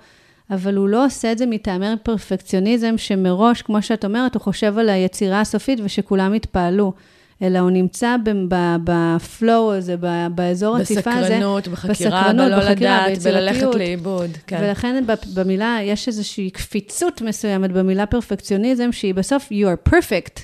אבל 0.50 0.76
הוא 0.76 0.90
לא 0.90 1.06
עושה 1.06 1.32
את 1.32 1.38
זה 1.38 1.46
מטעמי 1.46 1.86
פרפקציוניזם, 2.04 2.98
שמראש, 2.98 3.62
כמו 3.62 3.82
שאת 3.82 4.06
אומרת, 4.06 4.36
הוא 4.36 4.42
חושב 4.42 4.78
על 4.78 4.90
היצירה 4.90 5.42
הסופית 5.42 5.80
ושכולם 5.84 6.34
יתפעלו. 6.34 6.94
אלא 7.42 7.60
הוא 7.60 7.70
נמצא 7.70 8.16
בפלואו 8.84 9.74
הזה, 9.74 9.96
באזור 10.36 10.78
הציפה 10.78 11.14
הזה. 11.14 11.30
בסקרנות, 11.30 11.68
בחקירה, 11.68 12.34
בלא 12.34 12.70
לדעת, 12.70 13.18
בללכת 13.24 13.76
לאיבוד. 13.76 14.30
כן. 14.48 14.60
ולכן 14.62 15.04
במילה, 15.34 15.78
יש 15.84 16.08
איזושהי 16.08 16.50
קפיצות 16.50 17.22
מסוימת 17.22 17.72
במילה 17.72 18.06
פרפקציוניזם, 18.06 18.92
שהיא 18.92 19.14
בסוף, 19.14 19.50
you 19.52 19.66
are 19.66 19.90
perfect. 19.90 20.40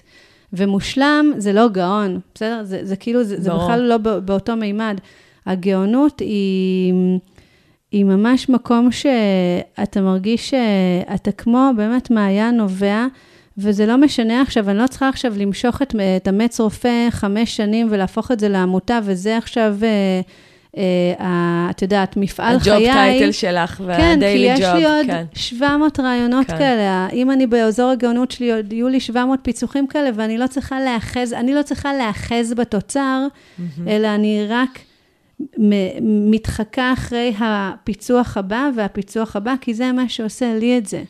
ומושלם 0.53 1.33
זה 1.37 1.53
לא 1.53 1.69
גאון, 1.69 2.19
בסדר? 2.35 2.59
זה, 2.63 2.79
זה 2.83 2.95
כאילו, 2.95 3.23
זה, 3.23 3.41
זה 3.41 3.51
בכלל 3.53 3.81
לא 3.81 3.97
באותו 3.97 4.55
מימד. 4.55 4.97
הגאונות 5.45 6.19
היא, 6.19 6.93
היא 7.91 8.05
ממש 8.05 8.49
מקום 8.49 8.91
שאתה 8.91 10.01
מרגיש 10.01 10.49
שאתה 10.49 11.31
כמו 11.31 11.71
באמת 11.77 12.11
מעיין 12.11 12.57
נובע. 12.57 13.05
וזה 13.57 13.85
לא 13.85 13.97
משנה 13.97 14.41
עכשיו, 14.41 14.69
אני 14.69 14.77
לא 14.77 14.87
צריכה 14.87 15.09
עכשיו 15.09 15.33
למשוך 15.37 15.81
את, 15.81 15.95
את 16.17 16.27
אמץ 16.27 16.59
רופא 16.59 17.07
חמש 17.09 17.55
שנים 17.55 17.87
ולהפוך 17.89 18.31
את 18.31 18.39
זה 18.39 18.49
לעמותה, 18.49 18.99
וזה 19.03 19.37
עכשיו, 19.37 19.75
אה, 19.83 20.21
אה, 21.19 21.67
את 21.69 21.81
יודעת, 21.81 22.17
מפעל 22.17 22.59
חיי. 22.59 22.73
הג'וב 22.73 22.93
טייטל 22.93 23.31
שלך 23.31 23.81
והדיילי 23.85 24.49
ג'וב. 24.49 24.57
כן, 24.57 24.61
כי 24.61 24.63
יש 24.63 24.75
לי 24.75 24.85
עוד 24.85 25.05
כן. 25.05 25.25
700 25.33 25.99
רעיונות 25.99 26.47
כן. 26.47 26.57
כאלה. 26.57 27.07
אם 27.13 27.31
אני 27.31 27.47
באזור 27.47 27.89
הגאונות 27.89 28.31
שלי, 28.31 28.53
עוד 28.53 28.73
יהיו 28.73 28.87
לי 28.89 28.99
700 28.99 29.39
פיצוחים 29.43 29.87
כאלה, 29.87 30.09
ואני 30.15 30.37
לא 30.37 30.47
צריכה 30.47 30.79
להאחז, 30.79 31.33
אני 31.33 31.53
לא 31.53 31.61
צריכה 31.61 31.93
להאחז 31.93 32.53
בתוצר, 32.53 33.27
mm-hmm. 33.27 33.61
אלא 33.87 34.07
אני 34.07 34.45
רק... 34.49 34.79
מתחקה 36.01 36.93
אחרי 36.93 37.33
הפיצוח 37.39 38.37
הבא 38.37 38.69
והפיצוח 38.75 39.35
הבא, 39.35 39.53
כי 39.61 39.73
זה 39.73 39.91
מה 39.91 40.09
שעושה 40.09 40.53
לי 40.59 40.77
את 40.77 40.85
זה. 40.85 41.03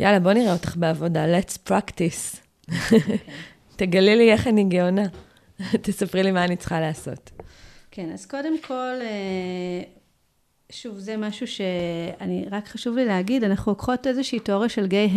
יאללה, 0.00 0.20
בוא 0.20 0.32
נראה 0.32 0.52
אותך 0.52 0.76
בעבודה, 0.76 1.24
let's 1.38 1.70
practice. 1.70 2.36
תגלי 3.76 4.16
לי 4.16 4.32
איך 4.32 4.46
אני 4.46 4.64
גאונה. 4.64 5.06
תספרי 5.82 6.22
לי 6.22 6.30
מה 6.30 6.44
אני 6.44 6.56
צריכה 6.56 6.80
לעשות. 6.80 7.30
כן, 7.90 8.10
אז 8.12 8.26
קודם 8.26 8.58
כל, 8.66 8.94
אה, 9.00 9.82
שוב, 10.72 10.98
זה 10.98 11.16
משהו 11.16 11.46
שאני, 11.46 12.44
רק 12.50 12.68
חשוב 12.68 12.96
לי 12.96 13.04
להגיד, 13.04 13.44
אנחנו 13.44 13.72
לוקחות 13.72 14.06
איזושהי 14.06 14.38
תיאוריה 14.38 14.68
של 14.68 14.86
גיי 14.86 15.10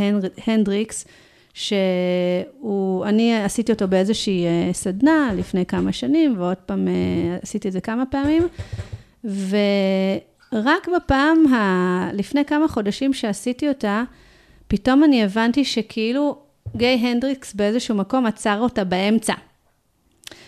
הנדריקס, 0.48 1.06
שהוא, 1.54 3.06
אני 3.06 3.44
עשיתי 3.44 3.72
אותו 3.72 3.88
באיזושהי 3.88 4.46
אה, 4.46 4.74
סדנה 4.74 5.32
לפני 5.38 5.66
כמה 5.66 5.92
שנים, 5.92 6.36
ועוד 6.38 6.58
פעם 6.58 6.88
אה, 6.88 6.94
עשיתי 7.42 7.68
את 7.68 7.74
זה 7.74 7.82
כמה 7.82 8.04
פעמים, 8.06 8.48
ורק 9.24 10.88
בפעם, 10.96 11.54
ה... 11.54 12.10
לפני 12.14 12.46
כמה 12.46 12.68
חודשים 12.68 13.14
שעשיתי 13.14 13.70
אותה, 13.70 14.04
פתאום 14.68 15.04
אני 15.04 15.24
הבנתי 15.24 15.66
שכאילו 15.66 16.38
גיי 16.76 16.96
הנדריקס 16.96 17.54
באיזשהו 17.54 17.96
מקום 17.96 18.26
עצר 18.26 18.60
אותה 18.60 18.84
באמצע. 18.84 19.34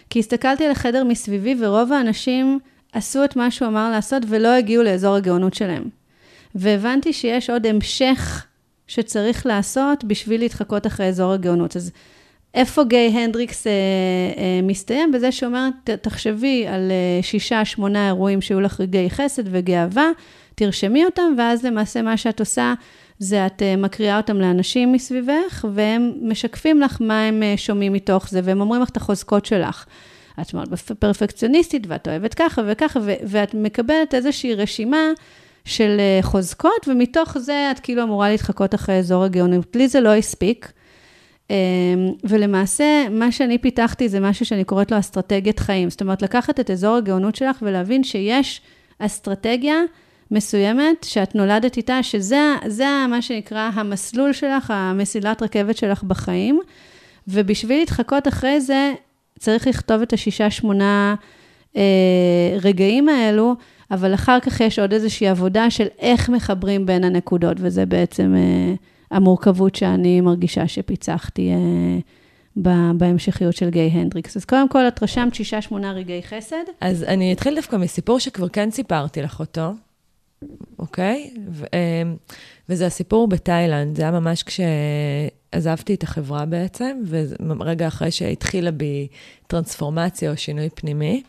כי 0.09 0.19
הסתכלתי 0.19 0.65
על 0.65 0.71
החדר 0.71 1.03
מסביבי 1.03 1.55
ורוב 1.59 1.93
האנשים 1.93 2.59
עשו 2.93 3.23
את 3.23 3.35
מה 3.35 3.51
שהוא 3.51 3.67
אמר 3.67 3.91
לעשות 3.91 4.23
ולא 4.27 4.47
הגיעו 4.47 4.83
לאזור 4.83 5.15
הגאונות 5.15 5.53
שלהם. 5.53 5.89
והבנתי 6.55 7.13
שיש 7.13 7.49
עוד 7.49 7.65
המשך 7.65 8.45
שצריך 8.87 9.45
לעשות 9.45 10.03
בשביל 10.03 10.41
להתחקות 10.41 10.87
אחרי 10.87 11.07
אזור 11.07 11.33
הגאונות. 11.33 11.75
אז 11.75 11.91
איפה 12.53 12.83
גיי 12.83 13.07
הנדריקס 13.07 13.67
אה, 13.67 13.71
אה, 14.37 14.61
מסתיים? 14.63 15.11
בזה 15.11 15.31
שאומר, 15.31 15.69
תחשבי 15.83 16.67
על 16.67 16.91
אה, 16.91 17.23
שישה, 17.23 17.65
שמונה 17.65 18.07
אירועים 18.07 18.41
שהיו 18.41 18.61
לך 18.61 18.79
רגעי 18.79 19.09
חסד 19.09 19.43
וגאווה, 19.45 20.09
תרשמי 20.55 21.05
אותם, 21.05 21.33
ואז 21.37 21.65
למעשה 21.65 22.01
מה 22.01 22.17
שאת 22.17 22.39
עושה 22.39 22.73
זה 23.19 23.45
את 23.45 23.61
אה, 23.61 23.75
מקריאה 23.75 24.17
אותם 24.17 24.37
לאנשים 24.37 24.91
מסביבך, 24.91 25.65
והם 25.73 26.11
משקפים 26.21 26.81
לך 26.81 26.97
מה 27.01 27.23
הם 27.23 27.43
אה, 27.43 27.53
שומעים 27.57 27.93
מתוך 27.93 28.29
זה, 28.29 28.41
והם 28.43 28.61
אומרים 28.61 28.81
לך 28.81 28.89
את 28.89 28.97
החוזקות 28.97 29.45
שלך. 29.45 29.85
את 30.41 30.53
מאוד 30.53 30.69
פרפקציוניסטית, 30.99 31.83
ואת 31.87 32.07
אוהבת 32.07 32.33
ככה 32.33 32.61
וככה, 32.67 32.99
ואת 33.03 33.53
מקבלת 33.53 34.13
איזושהי 34.13 34.55
רשימה 34.55 35.11
של 35.65 35.97
אה, 35.99 36.19
חוזקות, 36.21 36.87
ומתוך 36.87 37.37
זה 37.37 37.71
את 37.71 37.79
כאילו 37.79 38.03
אמורה 38.03 38.29
להתחקות 38.29 38.75
אחרי 38.75 38.99
אזור 38.99 39.23
הגאונות. 39.23 39.75
לי 39.75 39.87
זה 39.87 40.01
לא 40.01 40.13
הספיק. 40.13 40.71
אמ, 41.49 41.55
ולמעשה, 42.23 43.09
מה 43.09 43.31
שאני 43.31 43.57
פיתחתי 43.57 44.09
זה 44.09 44.19
משהו 44.19 44.45
שאני 44.45 44.63
קוראת 44.63 44.91
לו 44.91 44.99
אסטרטגיית 44.99 45.59
חיים. 45.59 45.89
זאת 45.89 46.01
אומרת, 46.01 46.21
לקחת 46.21 46.59
את 46.59 46.71
אזור 46.71 46.95
הגאונות 46.95 47.35
שלך 47.35 47.57
ולהבין 47.61 48.03
שיש 48.03 48.61
אסטרטגיה 48.99 49.75
מסוימת 50.31 51.03
שאת 51.03 51.35
נולדת 51.35 51.77
איתה, 51.77 52.03
שזה 52.03 52.55
זה 52.67 52.85
מה 53.09 53.21
שנקרא 53.21 53.69
המסלול 53.73 54.33
שלך, 54.33 54.71
המסילת 54.75 55.43
רכבת 55.43 55.77
שלך 55.77 56.03
בחיים, 56.03 56.59
ובשביל 57.27 57.79
להתחקות 57.79 58.27
אחרי 58.27 58.61
זה, 58.61 58.93
צריך 59.39 59.67
לכתוב 59.67 60.01
את 60.01 60.13
השישה, 60.13 60.51
שמונה 60.51 61.15
אה, 61.77 62.57
רגעים 62.61 63.09
האלו, 63.09 63.55
אבל 63.91 64.13
אחר 64.13 64.39
כך 64.39 64.59
יש 64.59 64.79
עוד 64.79 64.93
איזושהי 64.93 65.27
עבודה 65.27 65.69
של 65.69 65.87
איך 65.99 66.29
מחברים 66.29 66.85
בין 66.85 67.03
הנקודות, 67.03 67.57
וזה 67.59 67.85
בעצם 67.85 68.35
אה, 68.35 68.73
המורכבות 69.11 69.75
שאני 69.75 70.21
מרגישה 70.21 70.67
שפיצחתי 70.67 71.51
אה, 71.51 71.99
בהמשכיות 72.93 73.55
של 73.55 73.69
גיי 73.69 73.87
הנדריקס. 73.87 74.37
אז 74.37 74.45
קודם 74.45 74.69
כל, 74.69 74.87
את 74.87 75.03
רשמת 75.03 75.35
שישה, 75.35 75.61
שמונה 75.61 75.91
רגעי 75.91 76.23
חסד. 76.23 76.63
אז 76.81 77.03
אני 77.03 77.33
אתחיל 77.33 77.55
דווקא 77.55 77.75
מסיפור 77.75 78.19
שכבר 78.19 78.49
כן 78.49 78.71
סיפרתי 78.71 79.21
לך 79.21 79.39
אותו. 79.39 79.71
אוקיי? 80.79 81.33
ו, 81.51 81.65
אמ, 81.73 82.15
וזה 82.69 82.85
הסיפור 82.85 83.27
בתאילנד, 83.27 83.95
זה 83.95 84.01
היה 84.01 84.11
ממש 84.11 84.43
כשעזבתי 84.43 85.93
את 85.93 86.03
החברה 86.03 86.45
בעצם, 86.45 87.01
ורגע 87.59 87.87
אחרי 87.87 88.11
שהתחילה 88.11 88.71
בי 88.71 89.07
טרנספורמציה 89.47 90.31
או 90.31 90.37
שינוי 90.37 90.69
פנימי. 90.69 91.23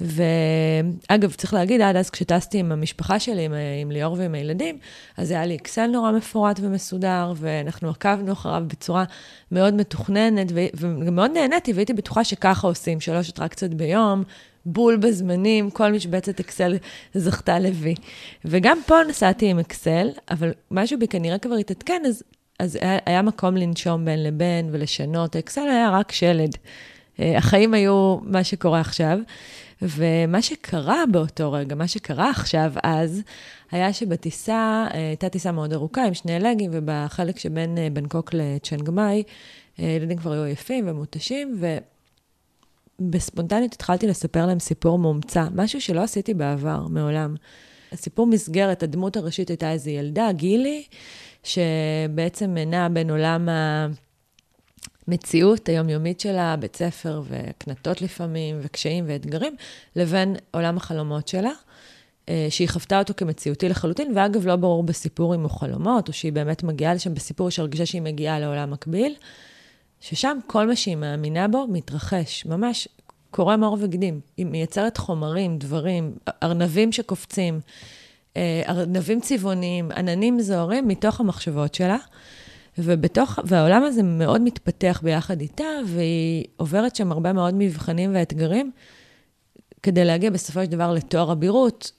ואגב, 0.00 1.32
צריך 1.32 1.54
להגיד, 1.54 1.80
עד 1.80 1.96
אז 1.96 2.10
כשטסתי 2.10 2.58
עם 2.58 2.72
המשפחה 2.72 3.18
שלי, 3.18 3.44
עם, 3.44 3.52
עם 3.82 3.90
ליאור 3.90 4.16
ועם 4.18 4.34
הילדים, 4.34 4.78
אז 5.16 5.30
היה 5.30 5.46
לי 5.46 5.56
אקסל 5.56 5.86
נורא 5.86 6.12
מפורט 6.12 6.60
ומסודר, 6.62 7.32
ואנחנו 7.36 7.90
עקבנו 7.90 8.32
אחריו 8.32 8.64
בצורה 8.66 9.04
מאוד 9.52 9.74
מתוכננת, 9.74 10.52
וגם 10.54 11.14
מאוד 11.14 11.30
נהניתי, 11.30 11.72
והייתי 11.72 11.92
בטוחה 11.92 12.24
שככה 12.24 12.66
עושים, 12.66 13.00
שלוש 13.00 13.30
אטרקציות 13.30 13.74
ביום, 13.74 14.22
בול 14.66 14.96
בזמנים, 14.96 15.70
כל 15.70 15.92
משבצת 15.92 16.40
אקסל 16.40 16.76
זכתה 17.14 17.58
לוי. 17.58 17.94
וגם 18.44 18.78
פה 18.86 18.94
נסעתי 19.08 19.46
עם 19.46 19.58
אקסל, 19.58 20.08
אבל 20.30 20.52
משהו 20.70 20.98
בי 20.98 21.08
כנראה 21.08 21.38
כבר 21.38 21.54
התעדכן, 21.54 22.02
אז, 22.06 22.22
אז 22.58 22.78
היה, 22.80 22.98
היה 23.06 23.22
מקום 23.22 23.56
לנשום 23.56 24.04
בין 24.04 24.22
לבין 24.22 24.68
ולשנות. 24.72 25.36
אקסל 25.36 25.68
היה 25.68 25.90
רק 25.90 26.12
שלד. 26.12 26.56
אה, 27.20 27.38
החיים 27.38 27.74
היו 27.74 28.18
מה 28.22 28.44
שקורה 28.44 28.80
עכשיו. 28.80 29.18
ומה 29.82 30.42
שקרה 30.42 31.04
באותו 31.12 31.52
רגע, 31.52 31.74
מה 31.74 31.88
שקרה 31.88 32.30
עכשיו 32.30 32.72
אז, 32.82 33.22
היה 33.70 33.92
שבטיסה, 33.92 34.86
אה, 34.94 35.08
הייתה 35.08 35.28
טיסה 35.28 35.52
מאוד 35.52 35.72
ארוכה 35.72 36.04
עם 36.04 36.14
שני 36.14 36.38
לגים, 36.38 36.70
ובחלק 36.74 37.38
שבין 37.38 37.78
אה, 37.78 37.88
בנקוק 37.92 38.30
לצ'נגמאי, 38.34 39.22
ילדים 39.78 40.18
כבר 40.18 40.32
היו 40.32 40.46
יפים 40.46 40.88
ומותשים, 40.88 41.56
ובספונטניות 43.00 43.72
התחלתי 43.72 44.06
לספר 44.06 44.46
להם 44.46 44.58
סיפור 44.58 44.98
מומצא, 44.98 45.44
משהו 45.54 45.80
שלא 45.80 46.00
עשיתי 46.00 46.34
בעבר, 46.34 46.86
מעולם. 46.88 47.34
הסיפור 47.92 48.26
מסגרת, 48.26 48.82
הדמות 48.82 49.16
הראשית 49.16 49.48
הייתה 49.48 49.72
איזו 49.72 49.90
ילדה, 49.90 50.28
גילי, 50.32 50.84
שבעצם 51.44 52.56
נעה 52.66 52.88
בין 52.88 53.10
עולם 53.10 53.48
המציאות 55.08 55.68
היומיומית 55.68 56.20
שלה, 56.20 56.56
בית 56.56 56.76
ספר 56.76 57.22
וקנטות 57.28 58.02
לפעמים, 58.02 58.58
וקשיים 58.62 59.04
ואתגרים, 59.08 59.56
לבין 59.96 60.36
עולם 60.50 60.76
החלומות 60.76 61.28
שלה, 61.28 61.52
אה, 62.28 62.46
שהיא 62.50 62.68
חוותה 62.68 62.98
אותו 62.98 63.14
כמציאותי 63.16 63.68
לחלוטין, 63.68 64.12
ואגב, 64.16 64.46
לא 64.46 64.56
ברור 64.56 64.82
בסיפור 64.82 65.34
אם 65.34 65.40
הוא 65.42 65.50
חלומות, 65.50 66.08
או 66.08 66.12
שהיא 66.12 66.32
באמת 66.32 66.62
מגיעה 66.62 66.94
לשם 66.94 67.14
בסיפור, 67.14 67.48
יש 67.48 67.58
הרגשה 67.58 67.86
שהיא 67.86 68.02
מגיעה 68.02 68.40
לעולם 68.40 68.70
מקביל, 68.70 69.14
ששם 70.00 70.38
כל 70.46 70.66
מה 70.66 70.76
שהיא 70.76 70.96
מאמינה 70.96 71.48
בו 71.48 71.66
מתרחש, 71.68 72.46
ממש 72.46 72.88
קורם 73.30 73.64
עור 73.64 73.76
וגידים. 73.80 74.20
היא 74.36 74.46
מייצרת 74.46 74.96
חומרים, 74.96 75.58
דברים, 75.58 76.12
ארנבים 76.42 76.92
שקופצים, 76.92 77.60
אה, 78.36 78.62
ארנבים 78.68 79.20
צבעוניים, 79.20 79.90
עננים 79.90 80.40
זוהרים 80.40 80.88
מתוך 80.88 81.20
המחשבות 81.20 81.74
שלה. 81.74 81.96
ובתוך, 82.78 83.38
והעולם 83.44 83.82
הזה 83.82 84.02
מאוד 84.02 84.40
מתפתח 84.40 85.00
ביחד 85.04 85.40
איתה, 85.40 85.64
והיא 85.86 86.44
עוברת 86.56 86.96
שם 86.96 87.12
הרבה 87.12 87.32
מאוד 87.32 87.54
מבחנים 87.54 88.14
ואתגרים, 88.14 88.70
כדי 89.82 90.04
להגיע 90.04 90.30
בסופו 90.30 90.64
של 90.64 90.70
דבר 90.70 90.92
לתואר 90.92 91.32
אבירות. 91.32 91.92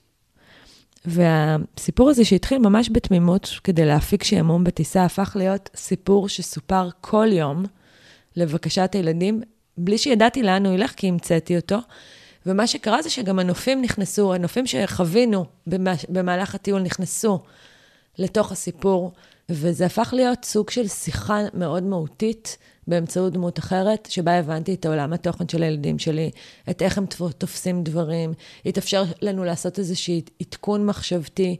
והסיפור 1.04 2.10
הזה 2.10 2.24
שהתחיל 2.24 2.58
ממש 2.58 2.90
בתמימות, 2.92 3.50
כדי 3.64 3.84
להפיק 3.84 4.24
שעמום 4.24 4.64
בטיסה, 4.64 5.04
הפך 5.04 5.36
להיות 5.38 5.70
סיפור 5.76 6.28
שסופר 6.28 6.88
כל 7.00 7.28
יום, 7.30 7.64
לבקשת 8.36 8.90
הילדים, 8.94 9.42
בלי 9.78 9.98
שידעתי 9.98 10.42
לאן 10.42 10.66
הוא 10.66 10.74
ילך, 10.74 10.92
כי 10.96 11.08
המצאתי 11.08 11.56
אותו. 11.56 11.78
ומה 12.46 12.66
שקרה 12.66 13.02
זה 13.02 13.10
שגם 13.10 13.38
הנופים 13.38 13.82
נכנסו, 13.82 14.34
הנופים 14.34 14.66
שחווינו 14.66 15.44
במהלך 16.08 16.54
הטיול 16.54 16.82
נכנסו 16.82 17.38
לתוך 18.18 18.52
הסיפור, 18.52 19.12
וזה 19.48 19.86
הפך 19.86 20.14
להיות 20.16 20.44
סוג 20.44 20.70
של 20.70 20.88
שיחה 20.88 21.38
מאוד 21.54 21.82
מהותית 21.82 22.58
באמצעות 22.86 23.32
דמות 23.32 23.58
אחרת, 23.58 24.08
שבה 24.10 24.38
הבנתי 24.38 24.74
את 24.74 24.86
עולם 24.86 25.12
התוכן 25.12 25.48
של 25.48 25.62
הילדים 25.62 25.98
שלי, 25.98 26.30
את 26.70 26.82
איך 26.82 26.98
הם 26.98 27.06
תופסים 27.38 27.82
דברים, 27.82 28.32
התאפשר 28.66 29.04
לנו 29.22 29.44
לעשות 29.44 29.78
איזשהו 29.78 30.14
עדכון 30.40 30.86
מחשבתי. 30.86 31.56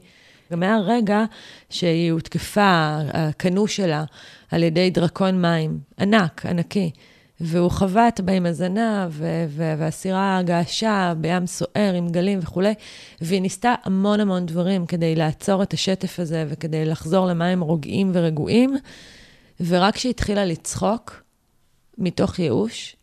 גם 0.53 0.63
היה 0.63 0.77
רגע 0.77 1.23
שהיא 1.69 2.11
הותקפה, 2.11 2.97
הקנו 3.13 3.67
שלה, 3.67 4.03
על 4.51 4.63
ידי 4.63 4.89
דרקון 4.89 5.41
מים, 5.41 5.79
ענק, 5.99 6.45
ענקי. 6.45 6.91
והוא 7.39 7.71
חבט 7.71 8.19
בה 8.19 8.33
עם 8.33 8.45
הזנב, 8.45 9.21
והסירה 9.49 10.41
געשה 10.45 11.13
בים 11.17 11.47
סוער 11.47 11.93
עם 11.95 12.09
גלים 12.09 12.39
וכולי, 12.41 12.73
והיא 13.21 13.41
ניסתה 13.41 13.75
המון 13.83 14.19
המון 14.19 14.45
דברים 14.45 14.85
כדי 14.85 15.15
לעצור 15.15 15.63
את 15.63 15.73
השטף 15.73 16.19
הזה 16.19 16.45
וכדי 16.49 16.85
לחזור 16.85 17.27
למים 17.27 17.61
רוגעים 17.61 18.11
ורגועים, 18.13 18.75
ורק 19.67 19.95
כשהיא 19.95 20.09
התחילה 20.09 20.45
לצחוק, 20.45 21.23
מתוך 21.97 22.39
ייאוש, 22.39 22.95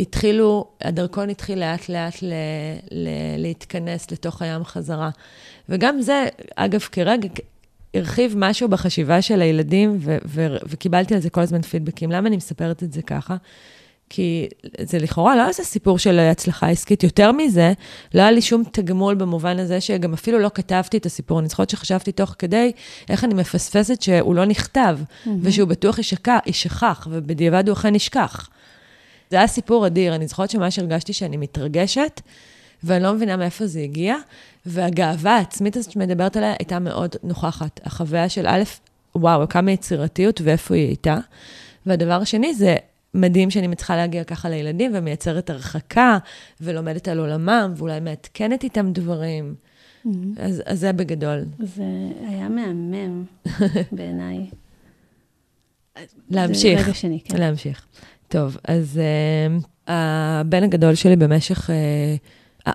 התחילו, 0.00 0.70
הדרכון 0.80 1.30
התחיל 1.30 1.58
לאט 1.58 1.88
לאט 1.88 2.22
ל, 2.22 2.32
ל, 2.90 3.08
להתכנס 3.38 4.10
לתוך 4.10 4.42
הים 4.42 4.64
חזרה. 4.64 5.10
וגם 5.70 6.00
זה, 6.00 6.26
אגב, 6.56 6.80
כרגע, 6.80 7.28
הרחיב 7.94 8.34
משהו 8.36 8.68
בחשיבה 8.68 9.22
של 9.22 9.42
הילדים, 9.42 9.98
ו- 10.00 10.18
ו- 10.24 10.56
וקיבלתי 10.68 11.14
על 11.14 11.20
זה 11.20 11.30
כל 11.30 11.40
הזמן 11.40 11.62
פידבקים. 11.62 12.10
למה 12.12 12.28
אני 12.28 12.36
מספרת 12.36 12.82
את 12.82 12.92
זה 12.92 13.02
ככה? 13.02 13.36
כי 14.10 14.48
זה 14.82 14.98
לכאורה 14.98 15.36
לא 15.36 15.48
איזה 15.48 15.64
סיפור 15.64 15.98
של 15.98 16.18
הצלחה 16.18 16.68
עסקית. 16.68 17.02
יותר 17.02 17.32
מזה, 17.32 17.72
לא 18.14 18.20
היה 18.20 18.30
לי 18.30 18.42
שום 18.42 18.62
תגמול 18.72 19.14
במובן 19.14 19.58
הזה 19.58 19.80
שגם 19.80 20.12
אפילו 20.12 20.38
לא 20.38 20.50
כתבתי 20.54 20.96
את 20.96 21.06
הסיפור. 21.06 21.40
אני 21.40 21.48
זוכרת 21.48 21.70
שחשבתי 21.70 22.12
תוך 22.12 22.34
כדי 22.38 22.72
איך 23.08 23.24
אני 23.24 23.34
מפספסת 23.34 24.02
שהוא 24.02 24.34
לא 24.34 24.44
נכתב, 24.44 24.98
mm-hmm. 25.00 25.30
ושהוא 25.42 25.68
בטוח 25.68 25.98
יישכח, 26.46 27.08
ובדיעבד 27.10 27.68
הוא 27.68 27.72
אכן 27.76 27.94
נשכח. 27.94 28.48
זה 29.30 29.36
היה 29.36 29.46
סיפור 29.46 29.86
אדיר. 29.86 30.14
אני 30.14 30.26
זוכרת 30.26 30.50
שמה 30.50 30.70
שהרגשתי 30.70 31.12
שאני 31.12 31.36
מתרגשת, 31.36 32.20
ואני 32.84 33.02
לא 33.02 33.14
מבינה 33.14 33.36
מאיפה 33.36 33.66
זה 33.66 33.80
הגיע, 33.80 34.16
והגאווה 34.66 35.36
העצמית 35.36 35.76
הזאת 35.76 35.92
שמדברת 35.92 36.36
עליה 36.36 36.54
הייתה 36.58 36.78
מאוד 36.78 37.16
נוכחת. 37.22 37.80
החוויה 37.84 38.28
של 38.28 38.46
א', 38.46 38.62
וואו, 39.14 39.48
כמה 39.48 39.70
יצירתיות 39.70 40.40
ואיפה 40.44 40.74
היא 40.74 40.86
הייתה. 40.86 41.18
והדבר 41.86 42.20
השני 42.20 42.54
זה 42.54 42.76
מדהים 43.14 43.50
שאני 43.50 43.66
מצליחה 43.66 43.96
להגיע 43.96 44.24
ככה 44.24 44.48
לילדים 44.48 44.92
ומייצרת 44.94 45.50
הרחקה, 45.50 46.18
ולומדת 46.60 47.08
על 47.08 47.18
עולמם, 47.18 47.72
ואולי 47.76 48.00
מעדכנת 48.00 48.64
איתם 48.64 48.92
דברים. 48.92 49.54
Mm-hmm. 49.54 50.08
אז, 50.38 50.62
אז 50.66 50.80
זה 50.80 50.92
בגדול. 50.92 51.44
זה 51.58 51.84
היה 52.28 52.48
מהמם 52.48 53.24
בעיניי. 53.92 54.46
להמשיך. 56.30 56.78
זה 56.78 56.84
רגע 56.84 56.94
שני, 56.94 57.20
כן. 57.24 57.36
להמשיך. 57.36 57.86
טוב, 58.28 58.56
אז 58.64 59.00
uh, 59.00 59.62
הבן 59.86 60.62
הגדול 60.62 60.94
שלי 60.94 61.16
במשך... 61.16 61.70
Uh, 61.70 61.72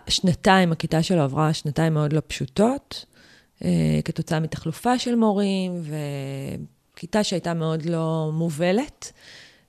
שנתיים, 0.08 0.72
הכיתה 0.72 1.04
שלו 1.04 1.22
עברה 1.22 1.54
שנתיים 1.54 1.94
מאוד 1.94 2.14
לא 2.14 2.22
פשוטות, 2.28 3.06
אה, 3.64 4.00
כתוצאה 4.06 4.40
מתחלופה 4.40 5.00
של 5.00 5.16
מורים, 5.16 5.82
וכיתה 6.94 7.24
שהייתה 7.24 7.54
מאוד 7.54 7.86
לא 7.86 8.32
מובלת, 8.34 9.12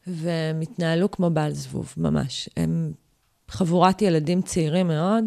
והם 0.06 0.60
התנהלו 0.60 1.10
כמו 1.10 1.30
בעל 1.30 1.52
זבוב, 1.52 1.94
ממש. 1.96 2.48
הם 2.56 2.92
חבורת 3.48 4.02
ילדים 4.02 4.42
צעירים 4.42 4.88
מאוד, 4.88 5.24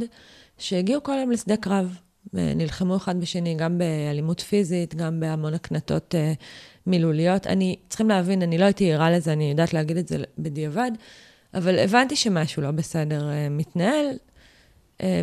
שהגיעו 0.57 1.03
כל 1.03 1.13
היום 1.13 1.31
לשדה 1.31 1.57
קרב. 1.57 1.99
נלחמו 2.33 2.95
אחד 2.95 3.19
בשני, 3.19 3.55
גם 3.55 3.77
באלימות 3.77 4.39
פיזית, 4.39 4.95
גם 4.95 5.19
בהמון 5.19 5.53
הקנטות 5.53 6.15
אה, 6.15 6.33
מילוליות. 6.87 7.47
אני, 7.47 7.75
צריכים 7.89 8.09
להבין, 8.09 8.41
אני 8.41 8.57
לא 8.57 8.65
הייתי 8.65 8.93
ערה 8.93 9.11
לזה, 9.11 9.33
אני 9.33 9.49
יודעת 9.49 9.73
להגיד 9.73 9.97
את 9.97 10.07
זה 10.07 10.17
בדיעבד, 10.37 10.91
אבל 11.53 11.79
הבנתי 11.79 12.15
שמשהו 12.15 12.61
לא 12.61 12.71
בסדר 12.71 13.29
אה, 13.29 13.49
מתנהל, 13.49 14.05
אה, 14.05 14.11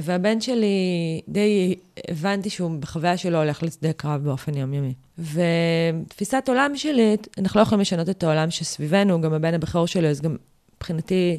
והבן 0.02 0.40
שלי, 0.40 1.20
די 1.28 1.74
הבנתי 2.08 2.50
שהוא 2.50 2.70
בחוויה 2.80 3.16
שלו 3.16 3.38
הולך 3.38 3.62
לשדה 3.62 3.92
קרב 3.92 4.24
באופן 4.24 4.56
יומיומי. 4.56 4.94
ותפיסת 5.18 6.44
עולם 6.48 6.76
שלי, 6.76 7.16
אנחנו 7.38 7.60
לא 7.60 7.62
יכולים 7.62 7.80
לשנות 7.80 8.08
את 8.08 8.22
העולם 8.22 8.50
שסביבנו, 8.50 9.20
גם 9.20 9.32
הבן 9.32 9.54
הבכור 9.54 9.86
שלי, 9.86 10.08
אז 10.08 10.20
גם 10.20 10.36
מבחינתי 10.76 11.38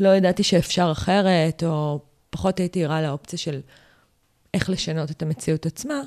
לא 0.00 0.08
ידעתי 0.08 0.42
שאפשר 0.42 0.88
אחרת, 0.92 1.64
או 1.64 2.00
פחות 2.30 2.60
הייתי 2.60 2.84
ערה 2.84 3.02
לאופציה 3.02 3.38
של 3.38 3.60
איך 4.54 4.70
לשנות 4.70 5.10
את 5.10 5.22
המציאות 5.22 5.66
עצמה. 5.66 6.02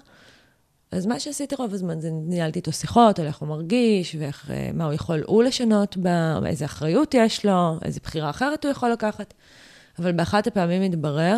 אז 0.92 1.06
מה 1.06 1.20
שעשיתי 1.20 1.56
רוב 1.56 1.74
הזמן 1.74 2.00
זה 2.00 2.10
ניהלתי 2.12 2.60
איתו 2.60 2.72
שיחות 2.72 3.20
על 3.20 3.26
איך 3.26 3.38
הוא 3.38 3.50
מרגיש, 3.50 4.16
ומה 4.20 4.84
אה, 4.84 4.86
הוא 4.86 4.94
יכול 4.94 5.24
הוא 5.26 5.44
לשנות 5.44 5.98
בה, 5.98 6.40
איזה 6.46 6.66
אחריות 6.66 7.14
יש 7.14 7.46
לו, 7.46 7.80
איזה 7.82 8.00
בחירה 8.04 8.30
אחרת 8.30 8.66
הוא 8.66 8.72
יכול 8.72 8.92
לקחת. 8.92 9.34
אבל 10.00 10.12
באחת 10.12 10.48
הפעמים 10.48 10.82
התברר 10.82 11.38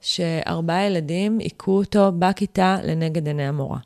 שארבעה 0.00 0.86
ילדים 0.86 1.38
היכו 1.38 1.78
אותו 1.78 2.12
בכיתה 2.18 2.76
לנגד 2.84 3.26
עיני 3.26 3.46
המורה. 3.46 3.78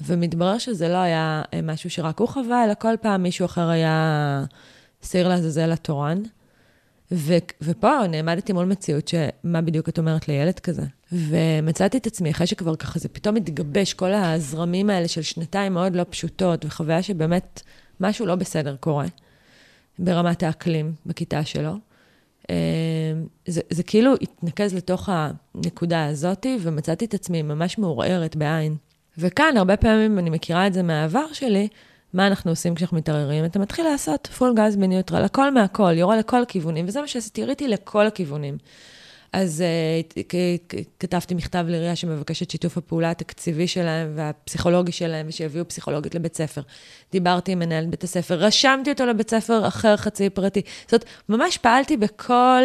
ומתברר 0.00 0.58
שזה 0.58 0.88
לא 0.88 0.96
היה 0.96 1.42
אה, 1.54 1.60
משהו 1.62 1.90
שרק 1.90 2.18
הוא 2.18 2.28
חווה, 2.28 2.64
אלא 2.64 2.72
כל 2.78 2.94
פעם 3.00 3.22
מישהו 3.22 3.44
אחר 3.44 3.68
היה 3.68 4.44
שעיר 5.02 5.28
לעזאזל 5.28 5.72
התורן. 5.72 6.22
ו- 7.12 7.36
ופה 7.62 8.06
נעמדתי 8.06 8.52
מול 8.52 8.64
מציאות 8.64 9.08
שמה 9.08 9.60
בדיוק 9.60 9.88
את 9.88 9.98
אומרת 9.98 10.28
לילד 10.28 10.58
כזה. 10.58 10.82
ומצאתי 11.12 11.98
את 11.98 12.06
עצמי, 12.06 12.30
אחרי 12.30 12.46
שכבר 12.46 12.76
ככה 12.76 12.98
זה 12.98 13.08
פתאום 13.08 13.36
התגבש, 13.36 13.94
כל 13.94 14.12
הזרמים 14.12 14.90
האלה 14.90 15.08
של 15.08 15.22
שנתיים 15.22 15.74
מאוד 15.74 15.96
לא 15.96 16.04
פשוטות, 16.10 16.64
וחוויה 16.64 17.02
שבאמת 17.02 17.62
משהו 18.00 18.26
לא 18.26 18.34
בסדר 18.34 18.76
קורה 18.76 19.06
ברמת 19.98 20.42
האקלים 20.42 20.94
בכיתה 21.06 21.44
שלו. 21.44 21.74
אמ, 22.50 22.54
זה, 23.46 23.60
זה 23.70 23.82
כאילו 23.82 24.14
התנקז 24.22 24.74
לתוך 24.74 25.08
הנקודה 25.12 26.06
הזאתי, 26.06 26.58
ומצאתי 26.60 27.04
את 27.04 27.14
עצמי 27.14 27.42
ממש 27.42 27.78
מעורערת 27.78 28.36
בעין. 28.36 28.76
וכאן, 29.18 29.56
הרבה 29.56 29.76
פעמים, 29.76 30.18
אני 30.18 30.30
מכירה 30.30 30.66
את 30.66 30.72
זה 30.72 30.82
מהעבר 30.82 31.32
שלי, 31.32 31.68
מה 32.14 32.26
אנחנו 32.26 32.50
עושים 32.50 32.74
כשאנחנו 32.74 32.96
מתערערים? 32.96 33.44
אתה 33.44 33.58
מתחיל 33.58 33.84
לעשות 33.84 34.26
פול 34.26 34.54
גז 34.56 34.76
בניוטרל, 34.76 35.24
הכל 35.24 35.54
מהכל, 35.54 35.92
יורה 35.96 36.16
לכל 36.16 36.42
הכיוונים, 36.42 36.84
וזה 36.88 37.00
מה 37.00 37.06
שעשיתי, 37.06 37.42
הראיתי 37.42 37.68
לכל 37.68 38.06
הכיוונים. 38.06 38.58
אז 39.34 39.64
uh, 40.16 40.22
כתבתי 40.98 41.34
מכתב 41.34 41.64
לעירייה 41.68 41.96
שמבקשת 41.96 42.50
שיתוף 42.50 42.78
הפעולה 42.78 43.10
התקציבי 43.10 43.68
שלהם 43.68 44.12
והפסיכולוגי 44.14 44.92
שלהם, 44.92 45.26
ושיביאו 45.28 45.68
פסיכולוגית 45.68 46.14
לבית 46.14 46.36
ספר. 46.36 46.60
דיברתי 47.12 47.52
עם 47.52 47.58
מנהלת 47.58 47.88
בית 47.88 48.04
הספר, 48.04 48.34
רשמתי 48.34 48.90
אותו 48.90 49.06
לבית 49.06 49.30
ספר 49.30 49.68
אחר 49.68 49.96
חצי 49.96 50.30
פרטי. 50.30 50.62
זאת 50.82 50.92
אומרת, 50.92 51.04
ממש 51.28 51.58
פעלתי 51.58 51.96
בכל 51.96 52.62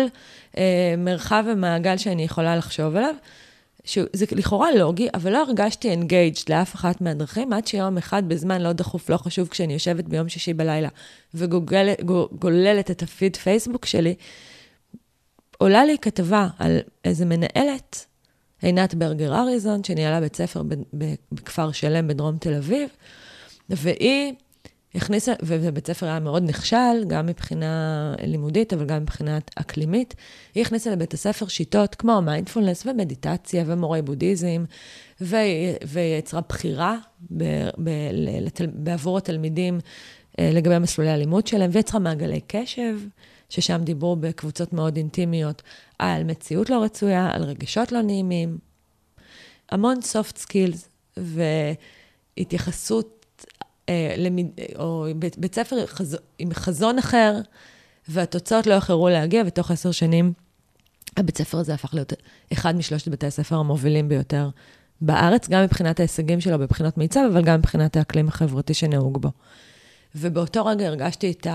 אה, 0.52 0.58
מרחב 0.98 1.44
ומעגל 1.48 1.98
שאני 1.98 2.24
יכולה 2.24 2.56
לחשוב 2.56 2.96
עליו. 2.96 3.16
שזה 3.86 4.26
לכאורה 4.32 4.72
לוגי, 4.72 5.08
אבל 5.14 5.32
לא 5.32 5.38
הרגשתי 5.38 5.90
engaged 5.90 6.50
לאף 6.50 6.76
אחת 6.76 7.02
מהדרכים, 7.02 7.54
עד 7.54 7.68
שיום 7.68 7.98
אחד 7.98 8.30
בזמן 8.30 8.62
לא 8.62 8.74
דחוף, 8.74 9.10
לא 9.10 9.18
חשוב, 9.18 9.48
כשאני 9.48 9.74
יושבת 9.74 10.06
ביום 10.06 10.30
שישי 10.30 10.54
בלילה 10.54 10.90
וגוללת 11.34 12.92
את 12.92 13.04
הפיד 13.04 13.36
פייסבוק 13.36 13.86
שלי, 13.86 14.16
עולה 15.60 15.86
לי 15.86 15.98
כתבה 15.98 16.48
על 16.60 16.80
איזה 17.06 17.26
מנהלת, 17.26 18.06
עינת 18.62 18.96
ברגר 18.96 19.36
אריזון, 19.36 19.84
שניהלה 19.84 20.22
בית 20.22 20.36
ספר 20.36 20.62
בכפר 21.32 21.72
שלם 21.72 22.08
בדרום 22.08 22.38
תל 22.38 22.54
אביב, 22.54 22.90
והיא 23.70 24.34
הכניסה, 24.96 25.34
ובית 25.44 25.88
ספר 25.88 26.06
היה 26.06 26.20
מאוד 26.20 26.44
נכשל, 26.44 27.04
גם 27.08 27.26
מבחינה 27.26 28.14
לימודית, 28.24 28.74
אבל 28.74 28.86
גם 28.86 29.02
מבחינה 29.02 29.38
אקלימית. 29.56 30.16
היא 30.56 30.62
הכניסה 30.62 30.92
לבית 30.92 31.14
הספר 31.14 31.48
שיטות 31.48 31.96
כמו 31.96 32.22
מיינדפולנס 32.22 32.86
ומדיטציה 32.86 33.64
ומורי 33.68 34.02
בודהיזם, 34.02 34.64
והיא 35.22 36.18
יצרה 36.20 36.42
בחירה 36.50 36.98
ב, 37.38 37.44
ב, 37.78 37.90
לתל, 38.42 38.68
בעבור 38.74 39.18
התלמידים 39.18 39.80
אה, 40.40 40.50
לגבי 40.54 40.80
מסלולי 40.80 41.12
הלימוד 41.12 41.48
שלהם, 41.48 41.70
ויצרה 41.74 42.00
מעגלי 42.00 42.42
קשב, 42.48 43.00
ששם 43.50 43.82
דיברו 43.84 44.16
בקבוצות 44.16 44.74
מאוד 44.74 44.98
אינטימיות 44.98 45.62
על 46.00 46.24
מציאות 46.24 46.70
לא 46.70 46.84
רצויה, 46.84 47.32
על 47.34 47.44
רגשות 47.44 47.92
לא 47.92 48.02
נעימים, 48.02 48.58
המון 49.72 49.96
soft 50.12 50.38
skills 50.38 50.88
והתייחסות 52.38 53.46
אה, 53.90 54.16
למד... 54.18 54.46
או 54.76 55.06
בית, 55.16 55.38
בית 55.38 55.56
ספר 55.56 55.86
חז... 55.86 56.18
עם 56.40 56.54
חזון 56.54 57.00
אחר, 57.00 57.36
והתוצאות 58.08 58.68
לא 58.68 58.74
יכלו 58.74 59.08
להגיע, 59.08 59.44
ותוך 59.46 59.72
עשר 59.72 59.92
שנים 59.92 60.34
הבית 61.18 61.38
ספר 61.38 61.58
הזה 61.58 61.74
הפך 61.74 61.94
להיות 61.94 62.14
אחד 62.54 62.76
משלושת 62.76 63.08
בתי 63.08 63.28
הספר 63.28 63.56
המובילים 63.56 64.10
ביותר 64.10 64.50
בארץ, 65.02 65.50
גם 65.50 65.64
מבחינת 65.64 66.00
ההישגים 66.00 66.42
שלו 66.42 66.60
בבחינות 66.60 66.98
מיצ"ב, 66.98 67.20
אבל 67.32 67.44
גם 67.44 67.60
מבחינת 67.60 67.98
האקלים 67.98 68.28
החברתי 68.28 68.74
שנהוג 68.74 69.22
בו. 69.22 69.32
ובאותו 70.16 70.66
רגע 70.66 70.88
הרגשתי 70.88 71.32
את 71.32 71.48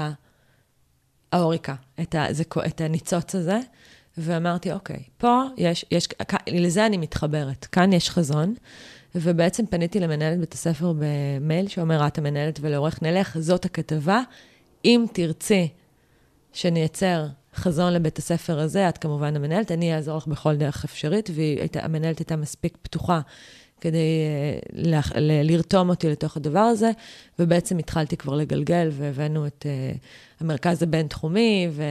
האוריקה, 1.35 1.75
את, 2.01 2.15
ה... 2.15 2.27
זה... 2.31 2.45
את 2.67 2.81
הניצוץ 2.81 3.35
הזה, 3.35 3.61
ואמרתי, 4.19 4.73
אוקיי, 4.73 5.03
פה 5.19 5.43
יש, 5.57 5.85
יש, 5.91 6.09
לזה 6.47 6.87
אני 6.87 6.97
מתחברת, 6.97 7.65
כאן 7.65 7.93
יש 7.93 8.11
חזון. 8.11 8.55
ובעצם 9.15 9.67
פניתי 9.67 10.01
למנהלת 10.01 10.39
בית 10.41 10.53
הספר 10.53 10.93
במייל, 10.99 11.69
שאומר, 11.69 12.07
את 12.07 12.19
המנהלת 12.19 12.59
ולעורך 12.63 13.03
נלך, 13.03 13.39
זאת 13.39 13.65
הכתבה. 13.65 14.21
אם 14.85 15.05
תרצי 15.13 15.69
שנייצר 16.53 17.27
חזון 17.55 17.93
לבית 17.93 18.19
הספר 18.19 18.59
הזה, 18.59 18.89
את 18.89 18.99
כמובן 18.99 19.37
המנהלת, 19.37 19.73
אני 19.73 19.95
אעזור 19.95 20.17
לך 20.17 20.27
בכל 20.27 20.57
דרך 20.57 20.85
אפשרית, 20.85 21.31
והמנהלת 21.35 22.19
הייתה 22.19 22.37
מספיק 22.37 22.77
פתוחה 22.83 23.21
כדי 23.85 24.21
ל- 24.73 25.51
לרתום 25.53 25.89
אותי 25.89 26.09
לתוך 26.09 26.37
הדבר 26.37 26.59
הזה, 26.59 26.91
ובעצם 27.39 27.79
התחלתי 27.79 28.17
כבר 28.17 28.35
לגלגל, 28.35 28.89
והבאנו 28.93 29.47
את 29.47 29.67
uh, 29.67 29.99
המרכז 30.41 30.83
הבינתחומי, 30.83 31.69
ו... 31.71 31.83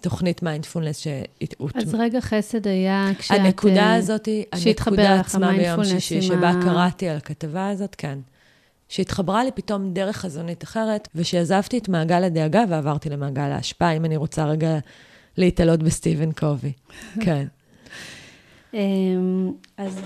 תוכנית 0.00 0.42
מיינדפולנס 0.42 0.98
שהתעוט... 0.98 1.76
אז 1.76 1.94
רגע 1.94 2.20
חסד 2.20 2.66
היה 2.66 3.10
כשאת... 3.18 3.38
הנקודה 3.38 3.82
אה, 3.82 3.94
הזאת, 3.94 4.28
הנקודה 4.52 5.20
עצמה 5.20 5.52
ביום 5.52 5.84
שישי, 5.84 6.22
שבה 6.22 6.52
קראתי 6.62 7.08
על 7.08 7.16
הכתבה 7.16 7.68
הזאת, 7.68 7.94
כן. 7.94 8.18
שהתחברה 8.88 9.44
לי 9.44 9.50
פתאום 9.54 9.92
דרך 9.92 10.16
חזונית 10.16 10.64
אחרת, 10.64 11.08
ושעזבתי 11.14 11.78
את 11.78 11.88
מעגל 11.88 12.24
הדאגה 12.24 12.64
ועברתי 12.68 13.10
למעגל 13.10 13.42
ההשפעה, 13.42 13.92
אם 13.92 14.04
אני 14.04 14.16
רוצה 14.16 14.44
רגע 14.44 14.78
להתעלות 15.36 15.82
בסטיבן 15.82 16.32
קובי. 16.32 16.72
כן. 17.24 17.46
אמ, 18.74 19.52
אז 19.76 20.00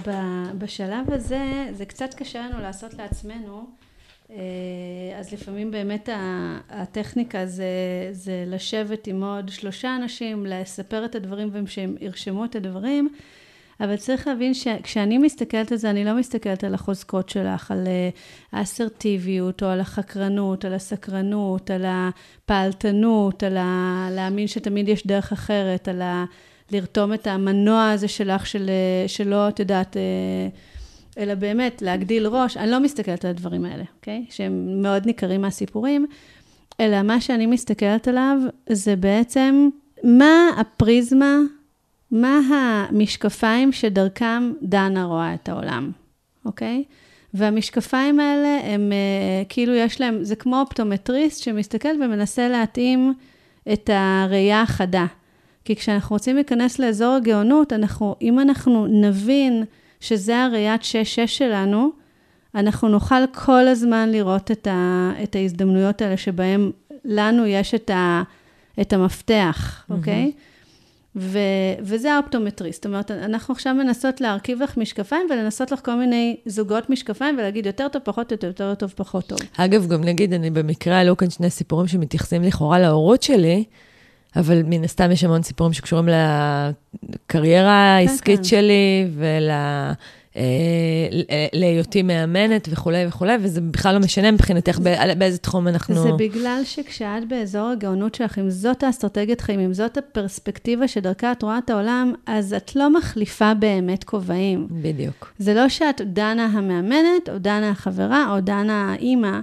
בשלב 0.59 1.13
הזה, 1.13 1.69
זה 1.73 1.85
קצת 1.85 2.15
קשה 2.15 2.49
לנו 2.49 2.63
לעשות 2.63 2.95
לעצמנו. 2.95 3.67
אה, 4.31 4.37
אז 5.19 5.33
לפעמים 5.33 5.71
באמת 5.71 6.09
הטכניקה 6.71 7.47
זה, 7.47 7.67
זה 8.13 8.45
לשבת 8.47 9.07
עם 9.07 9.25
עוד 9.25 9.49
שלושה 9.49 9.97
אנשים, 9.97 10.47
לספר 10.47 11.05
את 11.05 11.15
הדברים 11.15 11.49
והם 11.53 11.67
שהם 11.67 11.97
ירשמו 12.01 12.45
את 12.45 12.57
הדברים, 12.57 13.09
אבל 13.81 13.97
צריך 13.97 14.27
להבין 14.27 14.55
שכשאני 14.55 15.19
מסתכלת 15.19 15.73
על 15.73 15.79
זה, 15.79 15.91
אני 15.91 16.05
לא 16.05 16.15
מסתכלת 16.15 16.65
על 16.65 16.75
החוזקות 16.75 17.29
שלך, 17.29 17.71
על 17.71 17.87
אה, 17.87 18.09
האסרטיביות, 18.53 19.63
או 19.63 19.69
על 19.69 19.81
החקרנות, 19.81 20.65
על 20.65 20.75
הסקרנות, 20.75 21.71
על 21.71 21.85
הפעלתנות, 21.89 23.43
על 23.43 23.57
ה... 23.57 24.09
להאמין 24.11 24.47
שתמיד 24.47 24.89
יש 24.89 25.07
דרך 25.07 25.33
אחרת, 25.33 25.89
על 25.89 26.03
ה... 26.03 26.25
לרתום 26.73 27.15
את 27.15 27.27
המנוע 27.27 27.91
הזה 27.91 28.09
שלך, 28.09 28.47
של, 28.47 28.69
אה, 28.69 29.09
שלא, 29.09 29.49
את 29.49 29.61
יודעת, 29.61 29.97
אלא 31.19 31.35
באמת 31.35 31.83
להגדיל 31.83 32.27
ראש, 32.27 32.57
אני 32.57 32.71
לא 32.71 32.81
מסתכלת 32.81 33.25
על 33.25 33.31
הדברים 33.31 33.65
האלה, 33.65 33.85
אוקיי? 33.97 34.25
שהם 34.31 34.83
מאוד 34.83 35.07
ניכרים 35.07 35.41
מהסיפורים, 35.41 36.07
אלא 36.81 37.03
מה 37.03 37.21
שאני 37.21 37.47
מסתכלת 37.47 38.09
עליו 38.09 38.39
זה 38.69 38.97
בעצם 38.97 39.69
מה 40.05 40.51
הפריזמה, 40.57 41.39
מה 42.11 42.39
המשקפיים 42.39 43.73
שדרכם 43.73 44.53
דנה 44.63 45.05
רואה 45.05 45.35
את 45.35 45.49
העולם, 45.49 45.91
אוקיי? 46.45 46.85
והמשקפיים 47.35 48.21
האלה 48.21 48.61
הם 48.65 48.93
אה, 48.93 49.45
כאילו 49.49 49.75
יש 49.75 50.01
להם, 50.01 50.25
זה 50.25 50.37
כמו 50.37 50.61
אופטומטריסט 50.61 51.43
שמסתכל 51.43 52.03
ומנסה 52.03 52.49
להתאים 52.49 53.15
את 53.73 53.91
הראייה 53.93 54.63
החדה. 54.63 55.07
כי 55.67 55.77
כשאנחנו 55.77 56.17
רוצים 56.17 56.35
להיכנס 56.37 56.79
לאזור 56.79 57.15
הגאונות, 57.15 57.73
אנחנו, 57.73 58.15
אם 58.23 58.41
אנחנו 58.41 58.87
נבין 58.87 59.65
שזה 60.01 60.43
הראיית 60.45 60.81
6-6 60.83 60.85
שלנו, 61.27 61.91
אנחנו 62.55 62.89
נוכל 62.89 63.27
כל 63.35 63.69
הזמן 63.69 64.09
לראות 64.13 64.51
את, 64.51 64.67
ה, 64.67 65.11
את 65.23 65.37
ההזדמנויות 65.37 66.03
האלה 66.03 66.17
שבהן 66.17 66.71
לנו 67.05 67.47
יש 67.47 67.75
את, 67.75 67.91
ה, 67.91 68.23
את 68.81 68.93
המפתח, 68.93 69.85
mm-hmm. 69.91 69.95
אוקיי? 69.95 70.33
ו, 71.17 71.39
וזה 71.81 72.13
האופטומטריסט. 72.13 72.83
זאת 72.83 72.87
אומרת, 72.87 73.11
אנחנו 73.11 73.55
עכשיו 73.55 73.75
מנסות 73.75 74.21
להרכיב 74.21 74.63
לך 74.63 74.77
משקפיים 74.77 75.27
ולנסות 75.31 75.73
לך 75.73 75.85
כל 75.85 75.95
מיני 75.95 76.37
זוגות 76.47 76.91
משקפיים 76.91 77.35
ולהגיד 77.39 77.67
יותר 77.67 77.89
טוב, 77.89 78.03
פחות 78.05 78.29
טוב, 78.29 78.39
יותר 78.45 78.75
טוב, 78.75 78.93
פחות 78.97 79.27
טוב. 79.27 79.39
אגב, 79.57 79.87
גם 79.87 80.05
נגיד, 80.05 80.33
אני 80.33 80.51
במקרה 80.51 81.01
עלו 81.01 81.17
כאן 81.17 81.31
שני 81.31 81.51
סיפורים 81.51 81.89
שמתייחסים 81.89 82.43
לכאורה 82.43 82.79
להורות 82.79 83.23
שלי. 83.23 83.65
אבל 84.37 84.63
מן 84.63 84.85
הסתם 84.85 85.11
יש 85.11 85.25
המון 85.25 85.43
סיפורים 85.43 85.73
שקשורים 85.73 86.09
לקריירה 86.09 87.99
כן, 88.01 88.09
העסקית 88.09 88.39
כן. 88.39 88.45
שלי 88.45 89.09
ול... 89.15 89.51
אה, 90.37 91.47
להיותי 91.53 92.03
מאמנת 92.03 92.69
וכולי 92.71 93.07
וכולי, 93.07 93.33
וזה 93.41 93.61
בכלל 93.61 93.95
לא 93.95 94.01
משנה 94.01 94.31
מבחינתך 94.31 94.79
באיזה 95.19 95.39
תחום 95.39 95.69
אנחנו... 95.69 96.03
זה 96.03 96.13
בגלל 96.19 96.61
שכשאת 96.65 97.29
באזור 97.29 97.69
הגאונות 97.69 98.15
שלך, 98.15 98.39
אם 98.39 98.51
זאת 98.51 98.83
האסטרטגיית 98.83 99.41
חיים, 99.41 99.61
אם 99.61 99.75
זאת 99.75 99.97
הפרספקטיבה 99.97 100.89
שדרכה 100.89 101.33
את 101.33 101.43
רואה 101.43 101.59
את 101.59 101.71
העולם, 101.71 102.13
אז 102.27 102.55
את 102.55 102.77
לא 102.77 102.91
מחליפה 102.91 103.55
באמת 103.55 104.05
כובעים. 104.05 104.67
בדיוק. 104.71 105.33
זה 105.39 105.55
לא 105.55 105.69
שאת 105.69 106.01
דנה 106.05 106.47
המאמנת, 106.47 107.29
או 107.29 107.39
דנה 107.39 107.71
החברה, 107.71 108.35
או 108.35 108.41
דנה 108.41 108.93
האימא. 108.93 109.41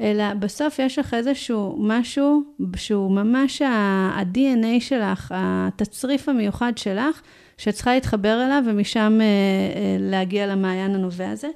אלא 0.00 0.34
בסוף 0.34 0.78
יש 0.78 0.98
לך 0.98 1.14
איזשהו 1.14 1.76
משהו 1.80 2.42
שהוא 2.76 3.10
ממש 3.10 3.62
ה-DNA 3.62 4.80
שלך, 4.80 5.34
התצריף 5.36 6.28
המיוחד 6.28 6.72
שלך, 6.78 7.20
שאת 7.58 7.74
צריכה 7.74 7.94
להתחבר 7.94 8.44
אליו 8.46 8.62
ומשם 8.66 9.18
אה, 9.20 9.24
אה, 9.24 9.96
להגיע 10.00 10.46
למעיין 10.46 10.94
הנובע 10.94 11.30
הזה. 11.30 11.48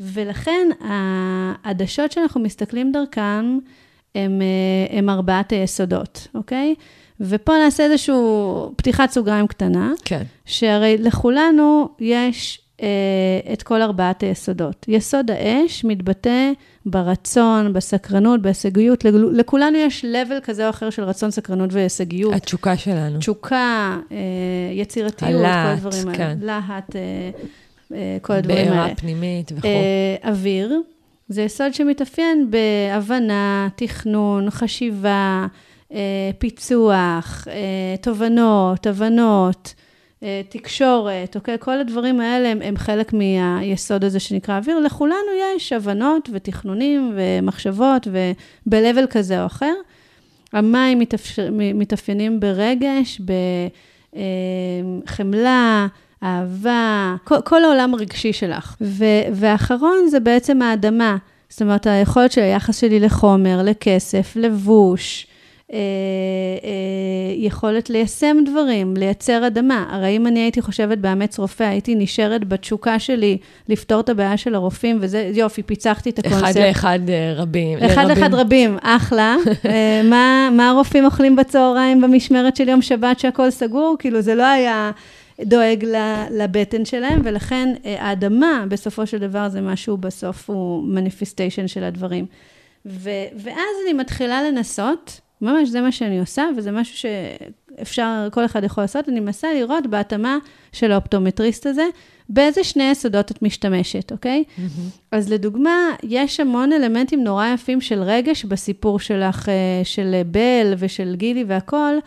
ולכן 0.00 0.68
העדשות 0.80 2.12
שאנחנו 2.12 2.40
מסתכלים 2.40 2.92
דרכן 2.92 3.44
הם, 4.14 4.42
אה, 4.42 4.98
הם 4.98 5.08
ארבעת 5.08 5.52
היסודות, 5.52 6.28
אוקיי? 6.34 6.74
ופה 7.20 7.52
נעשה 7.64 7.84
איזושהי 7.84 8.14
פתיחת 8.76 9.10
סוגריים 9.10 9.46
קטנה. 9.46 9.92
כן. 10.04 10.22
שהרי 10.44 10.96
לכולנו 10.98 11.88
יש 12.00 12.60
את 13.52 13.62
כל 13.62 13.82
ארבעת 13.82 14.22
היסודות. 14.22 14.86
יסוד 14.88 15.30
האש 15.30 15.84
מתבטא 15.84 16.52
ברצון, 16.86 17.72
בסקרנות, 17.72 18.42
בהישגיות. 18.42 19.04
לכולנו 19.32 19.78
יש 19.78 20.04
level 20.04 20.40
כזה 20.44 20.64
או 20.64 20.70
אחר 20.70 20.90
של 20.90 21.04
רצון, 21.04 21.30
סקרנות 21.30 21.72
והישגיות. 21.72 22.34
התשוקה 22.34 22.76
שלנו. 22.76 23.18
תשוקה, 23.18 23.98
אה, 24.12 24.16
יצירתיות, 24.72 25.30
הלהט, 25.30 25.80
כל 25.82 25.88
הדברים 25.88 26.16
כן. 26.16 26.22
האלה. 26.22 26.60
להט, 26.68 26.96
אה, 26.96 28.18
כל 28.22 28.32
הדברים 28.32 28.58
האלה. 28.58 28.70
בעירה 28.70 28.94
פנימית 28.94 29.52
וכו'. 29.56 29.68
אוויר, 30.24 30.80
זה 31.28 31.42
יסוד 31.42 31.74
שמתאפיין 31.74 32.50
בהבנה, 32.50 33.68
תכנון, 33.76 34.50
חשיבה, 34.50 35.46
פיצוח, 36.38 37.46
תובנות, 38.00 38.86
הבנות. 38.86 39.74
אה, 40.22 40.42
תקשורת, 40.48 41.36
אוקיי? 41.36 41.56
כל 41.60 41.78
הדברים 41.78 42.20
האלה 42.20 42.48
הם, 42.48 42.62
הם 42.62 42.76
חלק 42.76 43.12
מהיסוד 43.12 44.04
הזה 44.04 44.20
שנקרא 44.20 44.56
אוויר. 44.58 44.78
לכולנו 44.78 45.32
יש 45.56 45.72
הבנות 45.72 46.28
ותכנונים 46.32 47.12
ומחשבות 47.16 48.06
וב-level 48.12 49.06
כזה 49.10 49.40
או 49.40 49.46
אחר. 49.46 49.74
המים 50.52 51.00
מתאפיינים 51.74 52.40
ברגש, 52.40 53.20
בחמלה, 55.04 55.86
אהבה, 56.22 57.14
כל, 57.24 57.40
כל 57.44 57.64
העולם 57.64 57.94
הרגשי 57.94 58.32
שלך. 58.32 58.76
ו, 58.80 59.04
ואחרון 59.32 60.08
זה 60.08 60.20
בעצם 60.20 60.62
האדמה. 60.62 61.16
זאת 61.48 61.62
אומרת, 61.62 61.86
היכולת 61.86 62.32
של 62.32 62.40
היחס 62.40 62.80
שלי 62.80 63.00
לחומר, 63.00 63.62
לכסף, 63.64 64.32
לבוש, 64.36 65.26
אה, 65.26 65.28
אה, 65.28 65.31
יכולת 67.36 67.90
ליישם 67.90 68.36
דברים, 68.46 68.96
לייצר 68.96 69.46
אדמה. 69.46 69.86
הרי 69.90 70.16
אם 70.16 70.26
אני 70.26 70.40
הייתי 70.40 70.62
חושבת 70.62 70.98
באמץ 70.98 71.38
רופא, 71.38 71.64
הייתי 71.64 71.94
נשארת 71.94 72.48
בתשוקה 72.48 72.98
שלי 72.98 73.38
לפתור 73.68 74.00
את 74.00 74.08
הבעיה 74.08 74.36
של 74.36 74.54
הרופאים, 74.54 74.98
וזה, 75.00 75.30
יופי, 75.34 75.62
פיצחתי 75.62 76.10
את 76.10 76.18
הקונספט. 76.18 76.42
אחד 76.42 76.56
לאחד 76.56 77.00
אה, 77.08 77.32
רבים. 77.36 77.78
אחד 77.78 78.04
לאחד 78.08 78.34
רבים, 78.34 78.78
אחלה. 78.82 79.36
מה, 80.10 80.48
מה 80.52 80.70
הרופאים 80.70 81.04
אוכלים 81.04 81.36
בצהריים 81.36 82.00
במשמרת 82.00 82.56
של 82.56 82.68
יום 82.68 82.82
שבת 82.82 83.18
שהכול 83.18 83.50
סגור? 83.50 83.96
כאילו, 83.98 84.20
זה 84.20 84.34
לא 84.34 84.46
היה... 84.46 84.90
דואג 85.40 85.84
לבטן 86.30 86.84
שלהם, 86.84 87.20
ולכן 87.24 87.68
האדמה, 87.84 88.64
בסופו 88.68 89.06
של 89.06 89.18
דבר, 89.18 89.48
זה 89.48 89.60
משהו 89.60 89.96
בסוף 89.96 90.50
הוא 90.50 90.82
מניפיסטיישן 90.82 91.68
של 91.68 91.84
הדברים. 91.84 92.26
ו, 92.86 93.10
ואז 93.36 93.76
אני 93.84 93.92
מתחילה 93.92 94.42
לנסות, 94.42 95.20
ממש 95.42 95.68
זה 95.68 95.80
מה 95.80 95.92
שאני 95.92 96.20
עושה, 96.20 96.44
וזה 96.56 96.70
משהו 96.70 96.96
שאפשר, 97.76 98.28
כל 98.32 98.44
אחד 98.44 98.64
יכול 98.64 98.84
לעשות, 98.84 99.08
אני 99.08 99.20
מנסה 99.20 99.54
לראות 99.54 99.86
בהתאמה 99.86 100.38
של 100.72 100.92
האופטומטריסט 100.92 101.66
הזה, 101.66 101.84
באיזה 102.28 102.64
שני 102.64 102.90
יסודות 102.90 103.30
את 103.30 103.42
משתמשת, 103.42 104.12
אוקיי? 104.12 104.44
Mm-hmm. 104.46 104.60
אז 105.12 105.32
לדוגמה, 105.32 105.90
יש 106.02 106.40
המון 106.40 106.72
אלמנטים 106.72 107.24
נורא 107.24 107.46
יפים 107.46 107.80
של 107.80 108.02
רגש 108.02 108.44
בסיפור 108.44 109.00
שלך, 109.00 109.48
אה, 109.48 109.54
של 109.84 110.14
בל 110.26 110.74
ושל 110.78 111.14
גילי 111.16 111.44
והכול, 111.48 111.98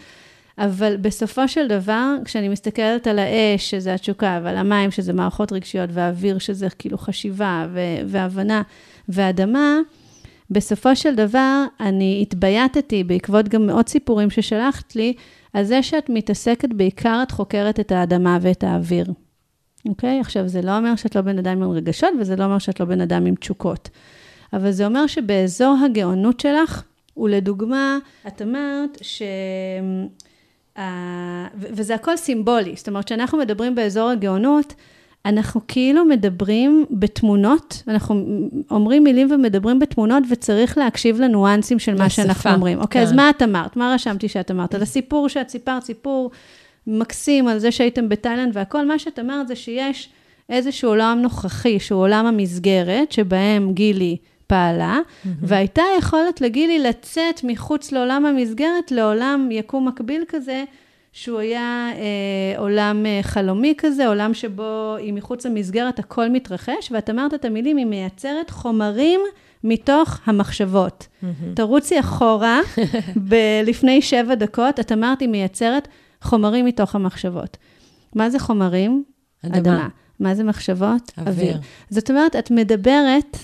אבל 0.58 0.98
בסופו 0.98 1.48
של 1.48 1.68
דבר, 1.68 2.16
כשאני 2.26 2.50
מסתכלת 2.50 3.08
על 3.08 3.20
האש, 3.20 3.72
שזה 3.72 3.94
התשוקה, 3.94 4.40
ועל 4.44 4.58
המים, 4.58 4.92
שזה 4.92 5.14
מערכות 5.14 5.52
רגשיות, 5.52 5.90
והאוויר, 5.94 6.38
שזה 6.38 6.68
כאילו 6.80 6.98
חשיבה 6.98 7.68
והבנה, 8.08 8.62
והאדמה, 9.10 9.80
בסופו 10.50 10.96
של 10.96 11.16
דבר, 11.16 11.66
אני 11.80 12.20
התבייתתי 12.22 13.04
בעקבות 13.04 13.50
גם 13.50 13.68
מאות 13.68 13.89
סיפורים 13.89 14.30
ששלחת 14.30 14.96
לי, 14.96 15.14
על 15.54 15.64
זה 15.64 15.84
שאת 15.84 16.10
מתעסקת 16.10 16.70
בעיקר, 16.74 17.20
את 17.24 17.32
חוקרת 17.32 17.80
את 17.80 17.91
האדמה 17.91 18.38
ואת 18.41 18.64
האוויר. 18.64 19.06
אוקיי? 19.89 20.20
עכשיו, 20.20 20.48
זה 20.48 20.62
לא 20.62 20.78
אומר 20.78 20.96
שאת 20.96 21.16
לא 21.16 21.22
בן 21.22 21.38
אדם 21.38 21.64
עם 21.64 21.72
רגשות, 21.72 22.10
וזה 22.20 22.36
לא 22.36 22.43
אומר 22.43 22.58
שאת 22.58 22.80
לא 22.80 22.86
בן 22.86 23.02
אדם 23.02 23.26
עם 23.26 23.36
תשוקות. 23.36 23.89
אבל 24.54 24.72
זה 24.72 24.86
אומר 24.86 25.08
שבאזור 25.08 25.78
הגאונות 25.86 26.39
שלך, 26.39 26.84
ולדוגמה, 27.18 27.98
את 28.28 28.41
אמרת 28.41 28.98
ש... 29.02 29.22
Uh, 30.76 30.80
וזה 31.56 31.96
הכל 31.96 32.18
סימבולי, 32.18 32.76
זאת 32.76 32.88
אומרת, 32.88 33.06
כשאנחנו 33.06 33.38
מדברים 33.38 33.76
באזור 33.76 34.10
הגאונות, 34.10 34.74
אנחנו 35.26 35.62
כאילו 35.68 36.06
מדברים 36.06 36.86
בתמונות, 36.92 37.84
אנחנו 37.88 38.26
אומרים 38.72 39.04
מילים 39.04 39.32
ומדברים 39.32 39.80
בתמונות, 39.80 40.24
וצריך 40.30 40.78
להקשיב 40.78 41.22
לניואנסים 41.22 41.80
של 41.80 41.96
מה 41.98 42.10
שאנחנו 42.10 42.52
אומרים. 42.52 42.82
אוקיי, 42.82 43.02
כן. 43.02 43.08
אז 43.08 43.14
מה 43.14 43.30
את 43.30 43.42
אמרת? 43.42 43.76
מה 43.76 43.94
רשמתי 43.94 44.28
שאת 44.28 44.52
אמרת? 44.52 44.76
על 44.76 44.82
הסיפור 44.82 45.30
שאת 45.30 45.50
סיפרת, 45.50 45.84
סיפור 45.84 46.32
מקסים 46.88 47.48
על 47.48 47.60
זה 47.60 47.72
שהייתם 47.72 48.10
בתאילנד 48.10 48.52
והכל, 48.58 48.88
מה 48.88 49.00
שאת 49.00 49.20
אמרת 49.20 49.48
זה 49.48 49.56
שיש 49.56 50.10
איזשהו 50.50 50.90
עולם 50.90 51.20
נוכחי, 51.22 51.80
שהוא 51.80 52.02
עולם 52.02 52.26
המסגרת, 52.26 53.12
שבהם 53.12 53.74
גילי 53.74 54.18
פעלה, 54.48 55.00
mm-hmm. 55.00 55.28
והייתה 55.42 55.82
יכולת 56.00 56.42
לגילי 56.42 56.80
לצאת 56.80 57.42
מחוץ 57.44 57.92
לעולם 57.92 58.26
המסגרת, 58.26 58.92
לעולם 58.92 59.50
יקום 59.52 59.88
מקביל 59.88 60.24
כזה, 60.28 60.64
שהוא 61.16 61.39
היה 61.39 61.89
אה, 61.95 62.59
עולם 62.59 63.05
אה, 63.05 63.20
חלומי 63.24 63.74
כזה, 63.78 64.07
עולם 64.07 64.34
שבו 64.34 64.95
היא 64.99 65.13
מחוץ 65.13 65.45
למסגרת 65.45 65.99
הכל 65.99 66.30
מתרחש, 66.30 66.91
ואת 66.91 67.09
אמרת 67.09 67.34
את 67.34 67.45
המילים, 67.45 67.78
היא 67.78 67.86
מייצרת 67.86 68.49
חומרים 68.49 69.22
מתוך 69.63 70.20
המחשבות. 70.26 71.07
Mm-hmm. 71.07 71.28
תרוצי 71.55 71.99
אחורה, 71.99 72.59
ב- 73.30 73.61
לפני 73.66 74.01
שבע 74.01 74.36
דקות, 74.36 74.80
את 74.80 74.91
אמרת, 74.91 75.20
היא 75.20 75.30
מייצרת 75.30 75.88
חומרים 76.22 76.66
מתוך 76.66 76.95
המחשבות. 76.95 77.57
מה 78.16 78.30
זה 78.30 78.39
חומרים? 78.39 79.03
אדמה. 79.45 79.57
אדמה. 79.57 79.88
מה 80.20 80.36
זה 80.36 80.43
מחשבות? 80.43 81.11
אוויר. 81.18 81.34
אוויר. 81.34 81.59
זאת 81.89 82.09
אומרת, 82.09 82.36
את 82.36 82.51
מדברת, 82.51 83.38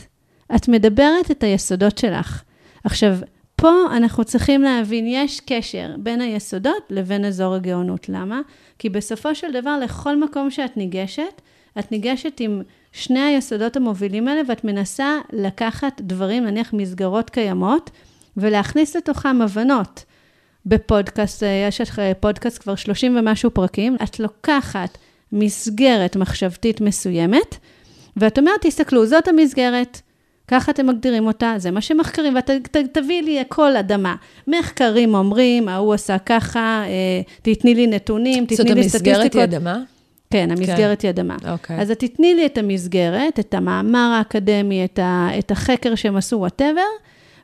את 0.55 0.67
מדברת 0.67 1.31
את 1.31 1.43
היסודות 1.43 1.97
שלך. 1.97 2.43
עכשיו, 2.83 3.17
פה 3.61 3.85
אנחנו 3.91 4.23
צריכים 4.23 4.61
להבין, 4.61 5.05
יש 5.07 5.39
קשר 5.39 5.87
בין 5.97 6.21
היסודות 6.21 6.83
לבין 6.89 7.25
אזור 7.25 7.53
הגאונות. 7.55 8.09
למה? 8.09 8.41
כי 8.79 8.89
בסופו 8.89 9.35
של 9.35 9.51
דבר, 9.53 9.79
לכל 9.79 10.19
מקום 10.19 10.51
שאת 10.51 10.77
ניגשת, 10.77 11.41
את 11.79 11.91
ניגשת 11.91 12.39
עם 12.39 12.61
שני 12.91 13.19
היסודות 13.19 13.75
המובילים 13.75 14.27
האלה, 14.27 14.41
ואת 14.47 14.63
מנסה 14.63 15.19
לקחת 15.33 16.01
דברים, 16.01 16.45
נניח 16.45 16.73
מסגרות 16.73 17.29
קיימות, 17.29 17.89
ולהכניס 18.37 18.95
לתוכם 18.95 19.41
הבנות. 19.41 20.03
בפודקאסט, 20.65 21.43
יש 21.69 21.81
לך 21.81 22.01
פודקאסט 22.19 22.61
כבר 22.61 22.75
30 22.75 23.17
ומשהו 23.17 23.51
פרקים, 23.51 23.95
את 24.03 24.19
לוקחת 24.19 24.97
מסגרת 25.31 26.15
מחשבתית 26.15 26.81
מסוימת, 26.81 27.55
ואת 28.17 28.39
אומרת, 28.39 28.61
תסתכלו, 28.61 29.05
זאת 29.05 29.27
המסגרת. 29.27 30.01
ככה 30.51 30.71
אתם 30.71 30.87
מגדירים 30.87 31.27
אותה, 31.27 31.53
זה 31.57 31.71
מה 31.71 31.81
שמחקרים, 31.81 32.33
ותביאי 32.75 33.21
לי 33.21 33.43
כל 33.47 33.77
אדמה. 33.77 34.15
מחקרים 34.47 35.15
אומרים, 35.15 35.67
ההוא 35.69 35.93
עשה 35.93 36.17
ככה, 36.17 36.83
אה, 36.87 37.21
תתני 37.41 37.75
לי 37.75 37.87
נתונים, 37.87 38.45
תתני 38.45 38.73
לי 38.73 38.89
סטטיסטיקות. 38.89 38.91
זאת 38.93 39.07
המסגרת 39.07 39.33
היא 39.33 39.43
אדמה? 39.43 39.77
כן, 40.29 40.51
המסגרת 40.51 41.01
כן. 41.01 41.07
היא 41.07 41.09
אדמה. 41.09 41.35
אוקיי. 41.51 41.81
אז 41.81 41.91
תתני 41.91 42.35
לי 42.35 42.45
את 42.45 42.57
המסגרת, 42.57 43.39
את 43.39 43.53
המאמר 43.53 44.13
האקדמי, 44.17 44.85
את, 44.85 44.99
ה, 44.99 45.29
את 45.39 45.51
החקר 45.51 45.95
שהם 45.95 46.15
עשו, 46.15 46.35
whatever, 46.35 46.81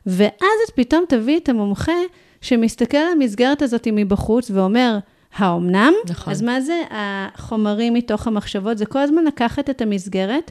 ואז 0.06 0.58
את 0.68 0.74
פתאום 0.74 1.04
תביאי 1.08 1.38
את 1.38 1.48
המומחה 1.48 1.92
שמסתכל 2.40 2.96
על 2.96 3.12
המסגרת 3.12 3.62
הזאת 3.62 3.88
מבחוץ 3.92 4.50
ואומר, 4.50 4.98
האומנם? 5.36 5.92
נכון. 6.10 6.30
אז 6.30 6.42
מה 6.42 6.60
זה 6.60 6.82
החומרים 6.90 7.94
מתוך 7.94 8.26
המחשבות? 8.26 8.78
זה 8.78 8.86
כל 8.86 8.98
הזמן 8.98 9.24
לקחת 9.24 9.70
את 9.70 9.82
המסגרת 9.82 10.50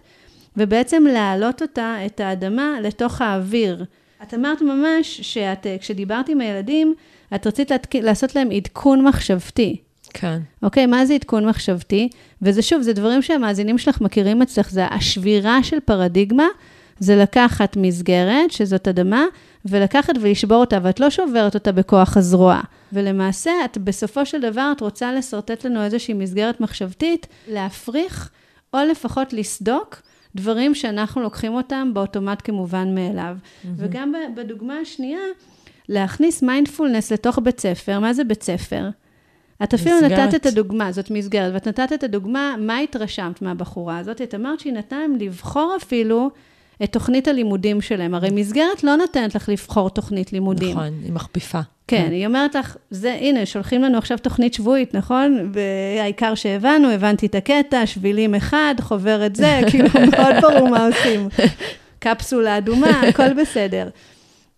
ובעצם 0.57 1.03
להעלות 1.03 1.61
אותה, 1.61 1.95
את 2.05 2.19
האדמה, 2.19 2.81
לתוך 2.83 3.21
האוויר. 3.21 3.85
את 4.23 4.33
אמרת 4.33 4.61
ממש 4.61 5.21
שאת, 5.21 5.67
כשדיברת 5.79 6.29
עם 6.29 6.41
הילדים, 6.41 6.93
את 7.35 7.47
רצית 7.47 7.71
להתק... 7.71 7.95
לעשות 7.95 8.35
להם 8.35 8.51
עדכון 8.51 9.03
מחשבתי. 9.07 9.77
כן. 10.13 10.39
אוקיי, 10.63 10.85
מה 10.85 11.05
זה 11.05 11.13
עדכון 11.13 11.45
מחשבתי? 11.45 12.09
וזה 12.41 12.61
שוב, 12.61 12.81
זה 12.81 12.93
דברים 12.93 13.21
שהמאזינים 13.21 13.77
שלך 13.77 14.01
מכירים 14.01 14.41
אצלך, 14.41 14.71
זה 14.71 14.85
השבירה 14.85 15.63
של 15.63 15.79
פרדיגמה, 15.79 16.47
זה 16.99 17.15
לקחת 17.15 17.77
מסגרת, 17.77 18.51
שזאת 18.51 18.87
אדמה, 18.87 19.25
ולקחת 19.65 20.13
ולשבור 20.21 20.57
אותה, 20.57 20.79
ואת 20.83 20.99
לא 20.99 21.09
שוברת 21.09 21.55
אותה 21.55 21.71
בכוח 21.71 22.17
הזרוע. 22.17 22.61
ולמעשה, 22.93 23.51
את 23.65 23.77
בסופו 23.77 24.25
של 24.25 24.41
דבר, 24.41 24.71
את 24.75 24.81
רוצה 24.81 25.13
לשרטט 25.13 25.65
לנו 25.65 25.83
איזושהי 25.83 26.13
מסגרת 26.13 26.61
מחשבתית, 26.61 27.27
להפריך, 27.47 28.29
או 28.73 28.79
לפחות 28.91 29.33
לסדוק 29.33 30.01
דברים 30.37 30.75
שאנחנו 30.75 31.21
לוקחים 31.21 31.53
אותם 31.53 31.91
באוטומט 31.93 32.41
כמובן 32.43 32.95
מאליו. 32.95 33.37
Mm-hmm. 33.41 33.67
וגם 33.77 34.13
בדוגמה 34.35 34.77
השנייה, 34.77 35.19
להכניס 35.89 36.43
מיינדפולנס 36.43 37.11
לתוך 37.11 37.39
בית 37.43 37.59
ספר. 37.59 37.99
מה 37.99 38.13
זה 38.13 38.23
בית 38.23 38.43
ספר? 38.43 38.89
את 39.63 39.73
אפילו 39.73 39.95
מסגרת. 39.95 40.19
נתת 40.19 40.35
את 40.35 40.45
הדוגמה, 40.45 40.91
זאת 40.91 41.11
מסגרת, 41.11 41.53
ואת 41.53 41.67
נתת 41.67 41.93
את 41.93 42.03
הדוגמה, 42.03 42.55
מה 42.59 42.77
התרשמת 42.79 43.41
מהבחורה 43.41 43.97
הזאת? 43.97 44.21
את 44.21 44.35
אמרת 44.35 44.59
שהיא 44.59 44.73
נתנה 44.73 44.99
להם 44.99 45.15
לבחור 45.15 45.75
אפילו 45.77 46.29
את 46.83 46.91
תוכנית 46.91 47.27
הלימודים 47.27 47.81
שלהם. 47.81 48.13
הרי 48.13 48.29
מסגרת 48.31 48.83
לא 48.83 48.95
נותנת 48.95 49.35
לך 49.35 49.49
לבחור 49.49 49.89
תוכנית 49.89 50.33
לימודים. 50.33 50.71
נכון, 50.71 50.93
היא 51.03 51.13
מכפיפה. 51.13 51.59
כן, 51.87 52.05
כן, 52.05 52.11
היא 52.11 52.25
אומרת 52.27 52.55
לך, 52.55 52.77
זה, 52.89 53.13
הנה, 53.13 53.45
שולחים 53.45 53.81
לנו 53.81 53.97
עכשיו 53.97 54.17
תוכנית 54.17 54.53
שבועית, 54.53 54.93
נכון? 54.93 55.51
והעיקר 55.53 56.35
שהבנו, 56.35 56.89
הבנתי 56.89 57.25
את 57.25 57.35
הקטע, 57.35 57.85
שבילים 57.85 58.35
אחד, 58.35 58.75
חוברת 58.79 59.35
זה, 59.35 59.59
כאילו, 59.69 59.89
מאוד 60.11 60.35
ברור 60.41 60.69
מה 60.69 60.87
עושים. 60.87 61.27
קפסולה 61.99 62.57
אדומה, 62.57 63.01
הכל 63.01 63.33
בסדר. 63.33 63.89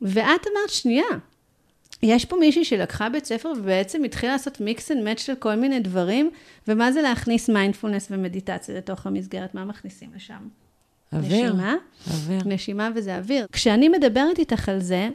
ואת 0.02 0.26
אמרת, 0.26 0.70
שנייה, 0.70 1.06
יש 2.04 2.26
פה 2.26 2.36
מישהי 2.36 2.66
שלקחה 2.66 3.10
בית 3.10 3.26
ספר 3.26 3.52
ובעצם 3.58 4.04
התחילה 4.04 4.32
לעשות 4.32 4.62
mix 4.62 4.91
and 4.91 5.04
match 5.04 5.20
של 5.20 5.36
כל 5.36 5.56
מיני 5.56 5.80
דברים, 5.80 6.30
ומה 6.68 6.92
זה 6.92 7.02
להכניס 7.02 7.50
מיינדפולנס 7.50 8.08
ומדיטציה 8.12 8.78
לתוך 8.78 9.08
המסגרת? 9.08 9.56
מה 9.56 9.66
מכניסים 9.66 10.10
לשם? 10.16 10.48
אוויר. 11.14 11.46
נשימה. 11.46 11.76
אוויר. 12.08 12.42
נשימה 12.46 12.90
וזה 12.96 13.18
אוויר. 13.18 13.46
כשאני 13.52 13.90
מדברת 13.90 14.40
איתך 14.40 14.70
על 14.70 14.80
זה, 14.80 15.10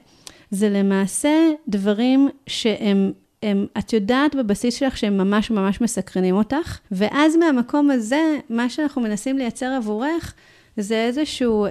זה 0.55 0.69
למעשה 0.69 1.51
דברים 1.69 2.29
שהם 2.47 3.13
הם, 3.43 3.67
את 3.79 3.93
יודעת 3.93 4.35
בבסיס 4.35 4.75
שלך 4.75 4.97
שהם 4.97 5.19
ממש 5.19 5.51
ממש 5.51 5.81
מסקרנים 5.81 6.37
אותך, 6.37 6.79
ואז 6.93 7.37
מהמקום 7.37 7.91
הזה, 7.91 8.39
מה 8.51 8.69
שאנחנו 8.69 9.03
מנסים 9.03 9.39
לייצר 9.39 9.67
עבורך, 9.67 10.35
זה 10.77 11.05
איזשהו... 11.05 11.67
אה, 11.67 11.71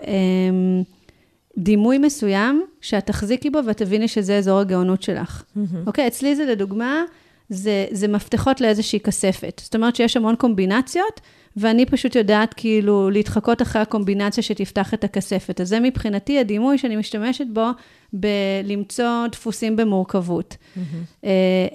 דימוי 1.57 1.97
מסוים, 1.97 2.65
שאת 2.81 3.05
תחזיקי 3.05 3.49
בו 3.49 3.59
ואת 3.65 3.77
תביני 3.77 4.07
שזה 4.07 4.38
אזור 4.38 4.59
הגאונות 4.59 5.01
שלך. 5.01 5.43
אוקיי? 5.55 6.05
Mm-hmm. 6.05 6.07
Okay, 6.07 6.07
אצלי 6.07 6.36
זה 6.36 6.45
לדוגמה, 6.45 7.03
זה, 7.49 7.86
זה 7.91 8.07
מפתחות 8.07 8.61
לאיזושהי 8.61 8.99
כספת. 8.99 9.61
זאת 9.63 9.75
אומרת 9.75 9.95
שיש 9.95 10.17
המון 10.17 10.36
קומבינציות, 10.36 11.21
ואני 11.57 11.86
פשוט 11.86 12.15
יודעת 12.15 12.53
כאילו 12.53 13.09
להתחקות 13.09 13.61
אחרי 13.61 13.81
הקומבינציה 13.81 14.43
שתפתח 14.43 14.93
את 14.93 15.03
הכספת. 15.03 15.61
אז 15.61 15.69
זה 15.69 15.79
מבחינתי 15.79 16.39
הדימוי 16.39 16.77
שאני 16.77 16.95
משתמשת 16.95 17.45
בו 17.53 17.67
בלמצוא 18.14 19.28
דפוסים 19.32 19.76
במורכבות. 19.76 20.57
Mm-hmm. 20.57 21.26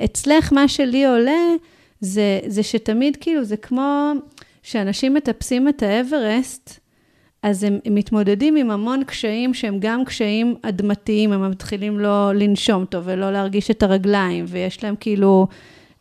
אצלך, 0.05 0.53
מה 0.53 0.69
שלי 0.69 1.07
עולה, 1.07 1.47
זה, 2.01 2.41
זה 2.47 2.63
שתמיד 2.63 3.17
כאילו, 3.21 3.45
זה 3.45 3.57
כמו 3.57 4.13
שאנשים 4.63 5.15
מטפסים 5.15 5.69
את 5.69 5.83
האברסט, 5.83 6.81
אז 7.43 7.65
הם, 7.65 7.79
הם 7.85 7.95
מתמודדים 7.95 8.57
עם 8.57 8.71
המון 8.71 9.05
קשיים 9.05 9.55
שהם 9.55 9.77
גם 9.81 10.05
קשיים 10.05 10.55
אדמתיים, 10.63 11.33
הם 11.33 11.51
מתחילים 11.51 12.01
לא 12.01 12.33
לנשום 12.35 12.85
טוב 12.85 13.05
ולא 13.07 13.33
להרגיש 13.33 13.71
את 13.71 13.83
הרגליים, 13.83 14.45
ויש 14.49 14.85
להם 14.85 14.95
כאילו, 15.01 15.47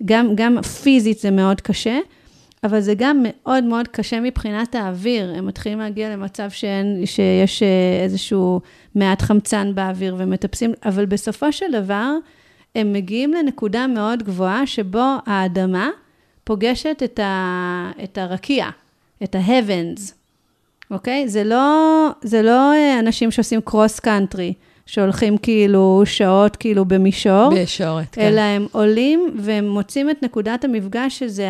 גם, 0.05 0.35
גם 0.35 0.61
פיזית 0.61 1.19
זה 1.19 1.31
מאוד 1.31 1.61
קשה, 1.61 1.99
אבל 2.63 2.79
זה 2.79 2.93
גם 2.97 3.23
מאוד 3.23 3.63
מאוד 3.63 3.87
קשה 3.87 4.19
מבחינת 4.19 4.75
האוויר. 4.75 5.33
הם 5.35 5.47
מתחילים 5.47 5.79
להגיע 5.79 6.09
למצב 6.09 6.49
שאין, 6.49 7.01
שיש 7.05 7.63
אה, 7.63 8.03
איזשהו 8.03 8.61
מעט 8.95 9.21
חמצן 9.21 9.75
באוויר 9.75 10.15
ומטפסים, 10.17 10.73
אבל 10.85 11.05
בסופו 11.05 11.51
של 11.51 11.71
דבר, 11.71 12.11
הם 12.75 12.93
מגיעים 12.93 13.33
לנקודה 13.33 13.87
מאוד 13.87 14.23
גבוהה 14.23 14.67
שבו 14.67 15.15
האדמה 15.25 15.89
פוגשת 16.43 17.01
את, 17.03 17.19
ה, 17.19 17.91
את 18.03 18.17
הרקיע, 18.17 18.69
את 19.23 19.35
ה-heavens. 19.35 20.13
אוקיי? 20.91 21.27
זה 21.29 21.43
לא, 21.43 22.09
זה 22.21 22.41
לא 22.41 22.73
אה, 22.73 22.99
אנשים 22.99 23.31
שעושים 23.31 23.61
קרוס 23.61 23.99
קאנטרי, 23.99 24.53
שהולכים 24.87 25.37
כאילו 25.37 26.01
שעות 26.05 26.55
כאילו 26.55 26.85
במישור. 26.85 27.49
בישורת, 27.49 28.07
כן. 28.11 28.21
אלא 28.21 28.41
הם 28.41 28.67
עולים 28.71 29.35
והם 29.39 29.69
מוצאים 29.69 30.09
את 30.09 30.23
נקודת 30.23 30.63
המפגש, 30.63 31.19
שזה 31.19 31.49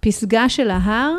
הפסגה 0.00 0.42
אה, 0.42 0.48
של 0.48 0.70
ההר. 0.70 1.12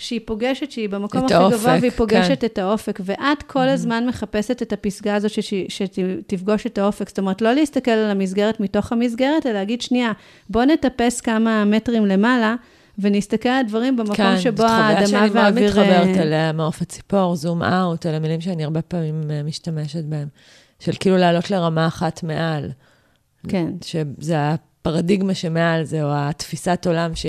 שהיא 0.00 0.20
פוגשת, 0.24 0.70
שהיא 0.70 0.88
במקום 0.88 1.24
הכי 1.24 1.34
האופק, 1.34 1.56
גבוה, 1.56 1.76
והיא 1.80 1.90
פוגשת 1.90 2.40
כן. 2.40 2.46
את 2.46 2.58
האופק. 2.58 3.00
ואת 3.04 3.42
כל 3.42 3.60
mm-hmm. 3.60 3.62
הזמן 3.62 4.06
מחפשת 4.06 4.62
את 4.62 4.72
הפסגה 4.72 5.14
הזאת 5.14 5.32
שתפגוש 5.68 6.66
את 6.66 6.78
האופק. 6.78 7.08
זאת 7.08 7.18
אומרת, 7.18 7.42
לא 7.42 7.52
להסתכל 7.52 7.90
על 7.90 8.10
המסגרת 8.10 8.60
מתוך 8.60 8.92
המסגרת, 8.92 9.46
אלא 9.46 9.54
להגיד, 9.54 9.82
שנייה, 9.82 10.12
בוא 10.50 10.64
נטפס 10.64 11.20
כמה 11.20 11.64
מטרים 11.64 12.06
למעלה, 12.06 12.56
ונסתכל 12.98 13.48
על 13.48 13.60
הדברים 13.60 13.96
במקום 13.96 14.14
כן, 14.14 14.40
שבו 14.40 14.62
האדמה 14.62 15.26
והאוויר... 15.32 15.72
כן, 15.72 15.74
זו 15.74 15.80
חוויה 15.80 15.88
שאני 15.88 15.90
מאוד 15.90 16.04
מתחברת 16.04 16.16
אליה, 16.16 16.52
מעוף 16.52 16.82
הציפור, 16.82 17.36
זום 17.36 17.62
אאוט, 17.62 18.06
אלה 18.06 18.18
מילים 18.18 18.40
שאני 18.40 18.64
הרבה 18.64 18.82
פעמים 18.82 19.30
אה, 19.30 19.42
משתמשת 19.42 20.04
בהן, 20.04 20.28
של 20.80 20.92
כאילו 21.00 21.16
לעלות 21.16 21.50
לרמה 21.50 21.86
אחת 21.86 22.22
מעל. 22.22 22.70
כן. 23.48 23.66
שזה 23.84 24.36
הפרדיגמה 24.38 25.34
שמעל 25.34 25.84
זה, 25.84 26.02
או 26.02 26.08
התפיסת 26.12 26.86
עולם 26.86 27.14
ש, 27.14 27.26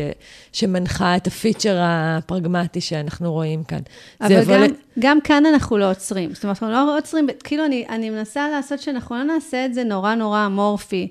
שמנחה 0.51 1.15
את 1.15 1.27
הפיצ'ר 1.27 1.77
הפרגמטי 1.81 2.81
שאנחנו 2.81 3.33
רואים 3.33 3.63
כאן. 3.63 3.79
אבל 4.21 4.43
גם, 4.45 4.61
ל... 4.61 4.65
גם 4.99 5.21
כאן 5.21 5.45
אנחנו 5.45 5.77
לא 5.77 5.91
עוצרים. 5.91 6.33
זאת 6.33 6.43
אומרת, 6.43 6.63
אנחנו 6.63 6.87
לא 6.87 6.97
עוצרים, 6.97 7.27
כאילו, 7.43 7.65
אני, 7.65 7.85
אני 7.89 8.09
מנסה 8.09 8.49
לעשות 8.49 8.79
שאנחנו 8.79 9.15
לא 9.15 9.23
נעשה 9.23 9.65
את 9.65 9.73
זה 9.73 9.83
נורא 9.83 10.15
נורא 10.15 10.45
אמורפי. 10.45 11.07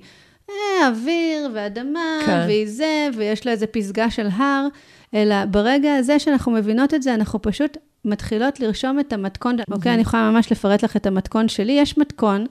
אה, 0.49 0.87
אוויר 0.87 1.49
ואדמה, 1.53 2.19
כן. 2.25 2.43
והיא 2.47 2.67
זה, 2.67 3.07
ויש 3.15 3.45
לה 3.45 3.51
איזה 3.51 3.67
פסגה 3.67 4.09
של 4.09 4.27
הר, 4.37 4.67
אלא 5.13 5.45
ברגע 5.45 5.95
הזה 5.95 6.19
שאנחנו 6.19 6.51
מבינות 6.51 6.93
את 6.93 7.03
זה, 7.03 7.13
אנחנו 7.13 7.41
פשוט 7.41 7.77
מתחילות 8.05 8.59
לרשום 8.59 8.99
את 8.99 9.13
המתכון. 9.13 9.59
Mm-hmm. 9.59 9.73
אוקיי, 9.73 9.93
אני 9.93 10.01
יכולה 10.01 10.31
ממש 10.31 10.51
לפרט 10.51 10.83
לך 10.83 10.95
את 10.95 11.07
המתכון 11.07 11.47
שלי. 11.47 11.73
יש 11.73 11.97
מתכון 11.97 12.45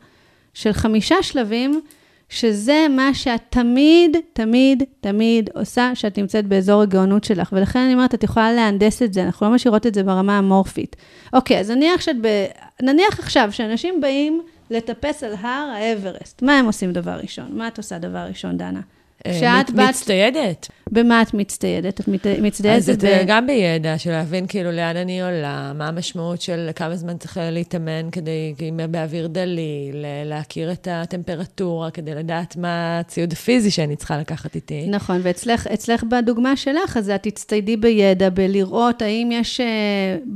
של 0.54 0.72
חמישה 0.72 1.22
שלבים, 1.22 1.80
שזה 2.28 2.86
מה 2.90 3.14
שאת 3.14 3.40
תמיד, 3.50 4.16
תמיד, 4.32 4.82
תמיד 5.00 5.50
עושה, 5.54 5.90
שאת 5.94 6.18
נמצאת 6.18 6.46
באזור 6.46 6.82
הגאונות 6.82 7.24
שלך. 7.24 7.52
ולכן 7.52 7.78
אני 7.78 7.94
אומרת, 7.94 8.14
את 8.14 8.24
יכולה 8.24 8.52
להנדס 8.52 9.02
את 9.02 9.12
זה, 9.12 9.22
אנחנו 9.22 9.46
לא 9.46 9.52
משאירות 9.52 9.86
את 9.86 9.94
זה 9.94 10.02
ברמה 10.02 10.38
המורפית. 10.38 10.96
אוקיי, 11.32 11.60
אז 11.60 11.70
נניח 11.70 12.00
שאת 12.00 12.16
ב... 12.20 12.46
נניח 12.82 13.18
עכשיו 13.18 13.48
שאנשים 13.52 14.00
באים... 14.00 14.42
לטפס 14.70 15.22
על 15.22 15.34
הר 15.40 15.70
האברסט. 15.74 16.42
מה 16.42 16.58
הם 16.58 16.66
עושים 16.66 16.92
דבר 16.92 17.18
ראשון? 17.22 17.48
מה 17.50 17.68
את 17.68 17.78
עושה 17.78 17.98
דבר 17.98 18.18
ראשון, 18.18 18.56
דנה? 18.56 18.80
אה, 19.26 19.32
כשאת 19.32 19.70
בת... 19.70 19.88
מצטיידת. 19.88 20.68
במה 20.92 21.22
את 21.22 21.34
מצטיידת? 21.34 22.00
את 22.00 22.08
מצטיידת... 22.42 22.78
אז 22.78 22.90
ב... 22.90 23.24
גם 23.26 23.46
בידע, 23.46 23.98
של 23.98 24.10
להבין 24.10 24.46
כאילו 24.46 24.72
לאן 24.72 24.96
אני 24.96 25.22
עולה, 25.22 25.72
מה 25.74 25.88
המשמעות 25.88 26.40
של 26.40 26.70
כמה 26.76 26.96
זמן 26.96 27.16
צריך 27.18 27.38
להתאמן 27.42 28.10
כדי, 28.12 28.54
אם 28.60 28.80
באוויר 28.90 29.26
דליל, 29.26 30.04
להכיר 30.24 30.72
את 30.72 30.88
הטמפרטורה, 30.90 31.90
כדי 31.90 32.14
לדעת 32.14 32.56
מה 32.56 32.98
הציוד 32.98 33.32
הפיזי 33.32 33.70
שאני 33.70 33.96
צריכה 33.96 34.18
לקחת 34.18 34.54
איתי. 34.54 34.86
נכון, 34.86 35.20
ואצלך 35.22 36.04
בדוגמה 36.08 36.56
שלך, 36.56 36.96
אז 36.96 37.10
את 37.10 37.22
תצטיידי 37.22 37.76
בידע, 37.76 38.30
בלראות 38.30 39.02
האם 39.02 39.28
יש 39.32 39.60
אה, 39.60 39.66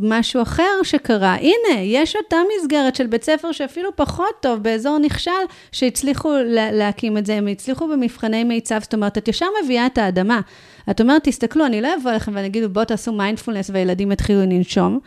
משהו 0.01 0.43
אחר 0.43 0.83
שקרה. 0.83 1.35
הנה, 1.35 1.81
יש 1.83 2.17
אותה 2.17 2.37
מסגרת 2.57 2.97
של 2.97 3.07
בית 3.07 3.25
ספר 3.25 3.53
שאפילו 3.53 3.91
פחות 3.97 4.35
טוב, 4.41 4.63
באזור 4.63 4.99
נכשל, 4.99 5.31
שהצליחו 5.73 6.33
להקים 6.73 7.19
את 7.19 7.27
זה, 7.27 7.35
הם 7.35 7.47
הצליחו 7.47 7.89
במבחני 7.89 8.45
מיצב, 8.45 8.79
זאת 8.83 8.95
אומרת, 8.95 9.19
את 9.19 9.29
ישר 9.29 9.47
מביאה 9.65 9.87
את 9.87 9.99
האדמה. 9.99 10.41
את 10.91 11.01
אומרת, 11.01 11.25
תסתכלו, 11.25 11.67
אני 11.67 11.81
לא 11.81 11.89
אבוא 12.01 12.11
אליכם 12.11 12.33
ואני 12.35 12.47
אגיד, 12.47 12.65
בואו 12.65 12.85
תעשו 12.85 13.13
מיינדפולנס 13.13 13.71
והילדים 13.71 14.13
יתחילו 14.13 14.41
לנשום. 14.41 14.99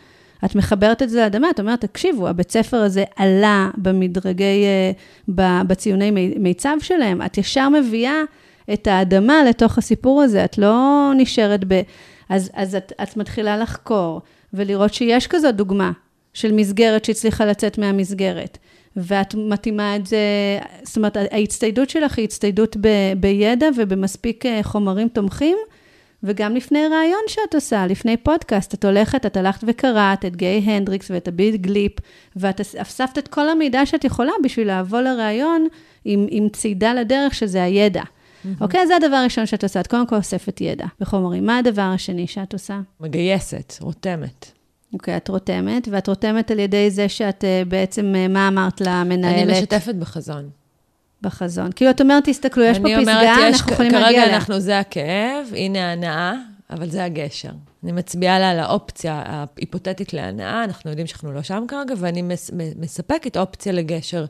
את 0.46 0.56
מחברת 0.56 1.02
את 1.02 1.10
זה 1.10 1.22
לאדמה, 1.22 1.50
את 1.50 1.60
אומרת, 1.60 1.82
תקשיבו, 1.82 2.28
הבית 2.28 2.52
ספר 2.52 2.78
הזה 2.78 3.04
עלה 3.16 3.70
במדרגי, 3.78 4.64
אה, 4.66 5.62
בציוני 5.64 6.12
מיצב 6.40 6.78
שלהם, 6.82 7.22
את 7.22 7.38
ישר 7.38 7.70
מביאה 7.70 8.22
את 8.74 8.88
האדמה 8.88 9.44
לתוך 9.44 9.78
הסיפור 9.78 10.22
הזה, 10.22 10.46
את 10.46 10.58
לא 10.58 11.12
נשארת 11.18 11.64
ב... 11.68 11.82
אז, 12.30 12.52
אז 12.54 12.76
את, 12.76 12.94
את 13.04 13.18
מתחילה 13.18 13.58
לחקור 13.58 14.22
ולראות 14.54 14.94
שיש 14.94 15.28
כזו 15.28 15.52
דוגמה 15.52 15.92
של 16.34 16.52
מסגרת 16.52 17.06
שהצליחה 17.06 17.46
לצאת 17.46 17.78
מהמסגרת. 17.78 18.58
ואת 18.98 19.36
מתאימה 19.36 19.96
את 19.96 20.08
זה, 20.08 20.18
זאת 20.84 20.98
אומרת, 20.98 21.18
ההצטיידות 21.32 21.90
שלך 21.90 22.18
היא 22.18 22.24
הצטיידות 22.24 22.78
ב, 22.82 22.88
בידע 23.18 23.68
ובמספיק 23.78 24.46
אה, 24.46 24.60
חומרים 24.64 25.08
תומכים, 25.08 25.58
וגם 26.24 26.56
לפני 26.56 26.80
ראיון 26.88 27.22
שאת 27.28 27.56
עושה, 27.56 27.88
לפני 27.88 28.18
פודקאסט, 28.18 28.74
את 28.74 28.86
הולכת, 28.86 29.26
את 29.26 29.38
הלכת 29.38 29.64
וקראת 29.68 30.26
את 30.26 30.36
גיי 30.36 30.60
הנדריקס 30.60 31.12
ואת 31.12 31.28
הביט 31.28 31.62
גליפ, 31.62 31.92
ואת 32.36 32.62
אספת 32.62 33.18
את 33.18 33.28
כל 33.28 33.50
המידע 33.50 33.86
שאת 33.86 34.04
יכולה 34.04 34.32
בשביל 34.44 34.80
לבוא 34.80 35.02
לראיון 35.02 35.68
עם, 36.06 36.28
עם 36.30 36.50
צידה 36.50 36.94
לדרך, 36.94 37.34
שזה 37.34 37.64
הידע. 37.64 38.02
Mm-hmm. 38.02 38.48
אוקיי? 38.62 38.88
זה 38.88 38.96
הדבר 38.96 39.16
הראשון 39.16 39.46
שאת 39.46 39.64
עושה, 39.64 39.80
את 39.80 39.88
קודם 39.88 40.08
כל 40.08 40.16
אוספת 40.16 40.62
ידע 40.62 40.86
בחומרים. 41.00 41.46
מה 41.46 41.58
הדבר 41.58 41.82
השני 41.82 42.28
שאת 42.28 42.54
עושה? 42.54 42.80
מגייסת, 43.00 43.74
רותמת. 43.82 44.55
אוקיי, 44.96 45.18
את 45.18 45.28
רותמת, 45.28 45.88
ואת 45.92 46.08
רותמת 46.08 46.52
על 46.52 46.60
ידי 46.60 46.92
זה 46.92 47.10
שאת 47.10 47.44
uh, 47.44 47.70
בעצם, 47.70 48.14
uh, 48.16 48.32
מה 48.32 48.48
אמרת 48.48 48.82
למנהלת? 48.82 49.50
אני 49.50 49.62
משתפת 49.62 49.96
בחזון. 49.96 50.50
בחזון. 51.22 51.72
כאילו, 51.76 51.92
את 51.92 52.02
אומרת, 52.02 52.24
תסתכלו, 52.26 52.64
יש 52.64 52.80
פה 52.80 52.88
פסגה, 53.00 53.38
יש, 53.48 53.54
אנחנו 53.54 53.74
יכולים 53.74 53.92
להגיע 53.92 54.08
אליה. 54.10 54.22
כרגע 54.22 54.36
אנחנו, 54.36 54.60
זה 54.60 54.80
הכאב, 54.80 55.54
הנה 55.56 55.90
ההנאה, 55.90 56.34
אבל 56.70 56.90
זה 56.90 57.04
הגשר. 57.04 57.52
אני 57.84 57.92
מצביעה 57.92 58.40
לה 58.40 58.50
על 58.52 58.60
האופציה 58.60 59.24
ההיפותטית 59.26 60.14
להנאה, 60.14 60.64
אנחנו 60.64 60.90
יודעים 60.90 61.08
שאנחנו 61.08 61.32
לא 61.32 61.42
שם 61.42 61.66
כרגע, 61.68 61.94
ואני 61.98 62.22
מס, 62.22 62.52
מספקת 62.80 63.38
אופציה 63.38 63.74
לגשר. 63.74 64.26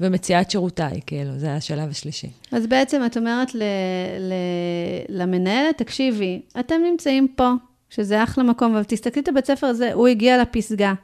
ומציעה 0.00 0.40
את 0.40 0.50
שירותיי, 0.50 1.00
כאילו, 1.06 1.38
זה 1.38 1.54
השלב 1.54 1.90
השלישי. 1.90 2.30
אז 2.52 2.66
בעצם 2.66 3.02
את 3.06 3.16
אומרת 3.16 3.54
ל, 3.54 3.62
ל, 4.18 4.32
למנהלת, 5.08 5.78
תקשיבי, 5.78 6.42
אתם 6.60 6.74
נמצאים 6.90 7.28
פה, 7.36 7.52
שזה 7.94 8.22
אחלה 8.22 8.44
מקום, 8.44 8.74
אבל 8.74 8.84
תסתכלי 8.84 9.22
את 9.22 9.28
הבית 9.28 9.46
ספר 9.46 9.66
הזה, 9.66 9.92
הוא 9.92 10.08
הגיע 10.08 10.42
לפסגה. 10.42 10.94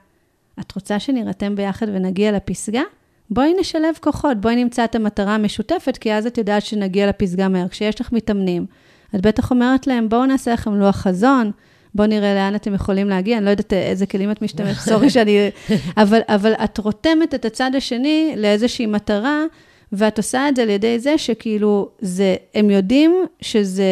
את 0.61 0.75
רוצה 0.75 0.99
שנירתם 0.99 1.57
ביחד 1.57 1.87
ונגיע 1.89 2.33
לפסגה? 2.33 2.83
בואי 3.31 3.55
נשלב 3.61 3.95
כוחות, 4.01 4.41
בואי 4.41 4.57
נמצא 4.57 4.85
את 4.85 4.95
המטרה 4.95 5.35
המשותפת, 5.35 5.97
כי 5.97 6.13
אז 6.13 6.27
את 6.27 6.39
יודעת 6.39 6.63
שנגיע 6.65 7.09
לפסגה 7.09 7.49
מהר. 7.49 7.69
כשיש 7.69 8.01
לך 8.01 8.13
מתאמנים, 8.13 8.67
את 9.15 9.21
בטח 9.21 9.51
אומרת 9.51 9.87
להם, 9.87 10.09
בואו 10.09 10.27
נעשה 10.27 10.53
לכם 10.53 10.75
לוח 10.75 10.97
חזון, 10.97 11.51
בואו 11.95 12.09
נראה 12.09 12.35
לאן 12.35 12.55
אתם 12.55 12.75
יכולים 12.75 13.09
להגיע, 13.09 13.37
אני 13.39 13.45
לא 13.45 13.51
יודעת 13.51 13.73
איזה 13.73 14.07
כלים 14.07 14.31
את 14.31 14.43
משתמשת, 14.43 14.81
סורי 14.89 15.11
שאני... 15.11 15.51
אבל, 15.97 16.21
אבל 16.29 16.53
את 16.53 16.79
רותמת 16.79 17.35
את 17.35 17.45
הצד 17.45 17.71
השני 17.75 18.35
לאיזושהי 18.37 18.87
מטרה, 18.87 19.43
ואת 19.93 20.19
עושה 20.19 20.49
את 20.49 20.57
זה 20.57 20.63
על 20.63 20.71
ידי 20.71 20.99
זה 20.99 21.19
שכאילו, 21.19 21.89
זה, 22.01 22.37
הם 22.55 22.71
יודעים 22.71 23.17
שזה, 23.41 23.85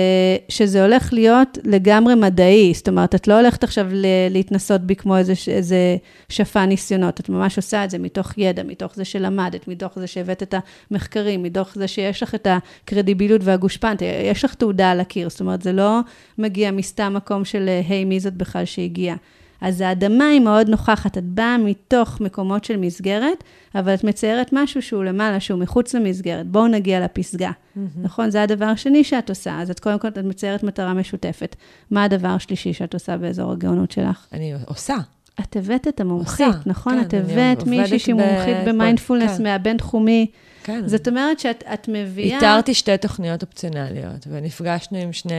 שזה 0.48 0.82
הולך 0.82 1.12
להיות 1.12 1.58
לגמרי 1.64 2.14
מדעי. 2.14 2.72
זאת 2.74 2.88
אומרת, 2.88 3.14
את 3.14 3.28
לא 3.28 3.34
הולכת 3.34 3.64
עכשיו 3.64 3.86
להתנסות 4.30 4.80
בי 4.80 4.96
כמו 4.96 5.16
איזה, 5.16 5.32
איזה 5.48 5.96
שפע 6.28 6.66
ניסיונות, 6.66 7.20
את 7.20 7.28
ממש 7.28 7.56
עושה 7.56 7.84
את 7.84 7.90
זה 7.90 7.98
מתוך 7.98 8.38
ידע, 8.38 8.62
מתוך 8.62 8.94
זה 8.94 9.04
שלמדת, 9.04 9.68
מתוך 9.68 9.98
זה 9.98 10.06
שהבאת 10.06 10.42
את 10.42 10.54
המחקרים, 10.90 11.42
מתוך 11.42 11.74
זה 11.74 11.88
שיש 11.88 12.22
לך 12.22 12.34
את 12.34 12.46
הקרדיביליות 12.50 13.40
והגושפנטה, 13.44 14.04
יש 14.04 14.44
לך 14.44 14.54
תעודה 14.54 14.90
על 14.90 15.00
הקיר. 15.00 15.30
זאת 15.30 15.40
אומרת, 15.40 15.62
זה 15.62 15.72
לא 15.72 16.00
מגיע 16.38 16.70
מסתם 16.70 17.14
מקום 17.14 17.44
של, 17.44 17.68
היי, 17.88 18.04
מי 18.04 18.20
זאת 18.20 18.34
בכלל 18.34 18.64
שהגיעה. 18.64 19.16
אז 19.60 19.80
האדמה 19.80 20.26
היא 20.26 20.40
מאוד 20.40 20.68
נוכחת, 20.68 21.18
את 21.18 21.24
באה 21.24 21.58
מתוך 21.58 22.20
מקומות 22.20 22.64
של 22.64 22.76
מסגרת, 22.76 23.44
אבל 23.74 23.94
את 23.94 24.04
מציירת 24.04 24.50
משהו 24.52 24.82
שהוא 24.82 25.04
למעלה, 25.04 25.40
שהוא 25.40 25.60
מחוץ 25.60 25.94
למסגרת. 25.94 26.46
בואו 26.46 26.66
נגיע 26.66 27.00
לפסגה. 27.00 27.50
Mm-hmm. 27.50 27.78
נכון? 28.02 28.30
זה 28.30 28.42
הדבר 28.42 28.64
השני 28.64 29.04
שאת 29.04 29.28
עושה. 29.28 29.60
אז 29.60 29.70
את 29.70 29.80
קודם 29.80 29.98
כל, 29.98 30.08
את 30.08 30.18
מציירת 30.18 30.62
מטרה 30.62 30.94
משותפת. 30.94 31.56
מה 31.90 32.04
הדבר 32.04 32.28
השלישי 32.28 32.72
שאת 32.72 32.94
עושה 32.94 33.16
באזור 33.16 33.52
הגאונות 33.52 33.90
שלך? 33.90 34.26
אני 34.32 34.52
עושה. 34.66 34.96
את 35.40 35.56
הבאת 35.56 35.88
את 35.88 36.00
המומחית, 36.00 36.46
עושה, 36.46 36.58
נכון? 36.66 36.92
כן, 36.92 37.00
את 37.00 37.14
הבאת 37.14 37.66
מישהי 37.66 37.98
שהיא 37.98 38.14
מומחית 38.14 38.56
במיינדפולנס 38.66 39.36
כן. 39.36 39.42
מהבינתחומי. 39.42 40.26
כן. 40.64 40.88
זאת 40.88 41.08
אומרת 41.08 41.40
שאת 41.40 41.88
מביאה... 41.92 42.36
איתרתי 42.36 42.74
שתי 42.74 42.98
תוכניות 42.98 43.42
אופציונליות, 43.42 44.26
ונפגשנו 44.30 44.98
עם 44.98 45.12
שני 45.12 45.34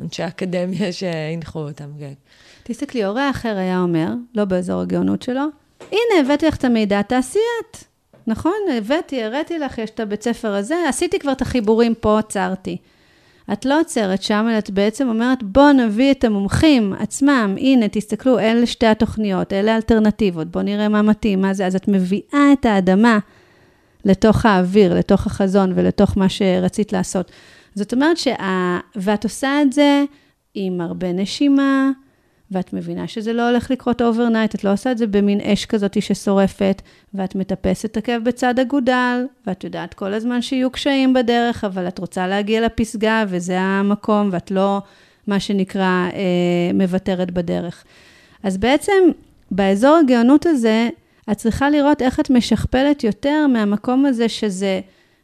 אנשי 0.00 0.22
האקדמיה 0.22 0.92
שהנחו 0.92 1.58
אותם, 1.58 1.90
כן. 1.98 2.12
תסתכלי, 2.64 3.04
הורה 3.04 3.30
אחר 3.30 3.56
היה 3.56 3.80
אומר, 3.80 4.08
לא 4.34 4.44
באזור 4.44 4.80
הגאונות 4.80 5.22
שלו, 5.22 5.42
הנה, 5.80 6.20
הבאתי 6.20 6.46
לך 6.46 6.56
את 6.56 6.64
המידע, 6.64 7.02
תעשי 7.02 7.38
את. 7.60 7.76
נכון? 8.26 8.52
הבאתי, 8.72 9.22
הראתי 9.22 9.58
לך, 9.58 9.78
יש 9.78 9.90
את 9.90 10.00
הבית 10.00 10.22
ספר 10.22 10.54
הזה, 10.54 10.76
עשיתי 10.88 11.18
כבר 11.18 11.32
את 11.32 11.42
החיבורים 11.42 11.94
פה, 11.94 12.18
עצרתי. 12.18 12.76
את 13.52 13.64
לא 13.64 13.80
עוצרת 13.80 14.22
שם, 14.22 14.46
אלא 14.50 14.58
את 14.58 14.70
בעצם 14.70 15.08
אומרת, 15.08 15.42
בואו 15.42 15.72
נביא 15.72 16.10
את 16.10 16.24
המומחים 16.24 16.92
עצמם, 16.98 17.54
הנה, 17.58 17.88
תסתכלו, 17.88 18.38
אלה 18.38 18.66
שתי 18.66 18.86
התוכניות, 18.86 19.52
אלה 19.52 19.72
האלטרנטיבות, 19.72 20.48
בואו 20.50 20.64
נראה 20.64 20.88
מה 20.88 21.02
מתאים, 21.02 21.40
מה 21.40 21.54
זה, 21.54 21.66
אז 21.66 21.76
את 21.76 21.88
מביאה 21.88 22.52
את 22.52 22.64
האדמה 22.64 23.18
לתוך 24.04 24.46
האוויר, 24.46 24.94
לתוך 24.94 25.26
החזון 25.26 25.72
ולתוך 25.74 26.18
מה 26.18 26.28
שרצית 26.28 26.92
לעשות. 26.92 27.32
זאת 27.74 27.92
אומרת 27.92 28.16
שה... 28.16 28.78
ואת 28.96 29.24
עושה 29.24 29.62
את 29.62 29.72
זה 29.72 30.04
עם 30.54 30.80
הרבה 30.80 31.12
נשימה, 31.12 31.90
ואת 32.50 32.72
מבינה 32.72 33.08
שזה 33.08 33.32
לא 33.32 33.48
הולך 33.48 33.70
לקרות 33.70 34.02
overnight, 34.02 34.54
את 34.54 34.64
לא 34.64 34.72
עושה 34.72 34.92
את 34.92 34.98
זה 34.98 35.06
במין 35.06 35.40
אש 35.40 35.66
כזאת 35.66 36.02
ששורפת, 36.02 36.82
ואת 37.14 37.34
מטפסת 37.34 37.96
עקב 37.96 38.18
בצד 38.24 38.58
אגודל, 38.58 39.26
ואת 39.46 39.64
יודעת 39.64 39.94
כל 39.94 40.14
הזמן 40.14 40.42
שיהיו 40.42 40.70
קשיים 40.70 41.12
בדרך, 41.12 41.64
אבל 41.64 41.88
את 41.88 41.98
רוצה 41.98 42.26
להגיע 42.26 42.60
לפסגה, 42.60 43.24
וזה 43.28 43.60
המקום, 43.60 44.28
ואת 44.32 44.50
לא, 44.50 44.78
מה 45.26 45.40
שנקרא, 45.40 46.08
אה, 46.12 46.72
מוותרת 46.74 47.30
בדרך. 47.30 47.84
אז 48.42 48.56
בעצם, 48.56 49.02
באזור 49.50 49.96
הגאונות 49.96 50.46
הזה, 50.46 50.88
את 51.32 51.36
צריכה 51.36 51.70
לראות 51.70 52.02
איך 52.02 52.20
את 52.20 52.30
משכפלת 52.30 53.04
יותר 53.04 53.46
מהמקום 53.46 54.06
הזה 54.06 54.28
שזה 54.28 54.80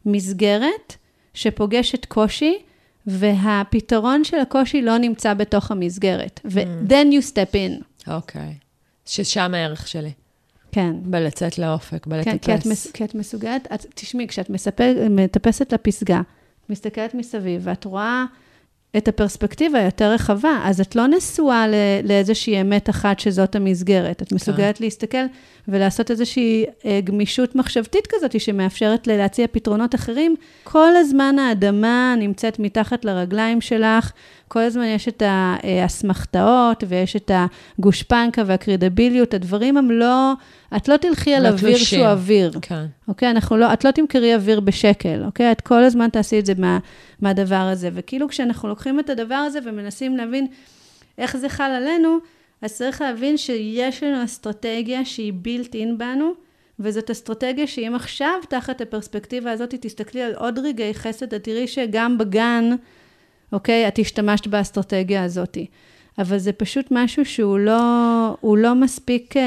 מסגרת 0.06 0.96
שפוגשת 1.34 2.04
קושי, 2.04 2.58
והפתרון 3.06 4.24
של 4.24 4.36
הקושי 4.36 4.82
לא 4.82 4.98
נמצא 4.98 5.34
בתוך 5.34 5.70
המסגרת. 5.70 6.40
ו-then 6.44 7.06
mm. 7.10 7.14
you 7.14 7.32
step 7.32 7.54
in. 7.54 7.84
אוקיי. 8.10 8.42
Okay. 8.42 8.64
ששם 9.06 9.54
הערך 9.54 9.88
שלי. 9.88 10.12
כן. 10.72 10.92
בלצאת 11.02 11.58
לאופק, 11.58 12.06
בלטפס. 12.06 12.32
כן, 12.32 12.38
כי 12.38 12.54
את, 12.54 12.66
מס, 12.66 12.90
כי 12.90 13.04
את 13.04 13.14
מסוגלת, 13.14 13.68
את, 13.74 13.86
תשמעי, 13.94 14.28
כשאת 14.28 14.50
מספק, 14.50 14.94
מטפסת 15.10 15.72
לפסגה, 15.72 16.20
מסתכלת 16.68 17.14
מסביב, 17.14 17.60
ואת 17.64 17.84
רואה 17.84 18.24
את 18.96 19.08
הפרספקטיבה 19.08 19.78
היותר 19.78 20.12
רחבה, 20.12 20.60
אז 20.64 20.80
את 20.80 20.96
לא 20.96 21.06
נשואה 21.06 21.66
לאיזושהי 22.04 22.60
אמת 22.60 22.90
אחת 22.90 23.20
שזאת 23.20 23.56
המסגרת. 23.56 24.22
את 24.22 24.32
מסוגלת 24.32 24.78
כן. 24.78 24.84
להסתכל 24.84 25.24
ולעשות 25.68 26.10
איזושהי 26.10 26.64
אה, 26.84 27.00
גמישות 27.04 27.56
מחשבתית 27.56 28.06
כזאת, 28.08 28.40
שמאפשרת 28.40 29.06
להציע 29.06 29.46
פתרונות 29.52 29.94
אחרים. 29.94 30.34
כל 30.62 30.96
הזמן 30.96 31.38
האדמה 31.38 32.14
נמצאת 32.18 32.58
מתחת 32.58 33.04
לרגליים 33.04 33.60
שלך, 33.60 34.12
כל 34.52 34.60
הזמן 34.60 34.84
יש 34.84 35.08
את 35.08 35.22
האסמכתאות 35.26 36.84
ויש 36.88 37.16
את 37.16 37.30
הגושפנקה 37.78 38.42
והקרדיביליות, 38.46 39.34
הדברים 39.34 39.76
הם 39.76 39.90
לא, 39.90 40.32
את 40.76 40.88
לא 40.88 40.96
תלכי 40.96 41.34
על 41.34 41.46
אוויר 41.46 41.76
שהוא 41.76 42.06
אוויר. 42.06 42.52
כן. 42.62 42.84
אוקיי? 43.08 43.30
אנחנו 43.30 43.56
לא, 43.56 43.72
את 43.72 43.84
לא 43.84 43.90
תמכרי 43.90 44.34
אוויר 44.34 44.60
בשקל, 44.60 45.24
אוקיי? 45.24 45.52
את 45.52 45.60
כל 45.60 45.84
הזמן 45.84 46.08
תעשי 46.08 46.38
את 46.38 46.46
זה 46.46 46.52
מה, 46.58 46.78
מהדבר 47.20 47.56
הזה. 47.56 47.90
וכאילו 47.94 48.28
כשאנחנו 48.28 48.68
לוקחים 48.68 49.00
את 49.00 49.10
הדבר 49.10 49.34
הזה 49.34 49.58
ומנסים 49.64 50.16
להבין 50.16 50.46
איך 51.18 51.36
זה 51.36 51.48
חל 51.48 51.70
עלינו, 51.70 52.18
אז 52.62 52.74
צריך 52.76 53.00
להבין 53.00 53.36
שיש 53.36 54.02
לנו 54.02 54.24
אסטרטגיה 54.24 55.04
שהיא 55.04 55.32
built 55.44 55.72
in 55.72 55.96
בנו, 55.98 56.32
וזאת 56.80 57.10
אסטרטגיה 57.10 57.66
שאם 57.66 57.92
עכשיו, 57.94 58.34
תחת 58.48 58.80
הפרספקטיבה 58.80 59.52
הזאת, 59.52 59.74
תסתכלי 59.80 60.22
על 60.22 60.34
עוד 60.34 60.58
רגעי 60.58 60.94
חסד, 60.94 61.34
את 61.34 61.44
תראי 61.44 61.66
שגם 61.66 62.18
בגן, 62.18 62.70
אוקיי, 63.52 63.88
את 63.88 63.98
השתמשת 63.98 64.46
באסטרטגיה 64.46 65.24
הזאת. 65.24 65.58
אבל 66.18 66.38
זה 66.38 66.52
פשוט 66.52 66.86
משהו 66.90 67.24
שהוא 67.24 67.58
לא, 67.58 68.36
לא 68.42 68.74
מספיק, 68.74 69.36
אה, 69.36 69.42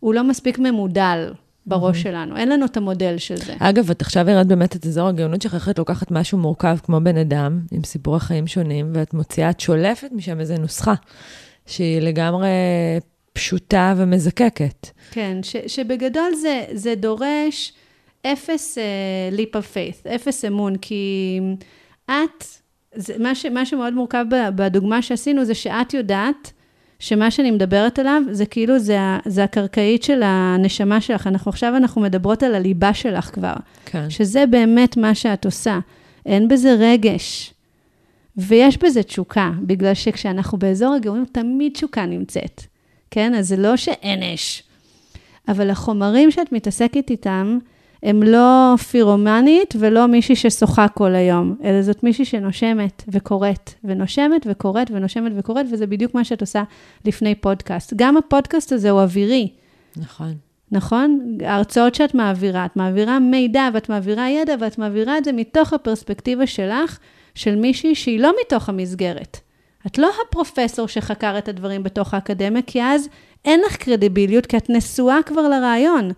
הוא 0.00 0.14
לא 0.14 0.24
מספיק 0.24 0.58
ממודל. 0.58 1.32
בראש 1.66 1.96
mm-hmm. 1.96 2.02
שלנו, 2.02 2.36
אין 2.36 2.48
לנו 2.48 2.66
את 2.66 2.76
המודל 2.76 3.18
של 3.18 3.36
זה. 3.36 3.54
אגב, 3.58 3.90
את 3.90 4.00
עכשיו 4.00 4.30
הראת 4.30 4.46
באמת 4.46 4.76
את 4.76 4.86
אזור 4.86 5.08
הגאונות 5.08 5.42
שלך, 5.42 5.54
איך 5.54 5.68
את 5.68 5.78
לוקחת 5.78 6.10
משהו 6.10 6.38
מורכב 6.38 6.76
כמו 6.82 7.00
בן 7.00 7.16
אדם, 7.16 7.60
עם 7.72 7.84
סיפורי 7.84 8.20
חיים 8.20 8.46
שונים, 8.46 8.90
ואת 8.94 9.14
מוציאה, 9.14 9.50
את 9.50 9.60
שולפת 9.60 10.08
משם 10.12 10.40
איזו 10.40 10.54
נוסחה. 10.58 10.94
שהיא 11.66 12.00
לגמרי 12.00 12.48
פשוטה 13.32 13.94
ומזקקת. 13.96 14.88
כן, 15.10 15.38
ש, 15.42 15.56
שבגדול 15.66 16.34
זה, 16.34 16.64
זה 16.72 16.94
דורש 16.94 17.72
אפס 18.26 18.78
uh, 18.78 19.36
leap 19.36 19.56
of 19.56 19.74
faith, 19.74 20.08
אפס 20.14 20.44
אמון, 20.44 20.76
כי 20.76 21.40
את, 22.06 22.44
זה, 22.94 23.14
מה, 23.18 23.34
ש, 23.34 23.46
מה 23.46 23.66
שמאוד 23.66 23.94
מורכב 23.94 24.24
בדוגמה 24.30 25.02
שעשינו, 25.02 25.44
זה 25.44 25.54
שאת 25.54 25.94
יודעת 25.94 26.52
שמה 26.98 27.30
שאני 27.30 27.50
מדברת 27.50 27.98
עליו, 27.98 28.22
זה 28.30 28.46
כאילו, 28.46 28.78
זה, 28.78 28.98
זה 29.24 29.44
הקרקעית 29.44 30.02
של 30.02 30.20
הנשמה 30.24 31.00
שלך. 31.00 31.26
אנחנו 31.26 31.48
עכשיו, 31.48 31.76
אנחנו 31.76 32.00
מדברות 32.00 32.42
על 32.42 32.54
הליבה 32.54 32.94
שלך 32.94 33.24
כבר. 33.24 33.54
כן. 33.84 34.10
שזה 34.10 34.46
באמת 34.46 34.96
מה 34.96 35.14
שאת 35.14 35.44
עושה. 35.44 35.78
אין 36.26 36.48
בזה 36.48 36.76
רגש. 36.78 37.54
ויש 38.36 38.78
בזה 38.78 39.02
תשוקה, 39.02 39.50
בגלל 39.62 39.94
שכשאנחנו 39.94 40.58
באזור 40.58 40.94
הגאונים, 40.94 41.24
תמיד 41.32 41.72
תשוקה 41.72 42.06
נמצאת, 42.06 42.62
כן? 43.10 43.34
אז 43.34 43.48
זה 43.48 43.56
לא 43.56 43.76
שאין 43.76 44.22
אש. 44.22 44.62
אבל 45.48 45.70
החומרים 45.70 46.30
שאת 46.30 46.52
מתעסקת 46.52 47.10
איתם, 47.10 47.58
הם 48.04 48.22
לא 48.22 48.74
פירומנית 48.90 49.74
ולא 49.78 50.06
מישהי 50.06 50.36
ששוחה 50.36 50.88
כל 50.88 51.14
היום, 51.14 51.56
אלא 51.64 51.82
זאת 51.82 52.02
מישהי 52.02 52.24
שנושמת 52.24 53.02
וקוראת, 53.08 53.70
ונושמת 53.84 54.46
וקוראת 54.46 54.90
ונושמת 54.90 55.32
וקוראת, 55.36 55.66
וזה 55.72 55.86
בדיוק 55.86 56.14
מה 56.14 56.24
שאת 56.24 56.40
עושה 56.40 56.62
לפני 57.04 57.34
פודקאסט. 57.34 57.92
גם 57.96 58.16
הפודקאסט 58.16 58.72
הזה 58.72 58.90
הוא 58.90 59.00
אווירי. 59.00 59.48
נכון. 59.96 60.34
נכון? 60.72 61.36
ההרצאות 61.44 61.94
שאת 61.94 62.14
מעבירה, 62.14 62.64
את 62.64 62.76
מעבירה 62.76 63.18
מידע 63.18 63.68
ואת 63.74 63.88
מעבירה 63.88 64.30
ידע 64.30 64.54
ואת 64.60 64.78
מעבירה 64.78 65.18
את 65.18 65.24
זה 65.24 65.32
מתוך 65.32 65.72
הפרספקטיבה 65.72 66.46
שלך, 66.46 66.98
של 67.34 67.56
מישהי 67.56 67.94
שהיא 67.94 68.20
לא 68.20 68.32
מתוך 68.40 68.68
המסגרת. 68.68 69.40
את 69.86 69.98
לא 69.98 70.10
הפרופסור 70.28 70.88
שחקר 70.88 71.38
את 71.38 71.48
הדברים 71.48 71.82
בתוך 71.82 72.14
האקדמיה, 72.14 72.62
כי 72.62 72.82
אז 72.82 73.08
אין 73.44 73.60
לך 73.66 73.76
קרדיביליות, 73.76 74.46
כי 74.46 74.56
את 74.56 74.70
נשואה 74.70 75.18
כבר 75.26 75.48
לרעיון. 75.48 76.10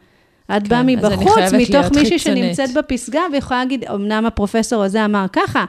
את 0.47 0.63
כן, 0.63 0.69
באה 0.69 0.83
מבחוץ, 0.83 1.39
מתוך 1.53 1.93
מישהי 1.95 2.19
שנמצאת 2.19 2.75
בפסגה, 2.75 3.21
ויכולה 3.33 3.61
להגיד, 3.61 3.85
אמנם 3.85 4.27
הפרופסור 4.27 4.83
הזה 4.83 5.05
אמר 5.05 5.25
ככה, 5.33 5.65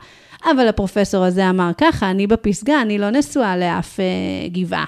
אבל 0.51 0.67
הפרופסור 0.67 1.23
הזה 1.23 1.49
אמר 1.49 1.71
ככה, 1.77 2.11
אני 2.11 2.27
בפסגה, 2.27 2.81
אני 2.81 2.97
לא 2.97 3.09
נשואה 3.09 3.57
לאף 3.57 3.99
אה, 3.99 4.05
גבעה. 4.51 4.85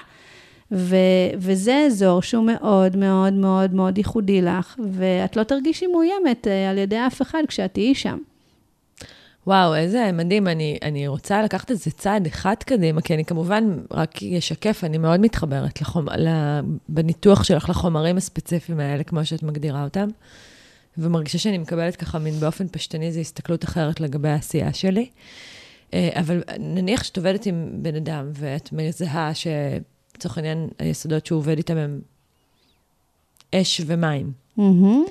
ו- 0.72 0.96
וזה 1.36 1.84
אזור 1.86 2.22
שהוא 2.22 2.44
מאוד 2.44 2.96
מאוד 2.96 3.32
מאוד 3.32 3.74
מאוד 3.74 3.98
ייחודי 3.98 4.42
לך, 4.42 4.76
ואת 4.92 5.36
לא 5.36 5.42
תרגישי 5.42 5.86
מאוימת 5.86 6.46
אה, 6.46 6.70
על 6.70 6.78
ידי 6.78 6.96
אף 7.06 7.22
אחד 7.22 7.42
כשאת 7.48 7.74
תהיי 7.74 7.94
שם. 7.94 8.18
וואו, 9.46 9.74
איזה 9.74 10.12
מדהים. 10.12 10.48
אני, 10.48 10.78
אני 10.82 11.08
רוצה 11.08 11.42
לקחת 11.42 11.70
את 11.70 11.78
זה 11.78 11.90
צעד 11.90 12.26
אחד 12.26 12.54
קדימה, 12.58 13.02
כי 13.02 13.14
אני 13.14 13.24
כמובן 13.24 13.78
רק 13.90 14.22
אשקף, 14.38 14.84
אני 14.84 14.98
מאוד 14.98 15.20
מתחברת 15.20 15.80
לחומ... 15.80 16.06
בניתוח 16.88 17.44
שלך 17.44 17.68
לחומרים 17.68 18.16
הספציפיים 18.16 18.80
האלה, 18.80 19.04
כמו 19.04 19.24
שאת 19.24 19.42
מגדירה 19.42 19.84
אותם, 19.84 20.08
ומרגישה 20.98 21.38
שאני 21.38 21.58
מקבלת 21.58 21.96
ככה 21.96 22.18
מין 22.18 22.34
באופן 22.34 22.68
פשטני 22.68 23.06
איזו 23.06 23.20
הסתכלות 23.20 23.64
אחרת 23.64 24.00
לגבי 24.00 24.28
העשייה 24.28 24.72
שלי. 24.72 25.10
אה, 25.94 26.10
אבל 26.20 26.42
נניח 26.58 27.02
שאת 27.02 27.16
עובדת 27.16 27.46
עם 27.46 27.70
בן 27.72 27.96
אדם, 27.96 28.30
ואת 28.32 28.72
מזהה 28.72 29.32
שלצורך 29.34 30.38
העניין, 30.38 30.68
היסודות 30.78 31.26
שהוא 31.26 31.38
עובד 31.38 31.56
איתם 31.56 31.76
הם 31.76 32.00
אש 33.54 33.80
ומים. 33.86 34.32
Mm-hmm. 34.58 35.10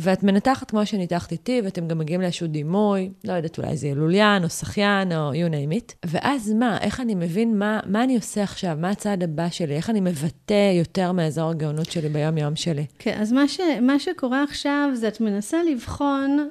ואת 0.00 0.22
מנתחת 0.22 0.70
כמו 0.70 0.86
שניתחת 0.86 1.32
איתי, 1.32 1.60
ואתם 1.64 1.88
גם 1.88 1.98
מגיעים 1.98 2.20
לאיזשהו 2.20 2.46
דימוי, 2.46 3.10
לא 3.24 3.32
יודעת, 3.32 3.58
אולי 3.58 3.76
זה 3.76 3.92
לוליין 3.94 4.44
או 4.44 4.48
שחיין 4.48 5.12
או 5.12 5.32
you 5.32 5.52
name 5.52 5.74
it. 5.74 5.94
ואז 6.06 6.52
מה, 6.52 6.78
איך 6.80 7.00
אני 7.00 7.14
מבין 7.14 7.58
מה, 7.58 7.80
מה 7.86 8.04
אני 8.04 8.16
עושה 8.16 8.42
עכשיו, 8.42 8.76
מה 8.80 8.90
הצעד 8.90 9.22
הבא 9.22 9.48
שלי, 9.50 9.76
איך 9.76 9.90
אני 9.90 10.00
מבטא 10.00 10.72
יותר 10.78 11.12
מאזור 11.12 11.50
הגאונות 11.50 11.90
שלי 11.90 12.08
ביום-יום 12.08 12.56
שלי. 12.56 12.86
כן, 12.98 13.18
אז 13.20 13.32
מה, 13.32 13.48
ש, 13.48 13.60
מה 13.82 13.98
שקורה 13.98 14.42
עכשיו 14.42 14.90
זה 14.94 15.08
את 15.08 15.20
מנסה 15.20 15.58
לבחון 15.62 16.48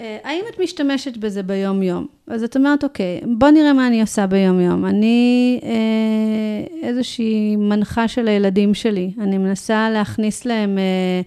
אה, 0.00 0.18
האם 0.24 0.44
את 0.54 0.60
משתמשת 0.60 1.16
בזה 1.16 1.42
ביום-יום? 1.42 2.06
אז 2.26 2.42
את 2.42 2.56
אומרת, 2.56 2.84
אוקיי, 2.84 3.20
בוא 3.38 3.50
נראה 3.50 3.72
מה 3.72 3.86
אני 3.86 4.00
עושה 4.00 4.26
ביום-יום. 4.26 4.86
אני 4.86 5.60
אה, 5.62 6.88
איזושהי 6.88 7.56
מנחה 7.56 8.08
של 8.08 8.28
הילדים 8.28 8.74
שלי. 8.74 9.10
אני 9.20 9.38
מנסה 9.38 9.90
להכניס 9.90 10.44
להם, 10.44 10.78
אה, 10.78 11.20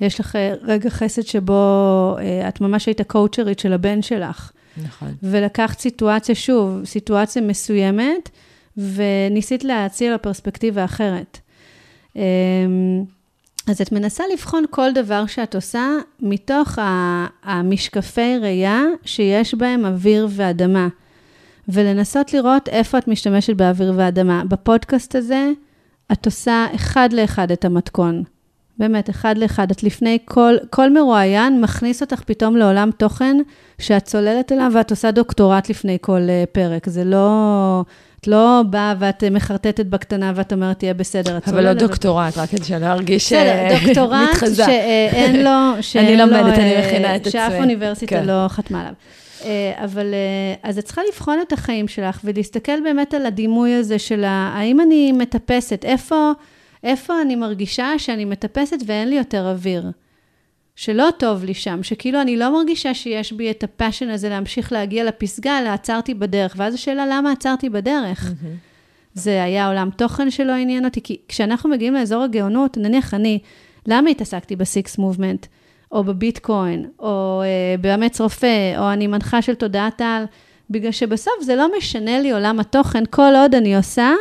יש 0.00 0.20
לך 0.20 0.38
רגע 0.62 0.90
חסד 0.90 1.22
שבו 1.22 2.16
אה, 2.20 2.48
את 2.48 2.60
ממש 2.60 2.86
היית 2.86 3.02
קואוצ'רית 3.02 3.58
של 3.58 3.72
הבן 3.72 4.02
שלך. 4.02 4.52
נכון. 4.84 5.14
ולקחת 5.22 5.78
סיטואציה, 5.78 6.34
שוב, 6.34 6.84
סיטואציה 6.84 7.42
מסוימת, 7.42 8.28
וניסית 8.76 9.64
להציע 9.64 10.10
לה 10.10 10.18
פרספקטיבה 10.18 10.84
אחרת. 10.84 11.38
אה, 12.16 12.22
אז 13.68 13.80
את 13.80 13.92
מנסה 13.92 14.24
לבחון 14.32 14.64
כל 14.70 14.92
דבר 14.92 15.26
שאת 15.26 15.54
עושה 15.54 15.88
מתוך 16.20 16.78
המשקפי 17.42 18.38
ראייה 18.40 18.82
שיש 19.04 19.54
בהם 19.54 19.86
אוויר 19.86 20.28
ואדמה, 20.30 20.88
ולנסות 21.68 22.32
לראות 22.32 22.68
איפה 22.68 22.98
את 22.98 23.08
משתמשת 23.08 23.56
באוויר 23.56 23.92
ואדמה. 23.96 24.42
בפודקאסט 24.48 25.14
הזה, 25.14 25.50
את 26.12 26.26
עושה 26.26 26.66
אחד 26.74 27.12
לאחד 27.12 27.50
את 27.50 27.64
המתכון. 27.64 28.22
באמת, 28.78 29.10
אחד 29.10 29.38
לאחד. 29.38 29.70
את 29.70 29.82
לפני 29.82 30.18
כל, 30.24 30.56
כל 30.70 30.92
מרואיין 30.92 31.60
מכניס 31.60 32.02
אותך 32.02 32.20
פתאום 32.26 32.56
לעולם 32.56 32.90
תוכן 32.96 33.36
שאת 33.78 34.04
צוללת 34.04 34.52
אליו 34.52 34.72
ואת 34.74 34.90
עושה 34.90 35.10
דוקטורט 35.10 35.68
לפני 35.68 35.98
כל 36.00 36.20
uh, 36.20 36.46
פרק. 36.52 36.88
זה 36.88 37.04
לא... 37.04 37.84
את 38.20 38.26
לא 38.26 38.62
באה 38.70 38.94
ואת 38.98 39.24
מחרטטת 39.24 39.86
בקטנה 39.86 40.32
ואת 40.34 40.52
אומרת, 40.52 40.78
תהיה 40.78 40.94
בסדר, 40.94 41.36
את 41.36 41.48
אבל 41.48 41.64
לא 41.64 41.72
דוקטורט, 41.72 42.38
רק 42.38 42.50
כדי 42.50 42.64
שאני 42.64 42.82
לא 42.82 42.86
ארגיש 42.86 43.32
מתחזה. 43.32 43.76
בסדר, 43.76 43.94
דוקטורט 43.94 44.56
שאין 45.00 45.44
לו... 45.44 45.50
אני 46.02 46.16
לומדת, 46.16 46.58
אני 46.58 46.78
מכינה 46.78 47.16
את 47.16 47.20
עצמי. 47.20 47.32
שאף 47.32 47.52
אוניברסיטה 47.52 48.16
כן. 48.16 48.26
לא 48.26 48.48
חתמה 48.48 48.80
עליו. 48.80 48.92
אה, 49.44 49.72
אבל 49.84 50.14
אה, 50.14 50.70
אז 50.70 50.78
את 50.78 50.84
צריכה 50.84 51.02
לבחון 51.08 51.38
את 51.46 51.52
החיים 51.52 51.88
שלך 51.88 52.20
ולהסתכל 52.24 52.80
באמת 52.84 53.14
על 53.14 53.26
הדימוי 53.26 53.74
הזה 53.74 53.98
של 53.98 54.24
האם 54.26 54.80
אני 54.80 55.12
מטפסת, 55.12 55.84
איפה, 55.84 56.32
איפה 56.84 57.22
אני 57.22 57.36
מרגישה 57.36 57.98
שאני 57.98 58.24
מטפסת 58.24 58.76
ואין 58.86 59.08
לי 59.08 59.16
יותר 59.16 59.50
אוויר. 59.50 59.90
שלא 60.76 61.08
טוב 61.18 61.44
לי 61.44 61.54
שם, 61.54 61.82
שכאילו 61.82 62.20
אני 62.20 62.36
לא 62.36 62.52
מרגישה 62.52 62.94
שיש 62.94 63.32
בי 63.32 63.50
את 63.50 63.64
הפאשן 63.64 64.08
הזה 64.08 64.28
להמשיך 64.28 64.72
להגיע 64.72 65.04
לפסגה, 65.04 65.58
אלא 65.58 65.68
עצרתי 65.68 66.14
בדרך. 66.14 66.54
ואז 66.56 66.74
השאלה, 66.74 67.06
למה 67.06 67.32
עצרתי 67.32 67.68
בדרך? 67.68 68.24
Mm-hmm. 68.24 68.46
זה 69.14 69.42
היה 69.42 69.68
עולם 69.68 69.90
תוכן 69.96 70.30
שלא 70.30 70.52
עניין 70.52 70.84
אותי, 70.84 71.00
כי 71.02 71.16
כשאנחנו 71.28 71.70
מגיעים 71.70 71.94
לאזור 71.94 72.22
הגאונות, 72.22 72.76
נניח 72.76 73.14
אני, 73.14 73.38
למה 73.86 74.10
התעסקתי 74.10 74.56
בסיקס 74.56 74.98
מובמנט, 74.98 75.46
או 75.92 76.04
בביטקוין, 76.04 76.86
או 76.98 77.42
אה, 77.44 77.76
באמץ 77.80 78.20
רופא, 78.20 78.78
או 78.78 78.92
אני 78.92 79.06
מנחה 79.06 79.42
של 79.42 79.54
תודעת 79.54 80.00
על, 80.00 80.24
בגלל 80.70 80.92
שבסוף 80.92 81.34
זה 81.40 81.56
לא 81.56 81.66
משנה 81.78 82.20
לי 82.20 82.30
עולם 82.30 82.60
התוכן, 82.60 83.04
כל 83.10 83.32
עוד 83.42 83.54
אני 83.54 83.76
עושה 83.76 84.12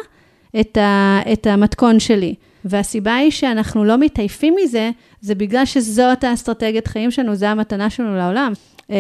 את, 0.60 0.78
ה, 0.78 1.20
את 1.34 1.47
המתכון 1.47 1.99
שלי. 1.99 2.36
והסיבה 2.70 3.15
היא 3.15 3.32
שאנחנו 3.32 3.86
לא 3.86 3.97
מתעייפים 3.97 4.55
מזה, 4.63 4.91
זה 5.22 5.36
בגלל 5.36 5.65
שזאת 5.65 6.24
האסטרטגיית 6.24 6.88
חיים 6.88 7.11
שלנו, 7.11 7.36
זו 7.36 7.45
המתנה 7.45 7.89
שלנו 7.89 8.15
לעולם. 8.18 8.53
אמ, 8.89 8.95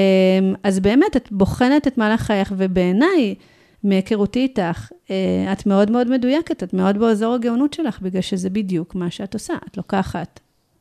אז 0.63 0.79
באמת, 0.79 1.17
את 1.17 1.31
בוחנת 1.31 1.87
את 1.87 1.97
מהלך 1.97 2.21
חייך, 2.21 2.53
ובעיניי, 2.57 3.35
מהיכרותי 3.83 4.39
איתך, 4.39 4.91
אה, 5.11 5.53
את 5.53 5.65
מאוד 5.65 5.91
מאוד 5.91 6.09
מדויקת, 6.09 6.63
את 6.63 6.73
מאוד 6.73 6.97
באזור 6.97 7.33
הגאונות 7.33 7.73
שלך, 7.73 8.01
בגלל 8.01 8.21
שזה 8.21 8.49
בדיוק 8.49 8.95
מה 8.95 9.11
שאת 9.11 9.33
עושה. 9.33 9.53
את 9.71 9.77
לוקחת 9.77 10.39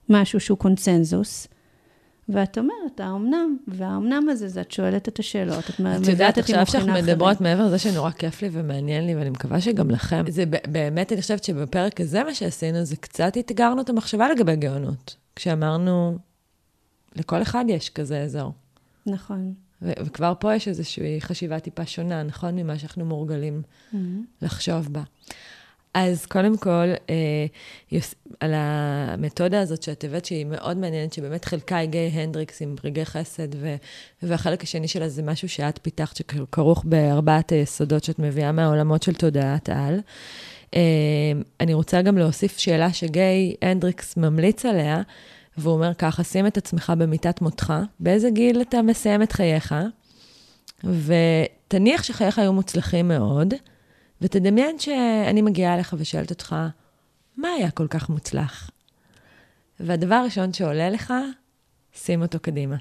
משהו 0.08 0.40
שהוא 0.40 0.58
קונצנזוס, 0.58 1.48
ואת 2.28 2.58
אומרת, 2.58 3.00
האומנם? 3.00 3.56
והאומנם 3.68 4.28
הזה, 4.28 4.48
זה 4.48 4.60
את 4.60 4.70
שואלת 4.72 5.08
את 5.08 5.18
השאלות, 5.18 5.70
את 5.70 5.80
מביאה 5.80 5.96
את 5.96 6.06
יודעת, 6.06 6.38
עכשיו 6.38 6.66
שאנחנו 6.66 6.92
מדברות, 6.92 7.40
מעבר 7.40 7.66
לזה 7.66 7.78
שנורא 7.78 8.10
כיף 8.10 8.42
לי 8.42 8.48
ומעניין 8.52 9.06
לי, 9.06 9.14
ואני 9.14 9.30
מקווה 9.30 9.60
שגם 9.60 9.90
לכם, 9.90 10.24
זה 10.28 10.44
באמת, 10.46 11.12
אני 11.12 11.20
חושבת 11.20 11.44
שבפרק 11.44 12.00
הזה, 12.00 12.24
מה 12.24 12.34
שעשינו, 12.34 12.84
זה 12.84 12.96
קצת 12.96 13.38
אתגרנו 13.38 13.82
את 13.82 13.90
המחשבה 13.90 14.28
לגבי 14.28 14.56
גאונות. 14.56 15.16
כשאמרנו, 15.36 16.18
לכל 17.16 17.42
אחד 17.42 17.64
יש 17.68 17.90
כזה 17.90 18.22
אזור. 18.22 18.52
נכון. 19.06 19.54
ו- 19.82 19.92
וכבר 20.00 20.32
פה 20.40 20.54
יש 20.54 20.68
איזושהי 20.68 21.20
חשיבה 21.20 21.60
טיפה 21.60 21.86
שונה, 21.86 22.22
נכון? 22.22 22.56
ממה 22.56 22.78
שאנחנו 22.78 23.04
מורגלים 23.04 23.62
mm-hmm. 23.62 23.96
לחשוב 24.42 24.92
בה. 24.92 25.02
אז 25.98 26.26
קודם 26.26 26.56
כל, 26.56 26.88
אה, 27.10 27.46
יוס, 27.92 28.14
על 28.40 28.52
המתודה 28.54 29.60
הזאת 29.60 29.82
שאת 29.82 30.04
הבאת, 30.04 30.24
שהיא 30.24 30.46
מאוד 30.46 30.76
מעניינת, 30.76 31.12
שבאמת 31.12 31.44
חלקה 31.44 31.76
היא 31.76 31.88
גיי 31.88 32.08
הנדריקס 32.08 32.62
עם 32.62 32.76
רגעי 32.84 33.04
חסד, 33.04 33.48
ו, 33.54 33.74
והחלק 34.22 34.62
השני 34.62 34.88
שלה 34.88 35.08
זה 35.08 35.22
משהו 35.22 35.48
שאת 35.48 35.78
פיתחת, 35.82 36.16
שכרוך 36.16 36.84
בארבעת 36.84 37.50
היסודות 37.50 38.04
שאת 38.04 38.18
מביאה 38.18 38.52
מהעולמות 38.52 39.02
של 39.02 39.14
תודעת 39.14 39.68
על. 39.68 40.00
אה, 40.74 40.80
אני 41.60 41.74
רוצה 41.74 42.02
גם 42.02 42.18
להוסיף 42.18 42.58
שאלה 42.58 42.92
שגיי 42.92 43.54
הנדריקס 43.62 44.16
ממליץ 44.16 44.66
עליה, 44.66 45.02
והוא 45.58 45.74
אומר 45.74 45.94
ככה, 45.94 46.24
שים 46.24 46.46
את 46.46 46.56
עצמך 46.56 46.92
במיטת 46.98 47.40
מותך, 47.40 47.72
באיזה 48.00 48.30
גיל 48.30 48.60
אתה 48.60 48.82
מסיים 48.82 49.22
את 49.22 49.32
חייך, 49.32 49.74
ותניח 50.84 52.02
שחייך 52.02 52.38
היו 52.38 52.52
מוצלחים 52.52 53.08
מאוד, 53.08 53.54
ותדמיין 54.20 54.78
שאני 54.78 55.42
מגיעה 55.42 55.74
אליך 55.74 55.94
ושואלת 55.98 56.30
אותך, 56.30 56.56
מה 57.36 57.48
היה 57.48 57.70
כל 57.70 57.86
כך 57.90 58.08
מוצלח? 58.08 58.70
והדבר 59.80 60.14
הראשון 60.14 60.52
שעולה 60.52 60.90
לך, 60.90 61.14
שים 61.94 62.22
אותו 62.22 62.38
קדימה. 62.40 62.76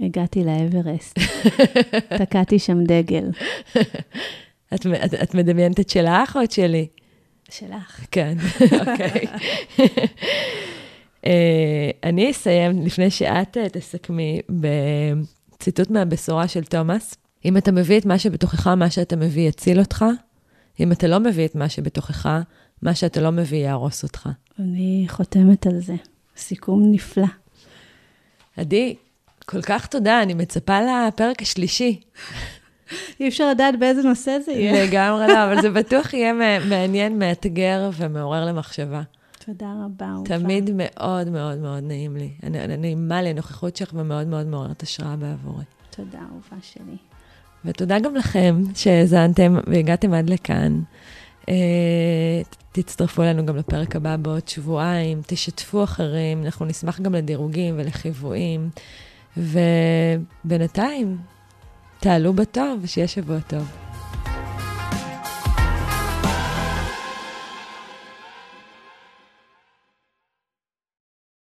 הגעתי 0.00 0.44
לאברסט, 0.44 1.18
תקעתי 2.18 2.58
שם 2.58 2.84
דגל. 2.84 3.24
את, 4.74 4.86
את, 5.04 5.14
את 5.22 5.34
מדמיינת 5.34 5.80
את 5.80 5.90
שלך 5.90 6.36
או 6.36 6.42
את 6.42 6.52
שלי? 6.52 6.86
שלך. 7.50 8.06
כן, 8.10 8.36
אוקיי. 8.80 9.26
uh, 11.24 11.28
אני 12.04 12.30
אסיים, 12.30 12.82
לפני 12.86 13.10
שאת 13.10 13.56
uh, 13.56 13.68
תסכמי, 13.68 14.40
בציטוט 14.48 15.90
מהבשורה 15.90 16.48
של 16.48 16.64
תומאס. 16.64 17.14
אם 17.44 17.56
אתה 17.56 17.72
מביא 17.72 17.98
את 17.98 18.06
מה 18.06 18.18
שבתוכך, 18.18 18.66
מה 18.66 18.90
שאתה 18.90 19.16
מביא 19.16 19.48
יציל 19.48 19.78
אותך, 19.78 20.04
אם 20.80 20.92
אתה 20.92 21.06
לא 21.06 21.20
מביא 21.20 21.44
את 21.44 21.54
מה 21.54 21.68
שבתוכך, 21.68 22.28
מה 22.82 22.94
שאתה 22.94 23.20
לא 23.20 23.32
מביא 23.32 23.58
יהרוס 23.58 24.02
אותך. 24.02 24.28
אני 24.58 25.06
חותמת 25.08 25.66
על 25.66 25.80
זה. 25.80 25.94
סיכום 26.36 26.82
נפלא. 26.92 27.26
עדי, 28.56 28.96
כל 29.46 29.62
כך 29.62 29.86
תודה, 29.86 30.22
אני 30.22 30.34
מצפה 30.34 30.78
לפרק 30.80 31.42
השלישי. 31.42 32.00
אי 33.20 33.28
אפשר 33.28 33.50
לדעת 33.50 33.78
באיזה 33.78 34.02
נושא 34.02 34.38
זה 34.44 34.52
יהיה. 34.52 34.86
לגמרי 34.86 35.26
לא, 35.28 35.44
אבל 35.44 35.62
זה 35.62 35.70
בטוח 35.70 36.14
יהיה 36.14 36.32
מעניין, 36.68 37.18
מאתגר 37.18 37.90
ומעורר 37.96 38.44
למחשבה. 38.44 39.02
תודה 39.46 39.72
רבה, 39.84 40.06
אהובה. 40.06 40.38
תמיד 40.38 40.70
מאוד 40.74 41.28
מאוד 41.28 41.58
מאוד 41.58 41.84
נעים 41.84 42.16
לי. 42.16 42.30
נעימה 42.78 43.22
לי 43.22 43.28
הנוכחות 43.28 43.76
שלך 43.76 43.90
ומאוד 43.94 44.26
מאוד 44.26 44.46
מעוררת 44.46 44.82
השראה 44.82 45.16
בעבורי. 45.16 45.64
תודה, 45.90 46.18
אהובה 46.18 46.56
שלי. 46.62 46.96
ותודה 47.64 47.98
גם 47.98 48.14
לכם 48.16 48.62
שהאזנתם 48.74 49.56
והגעתם 49.66 50.12
עד 50.12 50.30
לכאן. 50.30 50.80
Uh, 51.42 51.46
תצטרפו 52.72 53.22
אלינו 53.22 53.46
גם 53.46 53.56
לפרק 53.56 53.96
הבא 53.96 54.16
בעוד 54.16 54.48
שבועיים, 54.48 55.22
תשתפו 55.26 55.84
אחרים, 55.84 56.44
אנחנו 56.44 56.66
נשמח 56.66 57.00
גם 57.00 57.14
לדירוגים 57.14 57.74
ולחיוויים. 57.78 58.70
ובינתיים, 59.36 61.16
תעלו 62.00 62.32
בטוב 62.32 62.78
ושיהיה 62.82 63.08
שבוע 63.08 63.40
טוב. 63.40 63.89